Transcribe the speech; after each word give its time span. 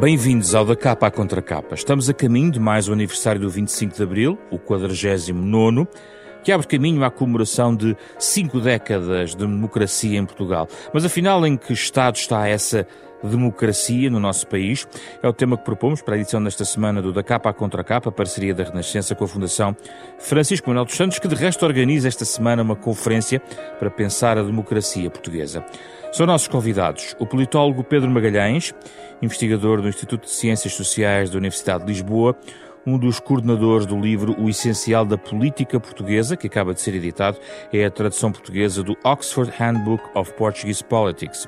Bem-vindos 0.00 0.54
ao 0.54 0.64
Da 0.64 0.74
Capa 0.74 1.08
à 1.08 1.10
Contra 1.10 1.42
Capa. 1.42 1.74
Estamos 1.74 2.08
a 2.08 2.14
caminho 2.14 2.50
de 2.50 2.58
mais 2.58 2.88
o 2.88 2.92
aniversário 2.94 3.38
do 3.38 3.50
25 3.50 3.94
de 3.94 4.02
Abril, 4.02 4.38
o 4.50 4.58
49 4.58 4.94
que 6.42 6.52
abre 6.52 6.66
caminho 6.66 7.04
à 7.04 7.10
comemoração 7.10 7.74
de 7.74 7.96
cinco 8.18 8.60
décadas 8.60 9.30
de 9.30 9.38
democracia 9.38 10.18
em 10.18 10.24
Portugal. 10.24 10.68
Mas 10.92 11.04
afinal, 11.04 11.46
em 11.46 11.56
que 11.56 11.72
estado 11.72 12.16
está 12.16 12.48
essa 12.48 12.86
democracia 13.22 14.08
no 14.10 14.18
nosso 14.18 14.46
país? 14.46 14.86
É 15.22 15.28
o 15.28 15.32
tema 15.32 15.56
que 15.56 15.64
propomos 15.64 16.02
para 16.02 16.14
a 16.14 16.18
edição 16.18 16.42
desta 16.42 16.64
semana 16.64 17.02
do 17.02 17.12
Da 17.12 17.22
Capa 17.22 17.50
à 17.50 17.52
Contra 17.52 17.84
Capa, 17.84 18.10
parceria 18.10 18.54
da 18.54 18.64
Renascença 18.64 19.14
com 19.14 19.24
a 19.24 19.28
Fundação 19.28 19.76
Francisco 20.18 20.68
Manuel 20.68 20.86
dos 20.86 20.96
Santos, 20.96 21.18
que 21.18 21.28
de 21.28 21.34
resto 21.34 21.64
organiza 21.64 22.08
esta 22.08 22.24
semana 22.24 22.62
uma 22.62 22.76
conferência 22.76 23.40
para 23.78 23.90
pensar 23.90 24.38
a 24.38 24.42
democracia 24.42 25.10
portuguesa. 25.10 25.64
São 26.12 26.26
nossos 26.26 26.48
convidados 26.48 27.14
o 27.18 27.26
politólogo 27.26 27.84
Pedro 27.84 28.10
Magalhães, 28.10 28.74
investigador 29.22 29.80
do 29.80 29.88
Instituto 29.88 30.24
de 30.24 30.30
Ciências 30.30 30.74
Sociais 30.74 31.30
da 31.30 31.38
Universidade 31.38 31.84
de 31.84 31.92
Lisboa, 31.92 32.36
um 32.86 32.98
dos 32.98 33.20
coordenadores 33.20 33.86
do 33.86 33.98
livro 33.98 34.34
O 34.40 34.48
Essencial 34.48 35.04
da 35.04 35.18
Política 35.18 35.78
Portuguesa, 35.78 36.36
que 36.36 36.46
acaba 36.46 36.74
de 36.74 36.80
ser 36.80 36.94
editado, 36.94 37.38
é 37.72 37.84
a 37.84 37.90
tradução 37.90 38.32
portuguesa 38.32 38.82
do 38.82 38.96
Oxford 39.04 39.52
Handbook 39.58 40.02
of 40.14 40.32
Portuguese 40.34 40.82
Politics. 40.84 41.46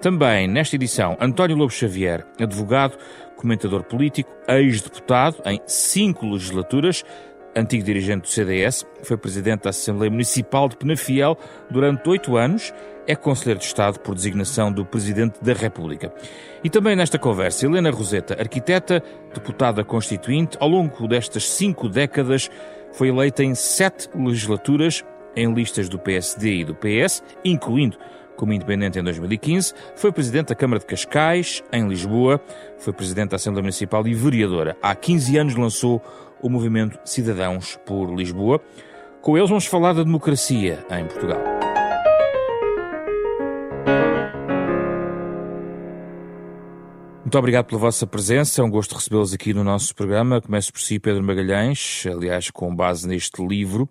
Também, 0.00 0.46
nesta 0.46 0.76
edição, 0.76 1.16
António 1.20 1.56
Lobo 1.56 1.72
Xavier, 1.72 2.26
advogado, 2.38 2.98
comentador 3.36 3.82
político, 3.84 4.30
ex-deputado 4.48 5.36
em 5.46 5.60
cinco 5.66 6.26
legislaturas, 6.26 7.02
antigo 7.56 7.82
dirigente 7.82 8.22
do 8.22 8.28
CDS, 8.28 8.86
foi 9.02 9.16
presidente 9.16 9.62
da 9.62 9.70
Assembleia 9.70 10.10
Municipal 10.10 10.68
de 10.68 10.76
Penafiel 10.76 11.38
durante 11.70 12.08
oito 12.08 12.36
anos, 12.36 12.72
é 13.06 13.14
Conselheiro 13.14 13.60
de 13.60 13.66
Estado 13.66 14.00
por 14.00 14.14
designação 14.14 14.72
do 14.72 14.84
Presidente 14.84 15.42
da 15.42 15.52
República. 15.52 16.12
E 16.62 16.70
também 16.70 16.96
nesta 16.96 17.18
conversa, 17.18 17.66
Helena 17.66 17.90
Roseta, 17.90 18.36
arquiteta, 18.38 19.02
deputada 19.34 19.84
constituinte, 19.84 20.56
ao 20.60 20.68
longo 20.68 21.06
destas 21.06 21.48
cinco 21.48 21.88
décadas 21.88 22.50
foi 22.92 23.08
eleita 23.08 23.44
em 23.44 23.54
sete 23.54 24.08
legislaturas 24.14 25.04
em 25.36 25.52
listas 25.52 25.88
do 25.88 25.98
PSD 25.98 26.60
e 26.60 26.64
do 26.64 26.74
PS, 26.74 27.22
incluindo 27.44 27.98
como 28.36 28.52
independente 28.52 28.98
em 28.98 29.02
2015, 29.02 29.72
foi 29.96 30.12
presidente 30.12 30.48
da 30.48 30.54
Câmara 30.54 30.78
de 30.78 30.86
Cascais, 30.86 31.64
em 31.72 31.88
Lisboa, 31.88 32.40
foi 32.78 32.92
presidente 32.92 33.30
da 33.30 33.36
Assembleia 33.36 33.62
Municipal 33.62 34.06
e 34.06 34.14
vereadora. 34.14 34.76
Há 34.82 34.94
15 34.94 35.38
anos 35.38 35.56
lançou 35.56 36.02
o 36.40 36.48
movimento 36.48 36.98
Cidadãos 37.04 37.78
por 37.84 38.14
Lisboa. 38.14 38.60
Com 39.22 39.36
eles 39.36 39.48
vamos 39.48 39.66
falar 39.66 39.94
da 39.94 40.04
democracia 40.04 40.84
em 40.90 41.06
Portugal. 41.06 41.55
Muito 47.26 47.38
obrigado 47.38 47.64
pela 47.64 47.80
vossa 47.80 48.06
presença, 48.06 48.62
é 48.62 48.64
um 48.64 48.70
gosto 48.70 48.94
recebê-los 48.94 49.34
aqui 49.34 49.52
no 49.52 49.64
nosso 49.64 49.92
programa. 49.96 50.40
Começo 50.40 50.72
por 50.72 50.80
si, 50.80 51.00
Pedro 51.00 51.24
Magalhães, 51.24 52.04
aliás, 52.06 52.52
com 52.52 52.72
base 52.72 53.08
neste 53.08 53.44
livro 53.44 53.88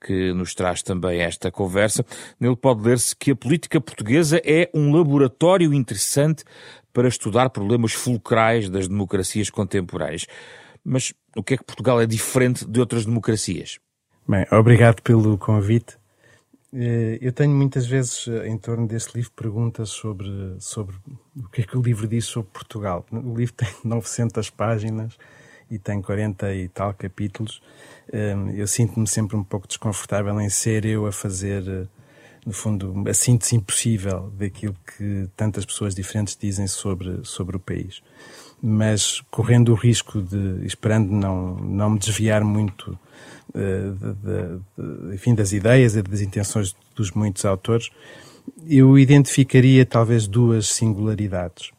que 0.00 0.32
nos 0.32 0.54
traz 0.54 0.82
também 0.82 1.20
esta 1.20 1.50
conversa. 1.50 2.02
Nele 2.40 2.56
pode 2.56 2.80
ler-se 2.80 3.14
que 3.14 3.32
a 3.32 3.36
política 3.36 3.78
portuguesa 3.78 4.40
é 4.42 4.70
um 4.72 4.90
laboratório 4.90 5.74
interessante 5.74 6.44
para 6.90 7.08
estudar 7.08 7.50
problemas 7.50 7.92
fulcrais 7.92 8.70
das 8.70 8.88
democracias 8.88 9.50
contemporâneas. 9.50 10.24
Mas 10.82 11.12
o 11.36 11.42
que 11.42 11.52
é 11.52 11.56
que 11.58 11.64
Portugal 11.64 12.00
é 12.00 12.06
diferente 12.06 12.64
de 12.66 12.80
outras 12.80 13.04
democracias? 13.04 13.78
Bem, 14.26 14.46
obrigado 14.50 15.02
pelo 15.02 15.36
convite. 15.36 15.98
Eh, 16.72 17.18
eu 17.20 17.32
tenho 17.32 17.54
muitas 17.54 17.86
vezes 17.86 18.28
eh, 18.28 18.48
em 18.48 18.58
torno 18.58 18.86
deste 18.86 19.14
livro 19.14 19.30
perguntas 19.32 19.88
sobre, 19.88 20.28
sobre 20.60 20.94
o 21.36 21.48
que 21.48 21.62
é 21.62 21.64
que 21.64 21.78
o 21.78 21.82
livro 21.82 22.06
diz 22.06 22.26
sobre 22.26 22.50
Portugal. 22.52 23.06
O 23.10 23.34
livro 23.34 23.54
tem 23.56 23.68
900 23.84 24.50
páginas 24.50 25.16
e 25.70 25.78
tem 25.78 26.02
40 26.02 26.54
e 26.54 26.68
tal 26.68 26.92
capítulos. 26.94 27.62
Ehm, 28.12 28.50
eu 28.50 28.66
sinto-me 28.66 29.06
sempre 29.06 29.36
um 29.36 29.44
pouco 29.44 29.66
desconfortável 29.66 30.38
em 30.40 30.50
ser 30.50 30.84
eu 30.84 31.06
a 31.06 31.12
fazer, 31.12 31.66
eh, 31.66 31.86
no 32.44 32.52
fundo, 32.52 33.04
a 33.08 33.14
síntese 33.14 33.56
impossível 33.56 34.30
daquilo 34.36 34.76
que 34.96 35.28
tantas 35.36 35.64
pessoas 35.64 35.94
diferentes 35.94 36.36
dizem 36.36 36.66
sobre, 36.66 37.20
sobre 37.24 37.56
o 37.56 37.60
país. 37.60 38.02
Mas 38.60 39.20
correndo 39.30 39.72
o 39.72 39.74
risco 39.74 40.20
de, 40.20 40.66
esperando 40.66 41.10
não, 41.12 41.56
não 41.56 41.90
me 41.90 41.98
desviar 41.98 42.42
muito 42.44 42.98
de, 43.54 44.14
de, 44.14 45.14
enfim, 45.14 45.34
das 45.34 45.52
ideias 45.52 45.96
e 45.96 46.02
das 46.02 46.20
intenções 46.20 46.76
dos 46.94 47.10
muitos 47.12 47.44
autores, 47.44 47.90
eu 48.66 48.98
identificaria 48.98 49.84
talvez 49.84 50.26
duas 50.26 50.68
singularidades. 50.68 51.70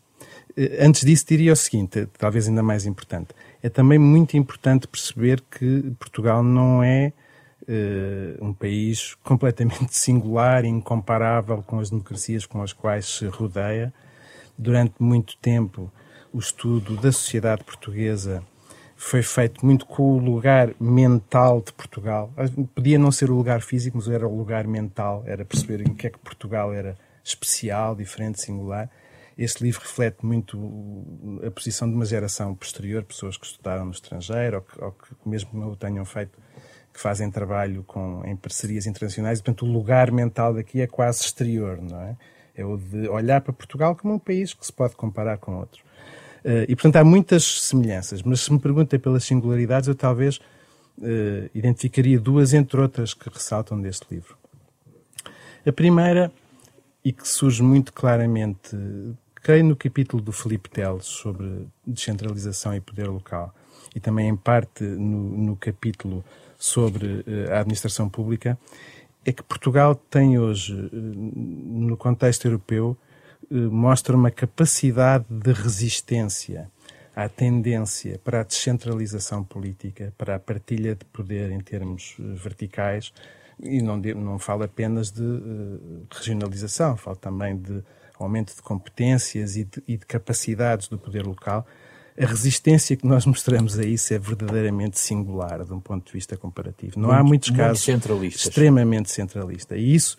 Eh, 0.56 0.85
antes 0.85 1.06
disso, 1.06 1.25
diria 1.28 1.53
o 1.53 1.56
seguinte, 1.56 2.08
talvez 2.18 2.47
ainda 2.47 2.63
mais 2.63 2.85
importante. 2.85 3.29
É 3.62 3.69
também 3.69 4.00
muito 4.00 4.38
importante 4.38 4.88
perceber 4.88 5.41
que 5.41 5.91
Portugal 6.00 6.44
não 6.44 6.84
é 6.84 7.13
uh, 7.63 8.46
um 8.46 8.53
país 8.53 9.16
completamente 9.24 9.96
singular, 9.96 10.66
incomparável 10.66 11.63
com 11.63 11.79
as 11.79 11.90
democracias 11.90 12.46
com 12.46 12.62
as 12.62 12.74
quais 12.74 13.06
se 13.06 13.25
rodeia. 13.28 13.94
Durante 14.58 14.96
muito 15.00 15.38
tempo, 15.38 15.91
o 16.34 16.40
estudo 16.40 16.96
da 16.97 17.12
sociedade 17.12 17.63
portuguesa 17.63 18.44
foi 19.02 19.24
feito 19.24 19.66
muito 19.66 19.86
com 19.86 20.18
o 20.18 20.18
lugar 20.18 20.76
mental 20.78 21.62
de 21.62 21.72
Portugal. 21.72 22.34
Podia 22.76 23.00
não 23.00 23.14
ser 23.14 23.32
o 23.32 23.36
lugar 23.36 23.62
físico, 23.62 23.96
mas 23.98 24.10
era 24.10 24.28
o 24.28 24.38
lugar 24.38 24.68
mental, 24.68 25.24
era 25.26 25.46
perceber 25.46 25.88
em 25.88 25.94
que 25.94 26.08
é 26.08 26.10
que 26.10 26.20
Portugal 26.20 26.74
era 26.74 26.98
especial, 27.24 27.96
diferente, 27.96 28.42
singular. 28.42 28.90
Este 29.38 29.64
livro 29.64 29.80
reflete 29.80 30.26
muito 30.26 31.40
a 31.48 31.50
posição 31.50 31.88
de 31.88 31.96
uma 31.96 32.04
geração 32.04 32.54
posterior, 32.54 33.02
pessoas 33.06 33.38
que 33.38 33.46
estudaram 33.46 33.86
no 33.86 33.92
estrangeiro 33.92 34.58
ou 34.58 34.62
que, 34.64 34.84
ou 34.84 34.92
que 34.92 35.30
mesmo 35.30 35.50
não 35.54 35.72
o 35.72 35.78
tenham 35.78 36.04
feito, 36.04 36.38
que 36.94 37.00
fazem 37.00 37.32
trabalho 37.32 37.84
com, 37.84 38.22
em 38.26 38.36
parcerias 38.36 38.86
internacionais. 38.86 39.40
E, 39.40 39.42
portanto, 39.42 39.66
o 39.66 39.72
lugar 39.72 40.12
mental 40.12 40.54
daqui 40.54 40.82
é 40.82 40.88
quase 40.88 41.22
exterior, 41.22 41.82
não 41.82 42.02
é? 42.02 42.18
É 42.54 42.66
o 42.66 42.76
de 42.76 43.08
olhar 43.08 43.40
para 43.40 43.54
Portugal 43.54 43.96
como 43.96 44.16
um 44.16 44.20
país 44.20 44.54
que 44.54 44.66
se 44.66 44.74
pode 44.74 44.94
comparar 44.98 45.38
com 45.38 45.58
outros. 45.58 45.82
Uh, 46.44 46.64
e, 46.68 46.76
portanto, 46.76 46.96
há 46.98 47.04
muitas 47.04 47.44
semelhanças, 47.44 48.22
mas 48.24 48.42
se 48.42 48.54
me 48.54 48.60
pergunta 48.60 48.98
pelas 48.98 49.24
singularidades, 49.24 49.88
eu 49.88 49.96
talvez 49.96 50.38
uh, 50.38 51.50
identificaria 51.54 52.20
duas, 52.20 52.54
entre 52.54 52.80
outras, 52.80 53.14
que 53.14 53.30
ressaltam 53.30 53.82
deste 53.82 54.06
livro. 54.10 54.38
A 55.66 55.72
primeira, 55.72 56.32
e 57.04 57.12
que 57.12 57.28
surge 57.28 57.62
muito 57.62 57.92
claramente, 57.92 58.76
creio 59.36 59.66
no 59.66 59.76
capítulo 59.76 60.22
do 60.22 60.32
Felipe 60.32 60.70
Teles 60.70 61.06
sobre 61.06 61.68
descentralização 61.86 62.74
e 62.74 62.80
poder 62.80 63.08
local, 63.08 63.54
e 63.96 64.00
também 64.00 64.30
em 64.30 64.36
parte 64.36 64.84
no, 64.84 65.38
no 65.38 65.56
capítulo 65.56 66.24
sobre 66.58 67.06
uh, 67.06 67.52
a 67.52 67.60
administração 67.60 68.08
pública, 68.10 68.58
é 69.26 69.32
que 69.32 69.44
Portugal 69.44 69.96
tem 69.96 70.40
hoje, 70.40 70.74
no 70.94 71.97
contexto 71.97 72.46
europeu, 72.46 72.97
eh, 72.97 73.09
mostra 73.52 74.16
uma 74.16 74.32
capacidade 74.32 75.26
de 75.30 75.52
resistência 75.52 76.70
à 77.16 77.28
tendência 77.28 78.20
para 78.24 78.41
a 78.41 78.44
descentralização 78.44 79.44
política, 79.44 80.14
para 80.18 80.36
a 80.36 80.40
partilha 80.40 80.96
de 80.96 81.03
poder 81.06 81.52
em 81.52 81.59
termos 81.59 82.16
eh, 82.20 82.24
verticais, 82.36 83.12
e 83.62 83.82
não, 83.82 83.97
não 83.97 84.40
falo 84.40 84.64
apenas 84.64 85.12
de 85.12 85.22
uh, 85.22 86.08
regionalização, 86.12 86.96
falo 86.96 87.18
também 87.18 87.58
de 87.58 87.84
aumento 88.18 88.56
de 88.56 88.62
competências 88.62 89.58
e 89.58 89.66
de, 89.66 89.84
e 89.85 89.97
de, 89.97 90.06
capacidades 90.06 90.88
do 90.88 90.97
poder 90.97 91.26
local. 91.26 91.68
A 92.18 92.26
resistência 92.26 92.96
que 92.96 93.06
nós 93.06 93.26
mostramos 93.28 93.78
a 93.78 93.84
isso 93.84 94.14
é 94.14 94.20
verdadeiramente 94.20 94.97
singular, 94.97 95.66
de 95.66 95.74
um 95.74 95.80
ponto 95.82 96.06
de 96.06 96.14
vista 96.14 96.38
comparativo. 96.38 96.97
Não 96.97 97.09
muito, 97.09 97.20
há 97.20 97.24
muitos 97.24 97.50
casos 97.50 97.85
extremamente 98.34 99.12
centralista. 99.12 99.76
E 99.76 99.94
isso 99.94 100.18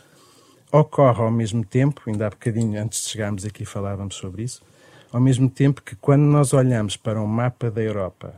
ocorre 0.72 1.22
ao 1.22 1.30
mesmo 1.30 1.64
tempo, 1.64 2.02
ainda 2.06 2.26
há 2.26 2.30
bocadinho 2.30 2.80
antes 2.80 3.02
de 3.02 3.08
chegarmos 3.08 3.44
aqui 3.44 3.64
falávamos 3.64 4.14
sobre 4.14 4.42
isso, 4.42 4.62
ao 5.12 5.20
mesmo 5.20 5.48
tempo 5.50 5.82
que 5.82 5.96
quando 5.96 6.22
nós 6.22 6.52
olhamos 6.52 6.96
para 6.96 7.20
um 7.20 7.26
mapa 7.26 7.70
da 7.70 7.82
Europa 7.82 8.34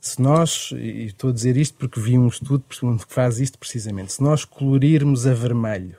Se 0.00 0.22
nós, 0.22 0.70
e 0.72 1.06
estou 1.06 1.30
a 1.30 1.32
dizer 1.32 1.56
isto 1.56 1.76
porque 1.76 2.00
vi 2.00 2.16
um 2.16 2.28
estudo 2.28 2.64
que 2.68 3.12
faz 3.12 3.40
isto 3.40 3.58
precisamente, 3.58 4.12
se 4.12 4.22
nós 4.22 4.44
colorirmos 4.44 5.26
a 5.26 5.34
vermelho 5.34 5.98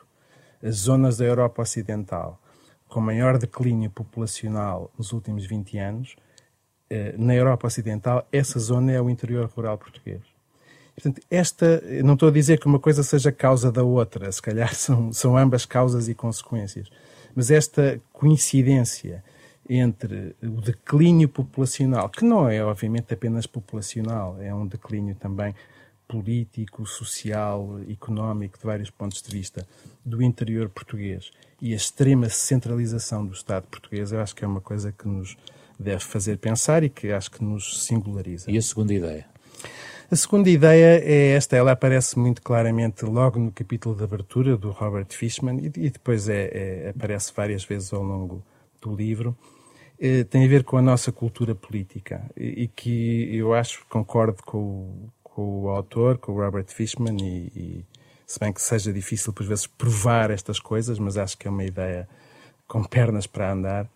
as 0.63 0.75
zonas 0.75 1.17
da 1.17 1.25
Europa 1.25 1.61
Ocidental 1.61 2.39
com 2.87 2.99
maior 2.99 3.37
declínio 3.37 3.89
populacional 3.89 4.91
nos 4.97 5.11
últimos 5.11 5.45
20 5.45 5.77
anos, 5.77 6.15
eh, 6.89 7.13
na 7.17 7.35
Europa 7.35 7.67
Ocidental, 7.67 8.27
essa 8.31 8.57
zona 8.59 8.91
é 8.91 8.99
o 8.99 9.09
interior 9.09 9.45
rural 9.55 9.77
português. 9.77 10.21
Portanto, 10.99 11.21
esta, 11.31 11.81
não 12.03 12.13
estou 12.13 12.27
a 12.27 12.31
dizer 12.31 12.59
que 12.59 12.67
uma 12.67 12.79
coisa 12.79 13.03
seja 13.03 13.31
causa 13.31 13.71
da 13.71 13.83
outra, 13.83 14.29
se 14.31 14.41
calhar 14.41 14.73
são, 14.75 15.13
são 15.13 15.37
ambas 15.37 15.65
causas 15.65 16.09
e 16.09 16.13
consequências, 16.13 16.89
mas 17.33 17.49
esta 17.49 18.01
coincidência 18.11 19.23
entre 19.69 20.35
o 20.43 20.59
declínio 20.59 21.29
populacional, 21.29 22.09
que 22.09 22.25
não 22.25 22.49
é 22.49 22.63
obviamente 22.63 23.13
apenas 23.13 23.45
populacional, 23.45 24.35
é 24.41 24.53
um 24.53 24.65
declínio 24.65 25.15
também 25.15 25.55
político, 26.07 26.85
social, 26.87 27.79
económico, 27.87 28.57
de 28.57 28.65
vários 28.65 28.89
pontos 28.89 29.21
de 29.21 29.31
vista, 29.31 29.65
do 30.03 30.21
interior 30.21 30.67
português 30.67 31.31
e 31.61 31.73
a 31.73 31.75
extrema 31.75 32.29
centralização 32.29 33.25
do 33.25 33.33
Estado 33.33 33.67
português, 33.67 34.11
eu 34.11 34.19
acho 34.19 34.35
que 34.35 34.43
é 34.43 34.47
uma 34.47 34.61
coisa 34.61 34.91
que 34.91 35.07
nos 35.07 35.37
deve 35.79 36.03
fazer 36.03 36.37
pensar 36.37 36.83
e 36.83 36.89
que 36.89 37.11
acho 37.11 37.31
que 37.31 37.43
nos 37.43 37.83
singulariza. 37.83 38.49
E 38.49 38.57
a 38.57 38.61
segunda 38.61 38.93
ideia? 38.93 39.25
A 40.11 40.15
segunda 40.15 40.49
ideia 40.49 40.99
é 41.03 41.35
esta, 41.35 41.55
ela 41.55 41.73
aparece 41.73 42.17
muito 42.17 42.41
claramente 42.41 43.05
logo 43.05 43.37
no 43.37 43.51
capítulo 43.51 43.95
de 43.95 44.03
abertura 44.03 44.57
do 44.57 44.71
Robert 44.71 45.05
Fishman 45.11 45.59
e, 45.59 45.65
e 45.67 45.89
depois 45.91 46.27
é, 46.27 46.49
é, 46.51 46.89
aparece 46.89 47.31
várias 47.35 47.63
vezes 47.63 47.93
ao 47.93 48.01
longo 48.01 48.43
do 48.81 48.95
livro. 48.95 49.37
É, 50.01 50.23
tem 50.23 50.45
a 50.45 50.47
ver 50.47 50.63
com 50.63 50.77
a 50.77 50.81
nossa 50.81 51.11
cultura 51.11 51.53
política. 51.53 52.25
E, 52.35 52.63
e 52.63 52.67
que 52.67 53.35
eu 53.35 53.53
acho, 53.53 53.85
concordo 53.87 54.41
com 54.41 54.57
o, 54.57 55.09
com 55.21 55.61
o 55.65 55.69
autor, 55.69 56.17
com 56.17 56.31
o 56.31 56.41
Robert 56.43 56.69
Fishman, 56.69 57.15
e, 57.21 57.51
e, 57.55 57.85
se 58.25 58.39
bem 58.39 58.51
que 58.51 58.63
seja 58.63 58.91
difícil 58.91 59.31
por 59.31 59.45
vezes 59.45 59.67
provar 59.67 60.31
estas 60.31 60.59
coisas, 60.59 60.97
mas 60.97 61.17
acho 61.17 61.37
que 61.37 61.47
é 61.47 61.51
uma 61.51 61.63
ideia 61.63 62.09
com 62.67 62.83
pernas 62.83 63.27
para 63.27 63.51
andar 63.51 63.87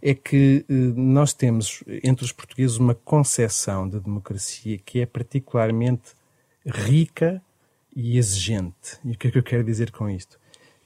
é 0.00 0.14
que 0.14 0.64
eh, 0.68 0.72
nós 0.96 1.32
temos 1.32 1.82
entre 2.02 2.24
os 2.24 2.32
portugueses 2.32 2.76
uma 2.76 2.94
concepção 2.94 3.88
de 3.88 3.98
democracia 4.00 4.78
que 4.78 5.00
é 5.00 5.06
particularmente 5.06 6.12
rica 6.64 7.42
e 7.94 8.16
exigente. 8.16 8.98
E 9.04 9.12
o 9.12 9.18
que 9.18 9.28
é 9.28 9.30
que 9.30 9.38
eu 9.38 9.42
quero 9.42 9.64
dizer 9.64 9.90
com 9.90 10.08
isto? 10.08 10.38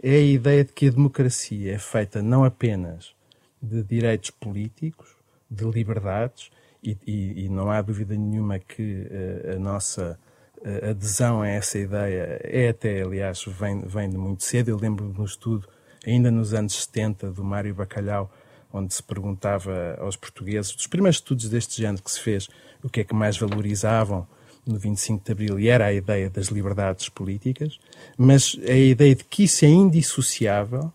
É 0.03 0.15
a 0.15 0.21
ideia 0.21 0.65
de 0.65 0.73
que 0.73 0.89
a 0.89 0.91
democracia 0.91 1.75
é 1.75 1.79
feita 1.79 2.23
não 2.23 2.45
apenas 2.45 3.15
de 3.61 3.83
direitos 3.83 4.31
políticos, 4.31 5.15
de 5.49 5.65
liberdades, 5.65 6.51
e, 6.83 6.99
e, 7.07 7.45
e 7.45 7.49
não 7.49 7.71
há 7.71 7.81
dúvida 7.81 8.17
nenhuma 8.17 8.59
que 8.59 9.07
uh, 9.07 9.57
a 9.57 9.59
nossa 9.59 10.19
uh, 10.59 10.91
adesão 10.91 11.43
a 11.43 11.49
essa 11.49 11.79
ideia 11.79 12.41
é 12.43 12.71
até, 12.71 13.03
aliás, 13.03 13.45
vem, 13.45 13.83
vem 13.83 14.11
de 14.11 14.19
muito 14.19 14.43
cedo. 14.43 14.71
Eu 14.71 14.77
lembro 14.77 15.13
de 15.13 15.21
um 15.21 15.25
estudo, 15.25 15.69
ainda 16.05 16.31
nos 16.31 16.53
anos 16.53 16.75
70, 16.75 17.31
do 17.31 17.45
Mário 17.45 17.75
Bacalhau, 17.75 18.33
onde 18.73 18.95
se 18.95 19.03
perguntava 19.03 19.97
aos 20.01 20.17
portugueses, 20.17 20.73
dos 20.73 20.87
primeiros 20.87 21.17
estudos 21.17 21.49
deste 21.49 21.81
género 21.81 22.03
que 22.03 22.11
se 22.11 22.21
fez, 22.21 22.49
o 22.83 22.89
que 22.89 23.01
é 23.01 23.05
que 23.05 23.15
mais 23.15 23.37
valorizavam 23.37 24.27
no 24.67 24.79
25 24.79 25.25
de 25.25 25.33
Abril, 25.33 25.61
e 25.61 25.69
era 25.69 25.87
a 25.87 25.93
ideia 25.93 26.31
das 26.31 26.47
liberdades 26.47 27.09
políticas, 27.09 27.79
mas 28.17 28.57
a 28.67 28.75
ideia 28.75 29.15
de 29.15 29.25
que 29.25 29.45
isso 29.45 29.65
é 29.65 29.69
indissociável 29.69 30.93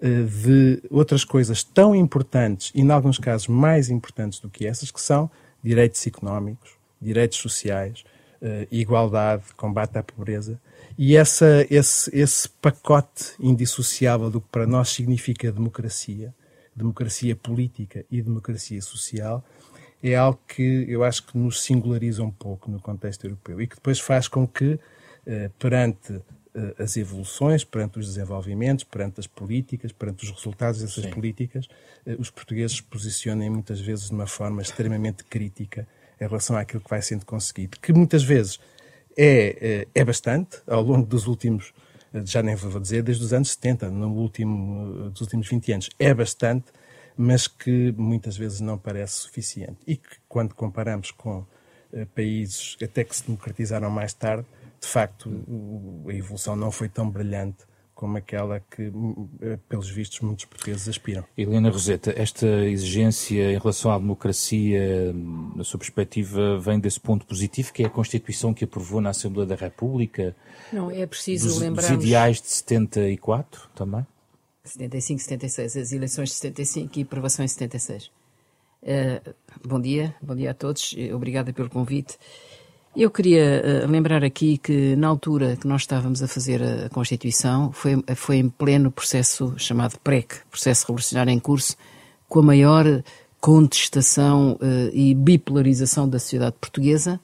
eh, 0.00 0.22
de 0.22 0.82
outras 0.90 1.24
coisas 1.24 1.62
tão 1.62 1.94
importantes, 1.94 2.72
e 2.74 2.80
em 2.80 2.90
alguns 2.90 3.18
casos 3.18 3.46
mais 3.46 3.90
importantes 3.90 4.40
do 4.40 4.48
que 4.48 4.66
essas, 4.66 4.90
que 4.90 5.00
são 5.00 5.30
direitos 5.62 6.06
económicos, 6.06 6.70
direitos 7.00 7.38
sociais, 7.38 8.04
eh, 8.40 8.66
igualdade, 8.70 9.44
combate 9.56 9.98
à 9.98 10.02
pobreza. 10.02 10.58
E 10.96 11.16
essa, 11.16 11.66
esse, 11.70 12.10
esse 12.16 12.48
pacote 12.48 13.34
indissociável 13.38 14.30
do 14.30 14.40
que 14.40 14.48
para 14.50 14.66
nós 14.66 14.88
significa 14.88 15.52
democracia, 15.52 16.34
democracia 16.80 17.36
política 17.36 18.04
e 18.10 18.20
democracia 18.20 18.80
social, 18.82 19.44
é 20.02 20.14
algo 20.14 20.40
que 20.48 20.86
eu 20.88 21.04
acho 21.04 21.26
que 21.26 21.36
nos 21.36 21.62
singulariza 21.62 22.22
um 22.22 22.30
pouco 22.30 22.70
no 22.70 22.80
contexto 22.80 23.24
europeu 23.24 23.60
e 23.60 23.66
que 23.66 23.76
depois 23.76 24.00
faz 24.00 24.26
com 24.26 24.46
que, 24.46 24.78
eh, 25.26 25.50
perante 25.58 26.20
eh, 26.54 26.74
as 26.78 26.96
evoluções, 26.96 27.64
perante 27.64 27.98
os 27.98 28.06
desenvolvimentos, 28.06 28.84
perante 28.84 29.20
as 29.20 29.26
políticas, 29.26 29.92
perante 29.92 30.24
os 30.24 30.30
resultados 30.30 30.80
dessas 30.80 31.04
Sim. 31.04 31.10
políticas, 31.10 31.68
eh, 32.06 32.16
os 32.18 32.30
portugueses 32.30 32.78
se 32.78 32.82
posicionem 32.82 33.50
muitas 33.50 33.80
vezes 33.80 34.06
de 34.06 34.14
uma 34.14 34.26
forma 34.26 34.62
extremamente 34.62 35.22
crítica 35.24 35.86
em 36.18 36.26
relação 36.26 36.56
àquilo 36.56 36.82
que 36.82 36.90
vai 36.90 37.02
sendo 37.02 37.26
conseguido, 37.26 37.78
que 37.80 37.92
muitas 37.92 38.22
vezes 38.22 38.58
é, 39.16 39.86
é 39.94 40.04
bastante 40.04 40.58
ao 40.66 40.82
longo 40.82 41.06
dos 41.06 41.26
últimos 41.26 41.72
já 42.24 42.42
nem 42.42 42.54
vou 42.54 42.80
dizer 42.80 43.02
desde 43.02 43.24
os 43.24 43.32
anos 43.32 43.50
70, 43.52 43.90
no 43.90 44.12
último, 44.14 45.10
dos 45.10 45.20
últimos 45.20 45.48
20 45.48 45.72
anos, 45.72 45.90
é 45.98 46.12
bastante, 46.12 46.66
mas 47.16 47.46
que 47.46 47.92
muitas 47.96 48.36
vezes 48.36 48.60
não 48.60 48.78
parece 48.78 49.14
suficiente. 49.14 49.78
E 49.86 49.96
que, 49.96 50.16
quando 50.28 50.54
comparamos 50.54 51.10
com 51.10 51.38
uh, 51.38 52.06
países 52.14 52.76
até 52.82 53.04
que 53.04 53.14
se 53.14 53.26
democratizaram 53.26 53.90
mais 53.90 54.12
tarde, 54.12 54.46
de 54.80 54.86
facto, 54.86 55.30
a 56.08 56.12
evolução 56.12 56.56
não 56.56 56.70
foi 56.70 56.88
tão 56.88 57.08
brilhante 57.10 57.64
como 58.00 58.16
aquela 58.16 58.60
que, 58.60 58.90
eh, 59.42 59.58
pelos 59.68 59.90
vistos, 59.90 60.20
muitos 60.20 60.46
portugueses 60.46 60.88
aspiram. 60.88 61.22
Helena 61.36 61.68
Roseta, 61.68 62.14
esta 62.16 62.46
exigência 62.46 63.52
em 63.52 63.58
relação 63.58 63.92
à 63.92 63.98
democracia, 63.98 65.12
na 65.12 65.62
sua 65.62 65.78
perspectiva, 65.78 66.58
vem 66.58 66.80
desse 66.80 66.98
ponto 66.98 67.26
positivo, 67.26 67.70
que 67.74 67.82
é 67.82 67.86
a 67.86 67.90
Constituição 67.90 68.54
que 68.54 68.64
aprovou 68.64 69.02
na 69.02 69.10
Assembleia 69.10 69.46
da 69.46 69.54
República? 69.54 70.34
Não, 70.72 70.90
é 70.90 71.06
preciso 71.06 71.48
dos, 71.48 71.58
lembrarmos... 71.58 71.98
Dos 71.98 72.06
ideais 72.06 72.40
de 72.40 72.48
74 72.48 73.68
também? 73.74 74.06
75, 74.64 75.20
76, 75.20 75.76
as 75.76 75.92
eleições 75.92 76.30
de 76.30 76.36
75 76.36 76.98
e 76.98 77.02
aprovação 77.02 77.44
em 77.44 77.48
76. 77.48 78.06
Uh, 78.06 78.10
eh, 78.82 79.22
bom 79.62 79.78
dia, 79.78 80.14
bom 80.22 80.34
dia 80.34 80.52
a 80.52 80.54
todos, 80.54 80.96
obrigada 81.12 81.52
pelo 81.52 81.68
convite. 81.68 82.16
Eu 82.94 83.08
queria 83.08 83.84
uh, 83.84 83.90
lembrar 83.90 84.24
aqui 84.24 84.58
que, 84.58 84.96
na 84.96 85.06
altura 85.06 85.56
que 85.56 85.66
nós 85.66 85.82
estávamos 85.82 86.22
a 86.24 86.28
fazer 86.28 86.60
a 86.60 86.88
Constituição, 86.88 87.70
foi, 87.70 88.02
foi 88.16 88.36
em 88.38 88.48
pleno 88.48 88.90
processo 88.90 89.54
chamado 89.56 89.96
PREC, 90.00 90.38
processo 90.50 90.86
revolucionário 90.88 91.30
em 91.30 91.38
curso, 91.38 91.76
com 92.28 92.40
a 92.40 92.42
maior 92.42 92.84
contestação 93.40 94.54
uh, 94.54 94.90
e 94.92 95.14
bipolarização 95.14 96.08
da 96.08 96.18
sociedade 96.18 96.56
portuguesa 96.60 97.20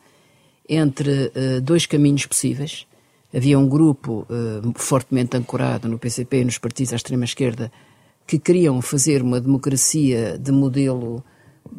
entre 0.68 1.32
uh, 1.34 1.60
dois 1.60 1.84
caminhos 1.84 2.26
possíveis. 2.26 2.86
Havia 3.34 3.58
um 3.58 3.68
grupo 3.68 4.26
fortemente 4.76 5.36
ancorado 5.36 5.88
no 5.88 5.98
PCP 5.98 6.40
e 6.40 6.44
nos 6.44 6.58
partidos 6.58 6.92
à 6.92 6.96
extrema-esquerda 6.96 7.70
que 8.26 8.38
queriam 8.38 8.80
fazer 8.80 9.20
uma 9.20 9.40
democracia 9.40 10.38
de 10.38 10.52
modelo 10.52 11.22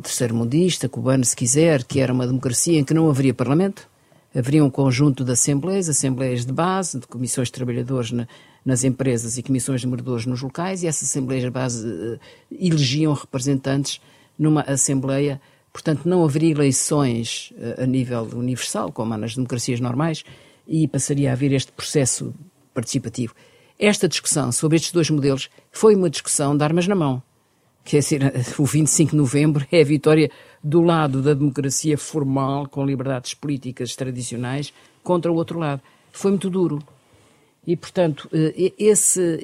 terceiro-mundista, 0.02 0.90
cubano, 0.90 1.24
se 1.24 1.36
quiser, 1.36 1.84
que 1.84 2.00
era 2.00 2.14
uma 2.14 2.28
democracia 2.28 2.80
em 2.80 2.84
que 2.84 2.94
não 2.94 3.10
haveria 3.10 3.34
parlamento, 3.34 3.88
haveria 4.36 4.64
um 4.64 4.70
conjunto 4.70 5.24
de 5.24 5.32
assembleias, 5.32 5.90
assembleias 5.90 6.46
de 6.46 6.52
base, 6.52 7.00
de 7.00 7.08
comissões 7.08 7.48
de 7.48 7.54
trabalhadores 7.54 8.12
na, 8.12 8.28
nas 8.64 8.84
empresas 8.84 9.38
e 9.38 9.44
comissões 9.44 9.82
de 9.82 9.88
moradores 9.88 10.26
nos 10.26 10.42
locais, 10.42 10.84
e 10.84 10.88
essas 10.88 11.10
assembleias 11.10 11.44
de 11.44 11.50
base 11.50 11.88
uh, 11.88 12.20
elegiam 12.52 13.14
representantes 13.14 14.00
numa 14.38 14.62
assembleia. 14.62 15.42
Portanto, 15.72 16.08
não 16.08 16.24
haveria 16.24 16.52
eleições 16.52 17.54
uh, 17.58 17.84
a 17.84 17.86
nível 17.86 18.28
universal, 18.34 18.92
como 18.92 19.14
há 19.14 19.18
nas 19.18 19.36
democracias 19.36 19.80
normais, 19.80 20.24
e 20.68 20.88
passaria 20.88 21.30
a 21.30 21.34
haver 21.34 21.54
este 21.54 21.72
processo 21.72 22.34
participativo. 22.74 23.34
Esta 23.80 24.08
discussão 24.08 24.52
sobre 24.52 24.76
estes 24.76 24.92
dois 24.92 25.10
modelos 25.10 25.50
foi 25.72 25.96
uma 25.96 26.10
discussão 26.10 26.58
de 26.58 26.64
armas 26.64 26.88
na 26.88 26.96
mão 26.96 27.24
quer 27.88 28.00
dizer, 28.00 28.22
o 28.60 28.66
25 28.66 29.12
de 29.12 29.18
novembro 29.18 29.66
é 29.72 29.80
a 29.80 29.86
vitória 29.86 30.30
do 30.62 30.82
lado 30.82 31.22
da 31.22 31.34
democracia 31.34 31.98
formal, 31.98 32.68
com 32.68 32.86
liberdades 32.86 33.34
políticas 33.34 33.96
tradicionais, 33.96 34.74
contra 35.02 35.32
o 35.32 35.36
outro 35.36 35.58
lado. 35.58 35.82
Foi 36.12 36.32
muito 36.32 36.50
duro. 36.50 36.80
E, 37.66 37.78
portanto, 37.78 38.30
eh, 38.34 38.74
esse, 38.78 39.40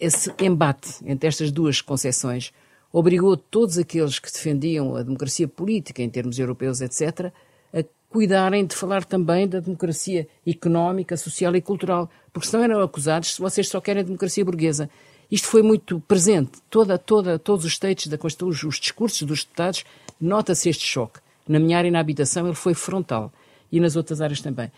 esse, 0.00 0.32
embate 0.40 0.94
entre 1.04 1.28
estas 1.28 1.50
duas 1.50 1.82
concepções 1.82 2.50
obrigou 2.90 3.36
todos 3.36 3.76
aqueles 3.76 4.18
que 4.18 4.32
defendiam 4.32 4.96
a 4.96 5.02
democracia 5.02 5.46
política, 5.46 6.02
em 6.02 6.08
termos 6.08 6.38
europeus, 6.38 6.80
etc., 6.80 7.30
a 7.74 7.84
cuidarem 8.08 8.64
de 8.64 8.74
falar 8.74 9.04
também 9.04 9.46
da 9.46 9.60
democracia 9.60 10.26
económica, 10.46 11.14
social 11.14 11.54
e 11.54 11.60
cultural, 11.60 12.08
porque 12.32 12.48
senão 12.48 12.64
eram 12.64 12.80
acusados 12.80 13.34
se 13.34 13.40
vocês 13.40 13.68
só 13.68 13.82
querem 13.82 14.02
democracia 14.02 14.42
burguesa. 14.42 14.88
Isto 15.30 15.48
foi 15.48 15.62
muito 15.62 16.00
presente. 16.08 16.52
Toda, 16.70 16.96
toda, 16.98 17.38
todos 17.38 17.64
os 17.64 17.72
states 17.72 18.06
da 18.06 18.16
Constituição, 18.16 18.68
os 18.68 18.78
discursos 18.80 19.22
dos 19.22 19.44
deputados, 19.44 19.84
nota-se 20.20 20.68
este 20.68 20.84
choque. 20.86 21.20
Na 21.46 21.58
minha 21.58 21.76
área 21.78 21.90
na 21.90 22.00
habitação 22.00 22.46
ele 22.46 22.54
foi 22.54 22.74
frontal. 22.74 23.32
E 23.70 23.78
nas 23.80 23.96
outras 23.96 24.20
áreas 24.20 24.40
também. 24.40 24.70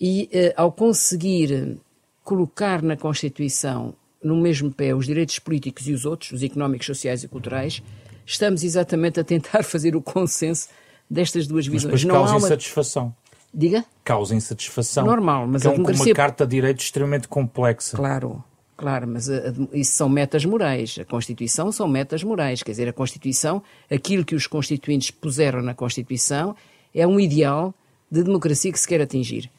E 0.00 0.28
eh, 0.32 0.54
ao 0.56 0.70
conseguir 0.70 1.76
colocar 2.22 2.82
na 2.82 2.96
Constituição 2.96 3.92
no 4.22 4.36
mesmo 4.36 4.70
pé 4.70 4.94
os 4.94 5.06
direitos 5.06 5.38
políticos 5.38 5.88
e 5.88 5.92
os 5.92 6.04
outros, 6.04 6.30
os 6.32 6.42
económicos, 6.42 6.86
sociais 6.86 7.24
e 7.24 7.28
culturais, 7.28 7.82
estamos 8.24 8.62
exatamente 8.62 9.18
a 9.18 9.24
tentar 9.24 9.62
fazer 9.64 9.96
o 9.96 10.02
consenso 10.02 10.68
destas 11.10 11.46
duas 11.46 11.66
Mas 11.66 11.72
visões. 11.82 12.02
depois 12.02 12.04
não 12.04 12.14
causa 12.14 12.32
há 12.32 12.36
uma... 12.36 12.46
insatisfação. 12.46 13.14
Diga? 13.52 13.84
Causa 14.04 14.34
insatisfação. 14.34 15.04
Normal, 15.04 15.48
mas 15.48 15.64
é 15.64 15.68
a 15.68 15.72
democracia- 15.72 16.06
uma 16.06 16.14
carta 16.14 16.46
de 16.46 16.50
direitos 16.52 16.84
extremamente 16.84 17.26
complexa. 17.26 17.96
Claro, 17.96 18.44
claro, 18.80 19.06
mas 19.06 19.28
a- 19.28 19.36
a- 19.50 19.76
isso 19.76 19.92
são 19.92 20.08
metas 20.08 20.44
morais. 20.44 20.96
A 20.98 21.04
Constituição 21.04 21.70
são 21.70 21.86
metas 21.86 22.24
morais. 22.24 22.62
Quer 22.62 22.70
dizer, 22.72 22.88
a 22.88 22.92
Constituição, 22.94 23.62
aquilo 23.90 24.24
que 24.24 24.34
os 24.34 24.46
constituintes 24.46 25.10
puseram 25.10 25.60
na 25.60 25.74
Constituição, 25.74 26.56
é 26.94 27.06
um 27.06 27.20
ideal 27.20 27.74
de 28.10 28.22
democracia 28.22 28.72
que 28.72 28.80
se 28.80 28.88
quer 28.88 29.00
atingir. 29.02 29.50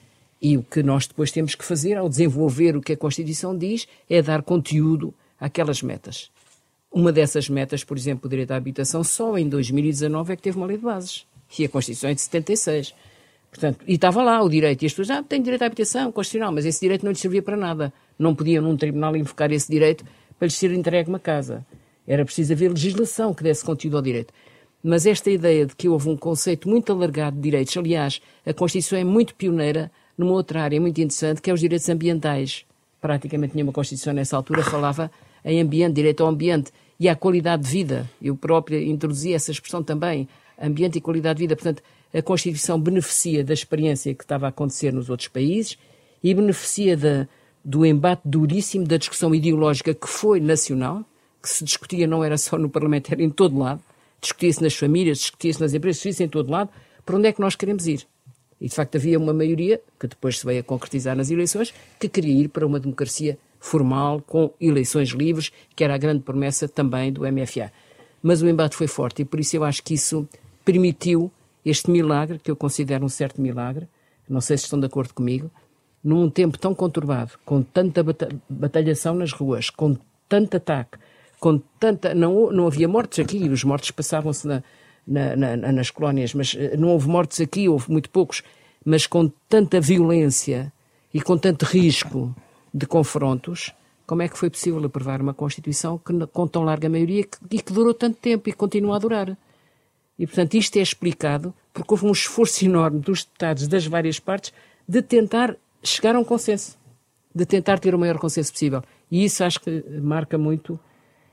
E 0.42 0.58
o 0.58 0.64
que 0.64 0.82
nós 0.82 1.06
depois 1.06 1.32
temos 1.32 1.54
que 1.54 1.64
fazer 1.64 1.96
ao 1.98 2.10
desenvolver 2.10 2.76
o 2.76 2.82
que 2.82 2.94
a 2.94 2.98
Constituição 2.98 3.56
diz 3.56 3.88
é 4.10 4.22
dar 4.24 4.42
conteúdo 4.42 5.14
àquelas 5.40 5.84
metas. 5.84 6.32
Uma 6.92 7.12
dessas 7.12 7.48
metas, 7.48 7.84
por 7.84 7.96
exemplo, 7.96 8.26
o 8.26 8.30
direito 8.30 8.52
à 8.52 8.56
habitação, 8.58 9.04
só 9.04 9.38
em 9.38 9.48
2019 9.48 10.34
é 10.34 10.36
que 10.36 10.42
teve 10.42 10.58
uma 10.58 10.66
lei 10.66 10.78
de 10.78 10.84
bases. 10.84 11.26
E 11.60 11.64
a 11.64 11.70
Constituição 11.70 12.10
é 12.10 12.14
de 12.16 12.22
76. 12.22 12.94
Portanto, 13.52 13.84
e 13.86 13.96
estava 13.96 14.24
lá 14.24 14.42
o 14.42 14.50
direito. 14.50 14.84
E 14.84 14.86
as 14.86 14.94
pessoas, 14.94 15.10
ah, 15.10 15.22
têm 15.22 15.42
direito 15.42 15.62
à 15.62 15.66
habitação, 15.66 16.12
constitucional, 16.12 16.54
mas 16.54 16.66
esse 16.66 16.80
direito 16.80 17.04
não 17.04 17.12
lhes 17.12 17.20
servia 17.20 17.44
para 17.44 17.58
nada. 17.58 17.94
Não 18.18 18.34
podiam, 18.34 18.64
num 18.64 18.78
tribunal, 18.78 19.16
invocar 19.16 19.52
esse 19.52 19.70
direito 19.70 20.06
para 20.40 20.48
lhes 20.48 20.56
ser 20.56 20.72
entregue 20.72 21.10
uma 21.10 21.20
casa. 21.20 21.66
Era 22.08 22.24
preciso 22.24 22.54
haver 22.54 22.70
legislação 22.70 23.34
que 23.34 23.44
desse 23.44 23.64
conteúdo 23.64 23.98
ao 23.98 24.02
direito. 24.02 24.34
Mas 24.84 25.06
esta 25.06 25.30
ideia 25.30 25.66
de 25.66 25.76
que 25.76 25.88
houve 25.88 26.10
um 26.10 26.18
conceito 26.18 26.68
muito 26.68 26.92
alargado 26.92 27.36
de 27.36 27.42
direitos, 27.42 27.76
aliás, 27.78 28.22
a 28.46 28.54
Constituição 28.54 28.98
é 28.98 29.04
muito 29.04 29.36
pioneira 29.36 29.92
numa 30.18 30.32
outra 30.32 30.64
área 30.64 30.80
muito 30.82 31.00
interessante, 31.00 31.42
que 31.42 31.52
é 31.52 31.54
os 31.54 31.60
direitos 31.60 31.88
ambientais. 31.90 32.66
Praticamente 33.00 33.54
nenhuma 33.54 33.74
Constituição 33.74 34.14
nessa 34.14 34.36
altura 34.36 34.64
falava 34.64 35.12
em 35.44 35.62
ambiente, 35.62 35.94
direito 35.94 36.24
ao 36.24 36.30
ambiente 36.30 36.72
e 37.00 37.08
à 37.10 37.16
qualidade 37.16 37.64
de 37.64 37.70
vida. 37.70 38.10
Eu 38.22 38.36
própria 38.36 38.82
introduzi 38.82 39.34
essa 39.34 39.52
expressão 39.52 39.84
também, 39.84 40.28
ambiente 40.60 40.98
e 40.98 41.02
qualidade 41.02 41.38
de 41.38 41.44
vida. 41.44 41.56
Portanto, 41.56 41.84
a 42.14 42.22
Constituição 42.22 42.80
beneficia 42.80 43.44
da 43.44 43.54
experiência 43.54 44.14
que 44.14 44.24
estava 44.24 44.46
a 44.46 44.50
acontecer 44.50 44.92
nos 44.92 45.10
outros 45.10 45.30
países 45.30 45.78
e 46.24 46.34
beneficia 46.34 46.98
do 47.64 47.86
embate 47.86 48.22
duríssimo 48.26 48.86
da 48.86 48.98
discussão 48.98 49.34
ideológica 49.34 49.94
que 49.94 50.08
foi 50.08 50.40
nacional, 50.40 51.06
que 51.42 51.50
se 51.50 51.64
discutia 51.64 52.06
não 52.06 52.24
era 52.24 52.38
só 52.38 52.58
no 52.58 52.70
Parlamento, 52.70 53.12
era 53.12 53.24
em 53.24 53.30
todo 53.30 53.58
lado, 53.58 53.82
discutia-se 54.20 54.62
nas 54.62 54.76
famílias, 54.76 55.20
discutia-se 55.20 55.60
nas 55.60 55.74
empresas, 55.74 55.98
discutia-se 55.98 56.24
em 56.24 56.30
todo 56.30 56.52
lado, 56.52 56.70
para 57.06 57.16
onde 57.16 57.28
é 57.28 57.34
que 57.34 57.42
nós 57.42 57.56
queremos 57.56 57.88
ir. 57.88 58.06
E 58.60 58.68
de 58.68 58.76
facto 58.76 58.96
havia 58.96 59.18
uma 59.18 59.34
maioria, 59.34 59.82
que 60.00 60.06
depois 60.06 60.38
se 60.38 60.46
veio 60.46 60.60
a 60.60 60.64
concretizar 60.64 61.16
nas 61.16 61.32
eleições, 61.32 61.74
que 62.00 62.08
queria 62.08 62.44
ir 62.44 62.48
para 62.50 62.66
uma 62.66 62.80
democracia 62.80 63.38
formal, 63.60 64.22
com 64.22 64.54
eleições 64.60 65.10
livres, 65.10 65.52
que 65.76 65.84
era 65.84 65.96
a 65.96 65.98
grande 65.98 66.22
promessa 66.22 66.68
também 66.68 67.12
do 67.12 67.22
MFA. 67.22 67.72
Mas 68.22 68.42
o 68.44 68.48
embate 68.48 68.76
foi 68.76 68.88
forte 68.88 69.24
e 69.24 69.26
por 69.26 69.40
isso 69.40 69.56
eu 69.56 69.64
acho 69.64 69.82
que 69.82 69.96
isso 69.96 70.28
permitiu 70.64 71.32
este 71.66 71.90
milagre, 71.92 72.40
que 72.40 72.50
eu 72.52 72.56
considero 72.56 73.06
um 73.06 73.10
certo 73.10 73.42
milagre, 73.42 73.88
não 74.30 74.42
sei 74.42 74.58
se 74.58 74.64
estão 74.66 74.80
de 74.80 74.86
acordo 74.86 75.14
comigo, 75.14 75.50
num 76.04 76.30
tempo 76.30 76.58
tão 76.58 76.74
conturbado, 76.74 77.34
com 77.46 77.62
tanta 77.62 78.02
bata- 78.04 78.30
batalhação 78.50 79.14
nas 79.14 79.32
ruas, 79.32 79.70
com 79.70 79.96
tanto 80.28 80.58
ataque, 80.58 80.98
com 81.40 81.60
tanta. 81.80 82.14
Não, 82.16 82.52
não 82.52 82.66
havia 82.68 82.88
mortes 82.88 83.20
aqui, 83.20 83.48
os 83.50 83.64
mortos 83.64 83.92
passavam-se 83.92 84.48
na- 84.48 84.64
na- 85.06 85.36
na- 85.36 85.72
nas 85.72 85.92
colónias, 85.92 86.34
mas 86.34 86.56
eh, 86.58 86.76
não 86.78 86.90
houve 86.90 87.08
mortes 87.08 87.40
aqui, 87.42 87.68
houve 87.70 87.92
muito 87.92 88.10
poucos, 88.10 88.42
mas 88.86 89.06
com 89.06 89.30
tanta 89.50 89.80
violência 89.80 90.72
e 91.14 91.22
com 91.22 91.38
tanto 91.38 91.66
risco 91.66 92.34
de 92.74 92.86
confrontos, 92.88 93.72
como 94.08 94.22
é 94.22 94.28
que 94.28 94.38
foi 94.38 94.50
possível 94.50 94.84
aprovar 94.86 95.22
uma 95.22 95.34
Constituição 95.34 95.98
que, 95.98 96.14
com 96.28 96.48
tão 96.48 96.64
larga 96.64 96.90
maioria 96.90 97.26
e 97.50 97.62
que 97.62 97.74
durou 97.74 97.94
tanto 97.94 98.18
tempo 98.18 98.50
e 98.50 98.54
continua 98.54 98.96
a 98.96 99.00
durar? 99.00 99.38
E, 100.22 100.28
portanto, 100.28 100.54
isto 100.54 100.78
é 100.78 100.84
explicado 100.84 101.52
porque 101.74 101.92
houve 101.92 102.06
um 102.06 102.12
esforço 102.12 102.64
enorme 102.66 103.00
dos 103.00 103.24
deputados 103.24 103.68
das 103.68 103.88
várias 103.88 104.20
partes 104.20 104.54
de 104.88 105.02
tentar 105.02 105.58
chegar 105.84 106.16
a 106.16 106.20
um 106.20 106.24
consenso, 106.24 106.78
de 107.34 107.44
tentar 107.44 107.80
ter 107.80 107.96
o 107.96 108.00
maior 108.00 108.20
consenso 108.20 108.52
possível. 108.52 108.84
E 109.10 109.26
isso 109.26 109.44
acho 109.44 109.60
que 109.60 109.84
marca 110.00 110.38
muito 110.38 110.80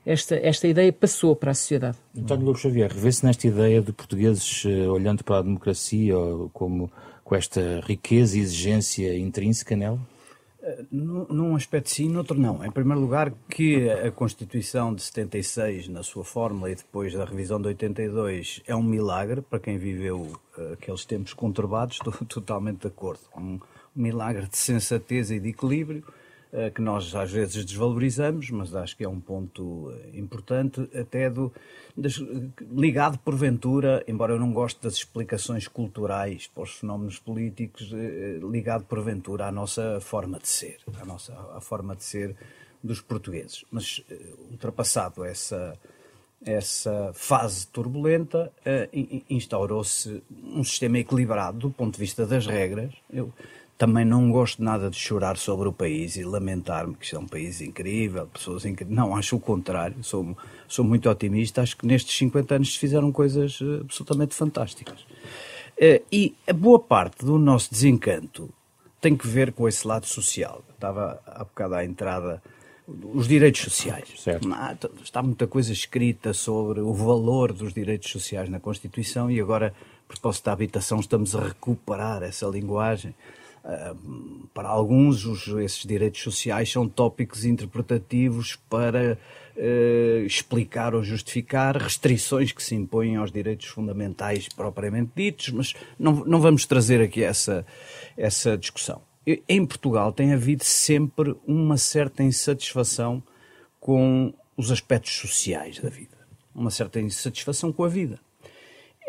esta, 0.03 0.35
esta 0.37 0.67
ideia 0.67 0.91
passou 0.91 1.35
para 1.35 1.51
a 1.51 1.53
sociedade. 1.53 1.99
António 2.17 2.47
Lobo 2.47 2.57
Xavier, 2.57 2.91
revê-se 2.91 3.23
nesta 3.23 3.45
ideia 3.45 3.79
de 3.79 3.93
portugueses 3.93 4.63
eh, 4.65 4.87
olhando 4.87 5.23
para 5.23 5.37
a 5.37 5.41
democracia 5.43 6.15
como 6.51 6.91
com 7.23 7.35
esta 7.35 7.79
riqueza 7.81 8.39
e 8.39 8.41
exigência 8.41 9.15
intrínseca 9.15 9.75
nela? 9.75 9.99
Num 10.91 11.55
aspecto 11.55 11.89
sim, 11.89 12.09
noutro 12.09 12.39
não. 12.39 12.63
Em 12.65 12.71
primeiro 12.71 13.01
lugar, 13.01 13.33
que 13.49 13.89
a 13.89 14.11
Constituição 14.11 14.93
de 14.93 15.01
76, 15.01 15.87
na 15.87 16.03
sua 16.03 16.23
fórmula, 16.23 16.71
e 16.71 16.75
depois 16.75 17.13
da 17.13 17.25
revisão 17.25 17.61
de 17.61 17.67
82, 17.67 18.61
é 18.67 18.75
um 18.75 18.83
milagre 18.83 19.41
para 19.41 19.59
quem 19.59 19.77
viveu 19.77 20.39
eh, 20.57 20.73
aqueles 20.73 21.05
tempos 21.05 21.33
conturbados, 21.33 21.97
estou 22.03 22.13
totalmente 22.27 22.81
de 22.81 22.87
acordo. 22.87 23.21
Um, 23.37 23.59
milagre 23.95 24.47
de 24.47 24.57
sensatez 24.57 25.31
e 25.31 25.39
de 25.39 25.49
equilíbrio, 25.49 26.03
que 26.73 26.81
nós 26.81 27.13
às 27.15 27.31
vezes 27.31 27.63
desvalorizamos, 27.63 28.49
mas 28.49 28.73
acho 28.73 28.97
que 28.97 29.03
é 29.03 29.07
um 29.09 29.19
ponto 29.19 29.91
eh, 29.91 30.17
importante, 30.17 30.81
até 30.97 31.29
do, 31.29 31.51
das- 31.95 32.21
ligado 32.75 33.19
porventura, 33.19 34.03
embora 34.07 34.33
eu 34.33 34.39
não 34.39 34.51
goste 34.51 34.81
das 34.81 34.95
explicações 34.95 35.67
culturais 35.67 36.47
para 36.47 36.63
os 36.63 36.71
fenómenos 36.77 37.19
políticos, 37.19 37.91
eh, 37.93 38.39
ligado 38.41 38.83
porventura 38.85 39.45
à 39.45 39.51
nossa 39.51 39.99
forma 40.01 40.39
de 40.39 40.47
ser, 40.47 40.77
à 40.99 41.05
nossa 41.05 41.33
à 41.55 41.61
forma 41.61 41.95
de 41.95 42.03
ser 42.03 42.35
dos 42.83 42.99
portugueses. 43.01 43.63
Mas 43.71 44.03
eh, 44.09 44.17
ultrapassado 44.51 45.23
essa 45.23 45.77
essa 46.45 47.11
fase 47.13 47.67
turbulenta, 47.67 48.49
eh, 48.65 48.87
in- 48.93 49.23
instaurou-se 49.29 50.23
um 50.31 50.63
sistema 50.63 50.97
equilibrado 50.97 51.59
do 51.59 51.69
ponto 51.69 51.95
de 51.95 51.99
vista 51.99 52.25
das 52.25 52.47
regras. 52.47 52.93
Eu 53.11 53.33
também 53.79 54.03
não 54.05 54.29
gosto 54.29 54.61
nada 54.61 54.89
de 54.89 54.97
chorar 54.97 55.37
sobre 55.37 55.67
o 55.69 55.73
país 55.73 56.17
e 56.17 56.23
lamentar-me 56.23 56.93
que 56.95 57.05
isto 57.05 57.15
é 57.15 57.19
um 57.19 57.25
país 57.27 57.61
incrível, 57.61 58.27
pessoas 58.27 58.65
incríveis. 58.65 58.93
Não, 58.95 59.15
acho 59.15 59.37
o 59.37 59.39
contrário. 59.39 59.95
Sou, 60.03 60.37
sou 60.67 60.83
muito 60.83 61.09
otimista. 61.09 61.61
Acho 61.61 61.77
que 61.77 61.87
nestes 61.87 62.15
50 62.17 62.55
anos 62.55 62.73
se 62.73 62.77
fizeram 62.77 63.09
coisas 63.11 63.57
eh, 63.61 63.79
absolutamente 63.79 64.35
fantásticas. 64.35 64.99
Eh, 65.77 66.01
E 66.11 66.35
a 66.45 66.51
boa 66.51 66.77
parte 66.77 67.23
do 67.25 67.39
nosso 67.39 67.71
desencanto 67.71 68.49
tem 68.99 69.15
que 69.15 69.25
ver 69.25 69.53
com 69.53 69.65
esse 69.65 69.87
lado 69.87 70.05
social. 70.05 70.61
Eu 70.67 70.73
Estava 70.73 71.21
há 71.25 71.45
bocado 71.45 71.75
à 71.75 71.85
entrada 71.85 72.43
os 73.13 73.29
direitos 73.29 73.61
sociais. 73.61 74.09
Ah, 74.53 74.75
t- 74.75 74.89
Está 75.01 75.23
muita 75.23 75.47
coisa 75.47 75.71
escrita 75.71 76.33
sobre 76.33 76.81
o 76.81 76.93
valor 76.93 77.53
dos 77.53 77.73
direitos 77.73 78.11
sociais 78.11 78.49
na 78.49 78.59
Constituição 78.59 79.31
e 79.31 79.39
agora, 79.39 79.73
a 80.03 80.07
propósito 80.09 80.43
da 80.45 80.51
habitação, 80.51 80.99
estamos 80.99 81.33
a 81.33 81.39
recuperar 81.47 82.23
essa 82.23 82.45
linguagem. 82.47 83.15
Para 84.53 84.69
alguns, 84.69 85.25
os- 85.25 85.47
esses 85.59 85.85
direitos 85.85 86.21
sociais 86.21 86.71
são 86.71 86.87
tópicos 86.87 87.45
interpretativos 87.45 88.55
para 88.69 89.17
eh, 89.55 90.23
explicar 90.25 90.95
ou 90.95 91.03
justificar 91.03 91.75
restrições 91.77 92.51
que 92.51 92.63
se 92.63 92.75
impõem 92.75 93.17
aos 93.17 93.31
direitos 93.31 93.67
fundamentais 93.67 94.47
propriamente 94.47 95.11
ditos, 95.15 95.49
mas 95.49 95.73
não, 95.97 96.23
não 96.25 96.39
vamos 96.39 96.65
trazer 96.65 97.01
aqui 97.01 97.21
essa, 97.23 97.65
essa 98.15 98.57
discussão. 98.57 99.01
Em 99.47 99.65
Portugal 99.65 100.11
tem 100.13 100.33
havido 100.33 100.63
sempre 100.63 101.35
uma 101.45 101.77
certa 101.77 102.23
insatisfação 102.23 103.21
com 103.79 104.33
os 104.57 104.71
aspectos 104.71 105.13
sociais 105.13 105.79
da 105.79 105.89
vida, 105.89 106.17
uma 106.55 106.71
certa 106.71 106.99
insatisfação 106.99 107.71
com 107.71 107.83
a 107.83 107.89
vida. 107.89 108.19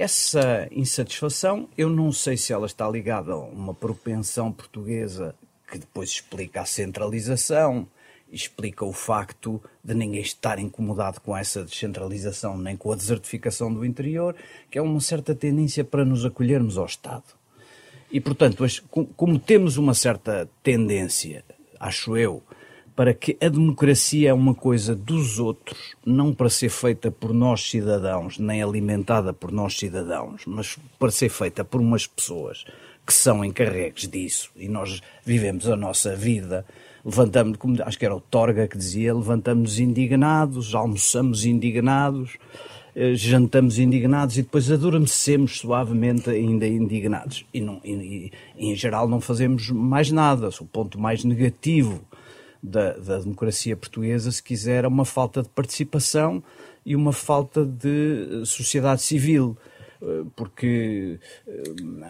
Essa 0.00 0.66
insatisfação, 0.72 1.68
eu 1.76 1.90
não 1.90 2.10
sei 2.10 2.34
se 2.34 2.54
ela 2.54 2.64
está 2.64 2.88
ligada 2.88 3.32
a 3.32 3.36
uma 3.36 3.74
propensão 3.74 4.50
portuguesa 4.50 5.34
que 5.70 5.76
depois 5.76 6.08
explica 6.08 6.62
a 6.62 6.64
centralização, 6.64 7.86
explica 8.32 8.82
o 8.82 8.94
facto 8.94 9.62
de 9.84 9.92
ninguém 9.92 10.22
estar 10.22 10.58
incomodado 10.58 11.20
com 11.20 11.36
essa 11.36 11.62
descentralização 11.62 12.56
nem 12.56 12.78
com 12.78 12.90
a 12.90 12.96
desertificação 12.96 13.70
do 13.70 13.84
interior, 13.84 14.34
que 14.70 14.78
é 14.78 14.82
uma 14.82 15.02
certa 15.02 15.34
tendência 15.34 15.84
para 15.84 16.02
nos 16.02 16.24
acolhermos 16.24 16.78
ao 16.78 16.86
Estado. 16.86 17.34
E, 18.10 18.22
portanto, 18.22 18.64
como 19.14 19.38
temos 19.38 19.76
uma 19.76 19.92
certa 19.92 20.48
tendência, 20.62 21.44
acho 21.78 22.16
eu, 22.16 22.42
para 23.00 23.14
que 23.14 23.34
a 23.40 23.48
democracia 23.48 24.28
é 24.28 24.34
uma 24.34 24.54
coisa 24.54 24.94
dos 24.94 25.38
outros, 25.38 25.96
não 26.04 26.34
para 26.34 26.50
ser 26.50 26.68
feita 26.68 27.10
por 27.10 27.32
nós 27.32 27.62
cidadãos, 27.62 28.38
nem 28.38 28.62
alimentada 28.62 29.32
por 29.32 29.50
nós 29.50 29.78
cidadãos, 29.78 30.42
mas 30.46 30.76
para 30.98 31.10
ser 31.10 31.30
feita 31.30 31.64
por 31.64 31.80
umas 31.80 32.06
pessoas 32.06 32.66
que 33.06 33.14
são 33.14 33.42
encarregues 33.42 34.06
disso 34.06 34.50
e 34.54 34.68
nós 34.68 35.00
vivemos 35.24 35.66
a 35.66 35.76
nossa 35.76 36.14
vida, 36.14 36.66
levantamos, 37.02 37.56
como 37.56 37.82
acho 37.82 37.98
que 37.98 38.04
era 38.04 38.14
o 38.14 38.20
Torga 38.20 38.68
que 38.68 38.76
dizia, 38.76 39.14
levantamos 39.14 39.78
indignados, 39.80 40.74
almoçamos 40.74 41.46
indignados, 41.46 42.36
eh, 42.94 43.14
jantamos 43.14 43.78
indignados 43.78 44.36
e 44.36 44.42
depois 44.42 44.70
adormecemos 44.70 45.58
suavemente 45.58 46.28
ainda 46.28 46.66
indignados. 46.66 47.46
E, 47.54 47.62
não, 47.62 47.80
e- 47.82 48.30
e, 48.58 48.70
em 48.70 48.76
geral 48.76 49.08
não 49.08 49.22
fazemos 49.22 49.70
mais 49.70 50.10
nada. 50.10 50.50
O 50.60 50.66
ponto 50.66 51.00
mais 51.00 51.24
negativo 51.24 52.02
da, 52.62 52.92
da 52.92 53.18
democracia 53.18 53.76
portuguesa, 53.76 54.30
se 54.30 54.42
quiser, 54.42 54.84
é 54.84 54.88
uma 54.88 55.04
falta 55.04 55.42
de 55.42 55.48
participação 55.48 56.42
e 56.84 56.94
uma 56.96 57.12
falta 57.12 57.64
de 57.64 58.42
eh, 58.42 58.44
sociedade 58.44 59.02
civil. 59.02 59.56
porque 60.34 61.20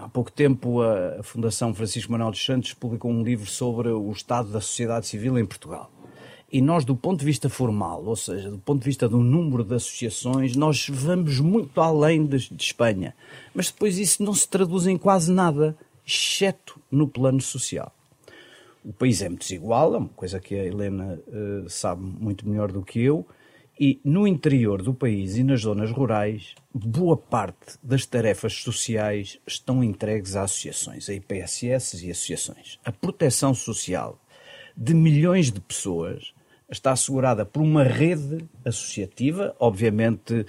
há 0.01 0.09
pouco 0.09 0.31
tempo 0.31 0.81
a 0.81 1.25
Fundação 1.25 1.75
Francisco 1.75 2.13
Manuel 2.13 2.31
dos 2.31 2.45
Santos 2.45 2.73
publicou 2.73 3.11
um 3.11 3.25
livro 3.25 3.51
sobre 3.51 3.89
o 3.89 4.13
estado 4.13 4.49
da 4.51 4.61
sociedade 4.61 5.09
civil 5.09 5.37
em 5.37 5.45
Portugal. 5.45 5.91
E 6.53 6.61
nós, 6.61 6.85
do 6.85 6.97
ponto 6.97 7.21
de 7.21 7.27
vista 7.27 7.49
formal, 7.49 8.05
ou 8.05 8.17
seja, 8.17 8.51
do 8.51 8.59
ponto 8.59 8.81
de 8.81 8.85
vista 8.85 9.09
do 9.09 9.19
número 9.19 9.63
de 9.63 9.75
associações, 9.75 10.57
nós 10.57 10.89
vamos 10.89 11.39
muito 11.39 11.81
além 11.81 12.27
de, 12.27 12.49
de 12.53 12.63
Espanha. 12.63 13.15
Mas 13.55 13.71
depois 13.71 13.99
isso 13.99 14.23
não 14.25 14.35
se 14.35 14.49
traduz 14.49 14.87
em 14.89 14.99
quase 14.99 15.31
nada, 15.33 15.77
exceto 16.05 16.81
no 16.91 17.07
plano 17.07 17.41
social. 17.41 17.93
O 18.85 18.93
país 18.93 19.21
é 19.23 19.29
muito 19.29 19.43
desigual, 19.43 19.95
é 19.95 19.99
uma 19.99 20.09
coisa 20.09 20.41
que 20.41 20.55
a 20.55 20.65
Helena 20.65 21.21
uh, 21.27 21.69
sabe 21.69 22.03
muito 22.03 22.49
melhor 22.49 22.73
do 22.73 22.83
que 22.83 23.01
eu, 23.01 23.27
e 23.79 23.99
no 24.05 24.27
interior 24.27 24.83
do 24.83 24.93
país 24.93 25.39
e 25.39 25.43
nas 25.43 25.63
zonas 25.63 25.91
rurais, 25.91 26.55
boa 26.75 27.17
parte 27.17 27.79
das 27.83 28.05
tarefas 28.05 28.53
sociais 28.53 29.39
estão 29.47 29.83
entregues 29.83 30.37
a 30.37 30.43
associações, 30.43 31.09
a 31.09 31.15
IPSS 31.15 32.07
e 32.07 32.11
associações. 32.11 32.79
A 32.85 32.93
proteção 32.93 33.55
social 33.55 34.19
de 34.77 34.93
milhões 34.93 35.51
de 35.51 35.61
pessoas 35.61 36.35
está 36.71 36.93
assegurada 36.93 37.47
por 37.47 37.63
uma 37.63 37.83
rede 37.83 38.45
associativa, 38.67 39.57
obviamente 39.59 40.45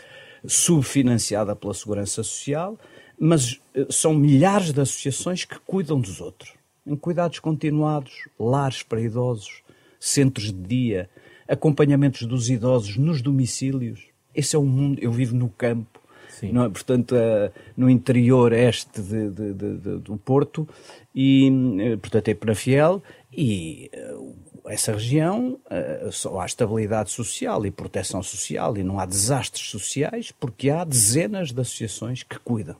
subfinanciada 0.45 1.55
pela 1.55 1.73
Segurança 1.73 2.23
Social, 2.23 2.77
mas 3.17 3.61
eh, 3.73 3.85
são 3.89 4.13
milhares 4.13 4.73
de 4.73 4.81
associações 4.81 5.45
que 5.45 5.59
cuidam 5.59 6.01
dos 6.01 6.19
outros, 6.19 6.53
em 6.85 6.95
cuidados 6.95 7.39
continuados, 7.39 8.27
lares 8.39 8.83
para 8.83 9.01
idosos, 9.01 9.61
centros 9.99 10.51
de 10.51 10.61
dia, 10.61 11.09
acompanhamentos 11.47 12.23
dos 12.23 12.49
idosos 12.49 12.97
nos 12.97 13.21
domicílios. 13.21 14.07
Esse 14.33 14.55
é 14.55 14.59
o 14.59 14.63
mundo. 14.63 14.99
Eu 15.01 15.11
vivo 15.11 15.35
no 15.35 15.49
campo, 15.49 16.01
é? 16.41 16.69
portanto, 16.69 17.13
uh, 17.13 17.51
no 17.75 17.89
interior 17.89 18.53
este 18.53 19.01
de, 19.01 19.29
de, 19.29 19.53
de, 19.53 19.97
do 19.99 20.17
Porto, 20.17 20.67
e, 21.13 21.49
uh, 21.49 21.97
portanto, 21.97 22.29
é 22.29 22.33
Penafiel, 22.33 23.03
e 23.31 23.91
uh, 23.93 24.35
essa 24.65 24.93
região 24.93 25.59
uh, 25.65 26.11
só 26.11 26.39
há 26.39 26.45
estabilidade 26.45 27.11
social 27.11 27.65
e 27.65 27.71
proteção 27.71 28.23
social 28.23 28.77
e 28.77 28.83
não 28.83 28.99
há 28.99 29.05
desastres 29.05 29.69
sociais 29.69 30.31
porque 30.31 30.69
há 30.69 30.83
dezenas 30.83 31.51
de 31.51 31.61
associações 31.61 32.23
que 32.23 32.39
cuidam. 32.39 32.75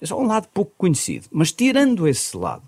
Esse 0.00 0.12
é 0.12 0.16
um 0.16 0.26
lado 0.26 0.48
pouco 0.54 0.72
conhecido. 0.76 1.26
Mas 1.30 1.50
tirando 1.50 2.06
esse 2.06 2.36
lado, 2.36 2.62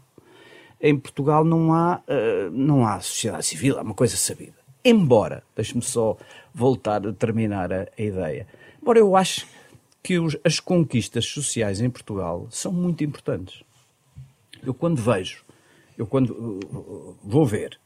em 0.81 0.99
Portugal 0.99 1.45
não 1.45 1.73
há, 1.73 2.03
uh, 2.09 2.51
não 2.51 2.87
há 2.87 3.01
sociedade 3.01 3.47
civil, 3.47 3.79
é 3.79 3.83
uma 3.83 3.95
coisa 3.95 4.17
sabida. 4.17 4.55
Embora, 4.85 5.43
deixe-me 5.55 5.83
só 5.83 6.17
voltar 6.55 7.07
a 7.07 7.13
terminar 7.13 7.73
a, 7.73 7.87
a 7.97 8.03
ideia, 8.03 8.47
embora 8.81 8.99
eu 8.99 9.15
acho 9.15 9.47
que 10.03 10.19
os, 10.19 10.37
as 10.43 10.59
conquistas 10.59 11.27
sociais 11.27 11.81
em 11.81 11.91
Portugal 11.91 12.47
são 12.51 12.73
muito 12.73 13.05
importantes. 13.05 13.63
Eu 14.63 14.73
quando 14.73 14.97
vejo, 14.97 15.45
eu 15.99 16.07
quando 16.07 16.31
uh, 16.31 17.19
vou 17.23 17.45
ver 17.45 17.79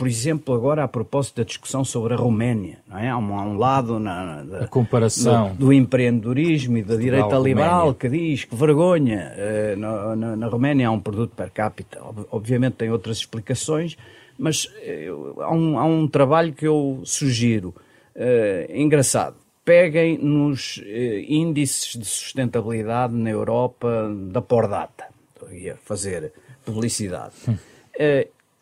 por 0.00 0.08
exemplo, 0.08 0.54
agora 0.54 0.82
a 0.82 0.88
propósito 0.88 1.36
da 1.36 1.42
discussão 1.42 1.84
sobre 1.84 2.14
a 2.14 2.16
Roménia, 2.16 2.78
não 2.88 2.96
é? 2.96 3.10
Há 3.10 3.18
um, 3.18 3.38
há 3.38 3.42
um 3.42 3.58
lado 3.58 3.98
na, 4.00 4.42
na, 4.42 4.58
a 4.60 4.66
comparação 4.66 5.50
do, 5.50 5.66
do, 5.66 5.72
empreendedorismo 5.74 6.78
e 6.78 6.82
da 6.82 6.96
direita 6.96 7.36
liberal 7.36 7.92
que 7.92 8.08
diz 8.08 8.46
que 8.46 8.56
vergonha, 8.56 9.30
uh, 9.36 9.76
na, 9.78 10.16
na, 10.16 10.36
na, 10.36 10.48
Roménia 10.48 10.88
há 10.88 10.90
um 10.90 11.00
produto 11.00 11.32
per 11.36 11.50
capita. 11.50 12.00
Obviamente 12.30 12.76
tem 12.76 12.90
outras 12.90 13.18
explicações, 13.18 13.98
mas 14.38 14.64
uh, 14.64 15.42
há, 15.42 15.54
um, 15.54 15.78
há 15.78 15.84
um 15.84 16.08
trabalho 16.08 16.54
que 16.54 16.66
eu 16.66 17.02
sugiro, 17.04 17.74
uh, 18.16 18.72
engraçado. 18.74 19.36
Peguem 19.62 20.16
nos 20.16 20.82
índices 21.28 21.94
de 22.00 22.06
sustentabilidade 22.06 23.12
na 23.12 23.28
Europa 23.28 24.10
da 24.32 24.40
Pordata. 24.40 25.04
Estou 25.34 25.46
a 25.72 25.76
fazer 25.76 26.32
publicidade. 26.64 27.34
Hum. 27.46 27.56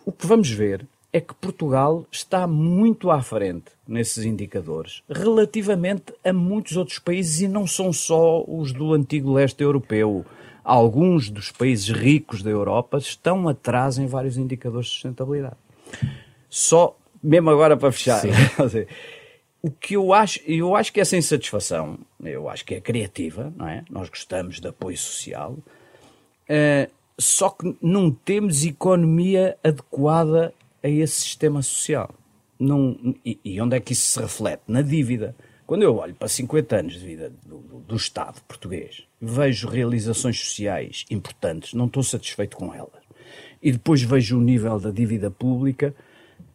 o 0.04 0.10
que 0.10 0.26
vamos 0.26 0.50
ver 0.50 0.84
é 1.12 1.20
que 1.20 1.34
Portugal 1.34 2.06
está 2.10 2.46
muito 2.46 3.10
à 3.10 3.22
frente 3.22 3.72
nesses 3.86 4.24
indicadores, 4.24 5.02
relativamente 5.08 6.12
a 6.22 6.32
muitos 6.32 6.76
outros 6.76 6.98
países 6.98 7.40
e 7.40 7.48
não 7.48 7.66
são 7.66 7.92
só 7.92 8.44
os 8.46 8.72
do 8.72 8.92
antigo 8.92 9.32
leste 9.32 9.62
europeu. 9.62 10.24
Alguns 10.62 11.30
dos 11.30 11.50
países 11.50 11.88
ricos 11.88 12.42
da 12.42 12.50
Europa 12.50 12.98
estão 12.98 13.48
atrás 13.48 13.96
em 13.96 14.06
vários 14.06 14.36
indicadores 14.36 14.88
de 14.88 14.92
sustentabilidade. 14.92 15.56
Só, 16.50 16.94
mesmo 17.22 17.48
agora 17.48 17.74
para 17.74 17.90
fechar, 17.90 18.22
o 19.62 19.70
que 19.70 19.96
eu 19.96 20.12
acho, 20.12 20.40
eu 20.46 20.76
acho 20.76 20.92
que 20.92 21.00
essa 21.00 21.16
insatisfação, 21.16 21.98
eu 22.22 22.50
acho 22.50 22.66
que 22.66 22.74
é 22.74 22.80
criativa, 22.82 23.50
não 23.56 23.66
é? 23.66 23.82
Nós 23.88 24.10
gostamos 24.10 24.60
de 24.60 24.68
apoio 24.68 24.98
social, 24.98 25.52
uh, 25.52 26.90
só 27.18 27.48
que 27.48 27.74
não 27.80 28.10
temos 28.10 28.62
economia 28.64 29.56
adequada 29.64 30.52
a 30.82 30.88
esse 30.88 31.20
sistema 31.20 31.62
social. 31.62 32.10
Não, 32.58 33.14
e, 33.24 33.38
e, 33.44 33.60
onde 33.60 33.76
é 33.76 33.80
que 33.80 33.92
isso 33.92 34.06
se 34.10 34.20
reflete? 34.20 34.62
Na 34.66 34.82
dívida. 34.82 35.34
Quando 35.66 35.82
eu 35.82 35.96
olho 35.96 36.14
para 36.14 36.28
50 36.28 36.76
anos 36.76 36.94
de 36.94 37.06
vida 37.06 37.32
do, 37.46 37.58
do, 37.58 37.78
do 37.80 37.96
Estado 37.96 38.40
português, 38.48 39.04
vejo 39.20 39.68
realizações 39.68 40.40
sociais 40.40 41.04
importantes, 41.10 41.74
não 41.74 41.86
estou 41.86 42.02
satisfeito 42.02 42.56
com 42.56 42.74
elas, 42.74 43.02
e 43.62 43.70
depois 43.70 44.02
vejo 44.02 44.38
o 44.38 44.40
nível 44.40 44.80
da 44.80 44.90
dívida 44.90 45.30
pública, 45.30 45.94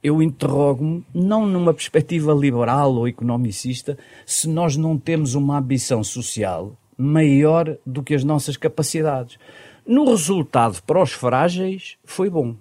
eu 0.01 0.21
interrogo-me, 0.21 1.05
não 1.13 1.45
numa 1.45 1.73
perspectiva 1.73 2.33
liberal 2.33 2.93
ou 2.93 3.07
economicista, 3.07 3.97
se 4.25 4.49
nós 4.49 4.75
não 4.75 4.97
temos 4.97 5.35
uma 5.35 5.59
ambição 5.59 6.03
social 6.03 6.75
maior 6.97 7.77
do 7.85 8.03
que 8.03 8.13
as 8.13 8.23
nossas 8.23 8.57
capacidades. 8.57 9.37
No 9.85 10.05
resultado 10.09 10.81
para 10.83 11.01
os 11.01 11.11
frágeis, 11.11 11.97
foi 12.03 12.29
bom. 12.29 12.55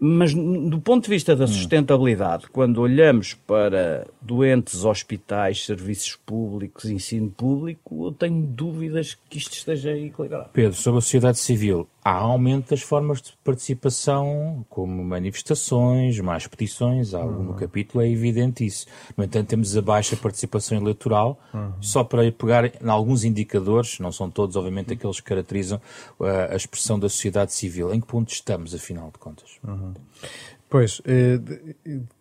Mas 0.00 0.32
do 0.32 0.80
ponto 0.80 1.04
de 1.04 1.10
vista 1.10 1.34
da 1.34 1.44
hum. 1.44 1.48
sustentabilidade, 1.48 2.46
quando 2.48 2.80
olhamos 2.80 3.34
para 3.34 4.06
doentes, 4.20 4.84
hospitais, 4.84 5.64
serviços 5.64 6.16
públicos, 6.24 6.84
ensino 6.84 7.30
público, 7.30 8.06
eu 8.06 8.12
tenho 8.12 8.40
dúvidas 8.42 9.18
que 9.28 9.38
isto 9.38 9.54
esteja 9.54 9.96
equilibrado. 9.96 10.50
Pedro, 10.52 10.74
sobre 10.74 10.98
a 10.98 11.02
sociedade 11.02 11.38
civil, 11.38 11.88
há 12.08 12.20
aumento 12.20 12.70
das 12.70 12.80
formas 12.80 13.20
de 13.20 13.32
participação, 13.44 14.64
como 14.68 15.04
manifestações, 15.04 16.18
mais 16.20 16.46
petições, 16.46 17.12
algo 17.12 17.42
no 17.42 17.50
uhum. 17.50 17.56
capítulo 17.56 18.02
é 18.02 18.08
evidente 18.08 18.64
isso. 18.64 18.86
No 19.16 19.24
entanto, 19.24 19.48
temos 19.48 19.76
a 19.76 19.82
baixa 19.82 20.16
participação 20.16 20.78
eleitoral, 20.78 21.38
uhum. 21.52 21.72
só 21.80 22.02
para 22.02 22.30
pegar 22.32 22.66
em 22.66 22.88
alguns 22.88 23.24
indicadores, 23.24 23.98
não 23.98 24.10
são 24.10 24.30
todos, 24.30 24.56
obviamente, 24.56 24.92
aqueles 24.92 25.20
que 25.20 25.26
caracterizam 25.26 25.80
uh, 26.18 26.24
a 26.50 26.56
expressão 26.56 26.98
da 26.98 27.08
sociedade 27.08 27.52
civil. 27.52 27.92
Em 27.92 28.00
que 28.00 28.06
ponto 28.06 28.32
estamos, 28.32 28.74
afinal 28.74 29.10
de 29.10 29.18
contas? 29.18 29.58
Uhum. 29.66 29.94
Pois, 30.70 31.00
eh, 31.06 31.40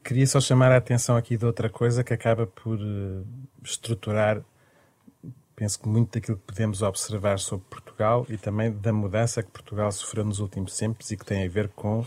queria 0.04 0.26
só 0.26 0.40
chamar 0.40 0.72
a 0.72 0.78
atenção 0.78 1.18
aqui 1.18 1.36
de 1.36 1.46
outra 1.46 1.70
coisa 1.70 2.02
que 2.02 2.14
acaba 2.14 2.48
por 2.48 2.80
eh, 2.80 3.24
estruturar 3.62 4.42
penso 5.58 5.80
que 5.80 5.90
muito 5.90 6.14
daquilo 6.14 6.38
que 6.38 6.44
podemos 6.44 6.84
observar 6.84 7.40
sobre 7.40 7.66
Portugal 7.68 8.28
e 8.30 8.38
também 8.38 8.72
da 8.72 8.94
mudança 8.94 9.42
que 9.42 9.50
Portugal 9.50 9.92
sofreu 9.92 10.24
nos 10.24 10.40
últimos 10.40 10.78
tempos 10.78 11.10
e 11.10 11.18
que 11.18 11.26
tem 11.26 11.44
a 11.44 11.50
ver 11.50 11.68
com 11.70 12.02
uh, 12.02 12.06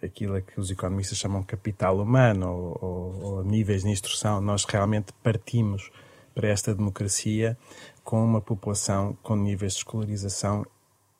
aquilo 0.00 0.40
que 0.40 0.60
os 0.60 0.70
economistas 0.70 1.18
chamam 1.18 1.42
capital 1.42 1.98
humano 1.98 2.48
ou, 2.48 2.78
ou, 2.80 3.22
ou 3.22 3.44
níveis 3.44 3.82
de 3.82 3.90
instrução. 3.90 4.40
Nós 4.40 4.64
realmente 4.64 5.12
partimos 5.20 5.90
para 6.32 6.46
esta 6.46 6.72
democracia 6.72 7.58
com 8.04 8.24
uma 8.24 8.40
população 8.40 9.18
com 9.20 9.34
níveis 9.34 9.72
de 9.72 9.78
escolarização 9.78 10.64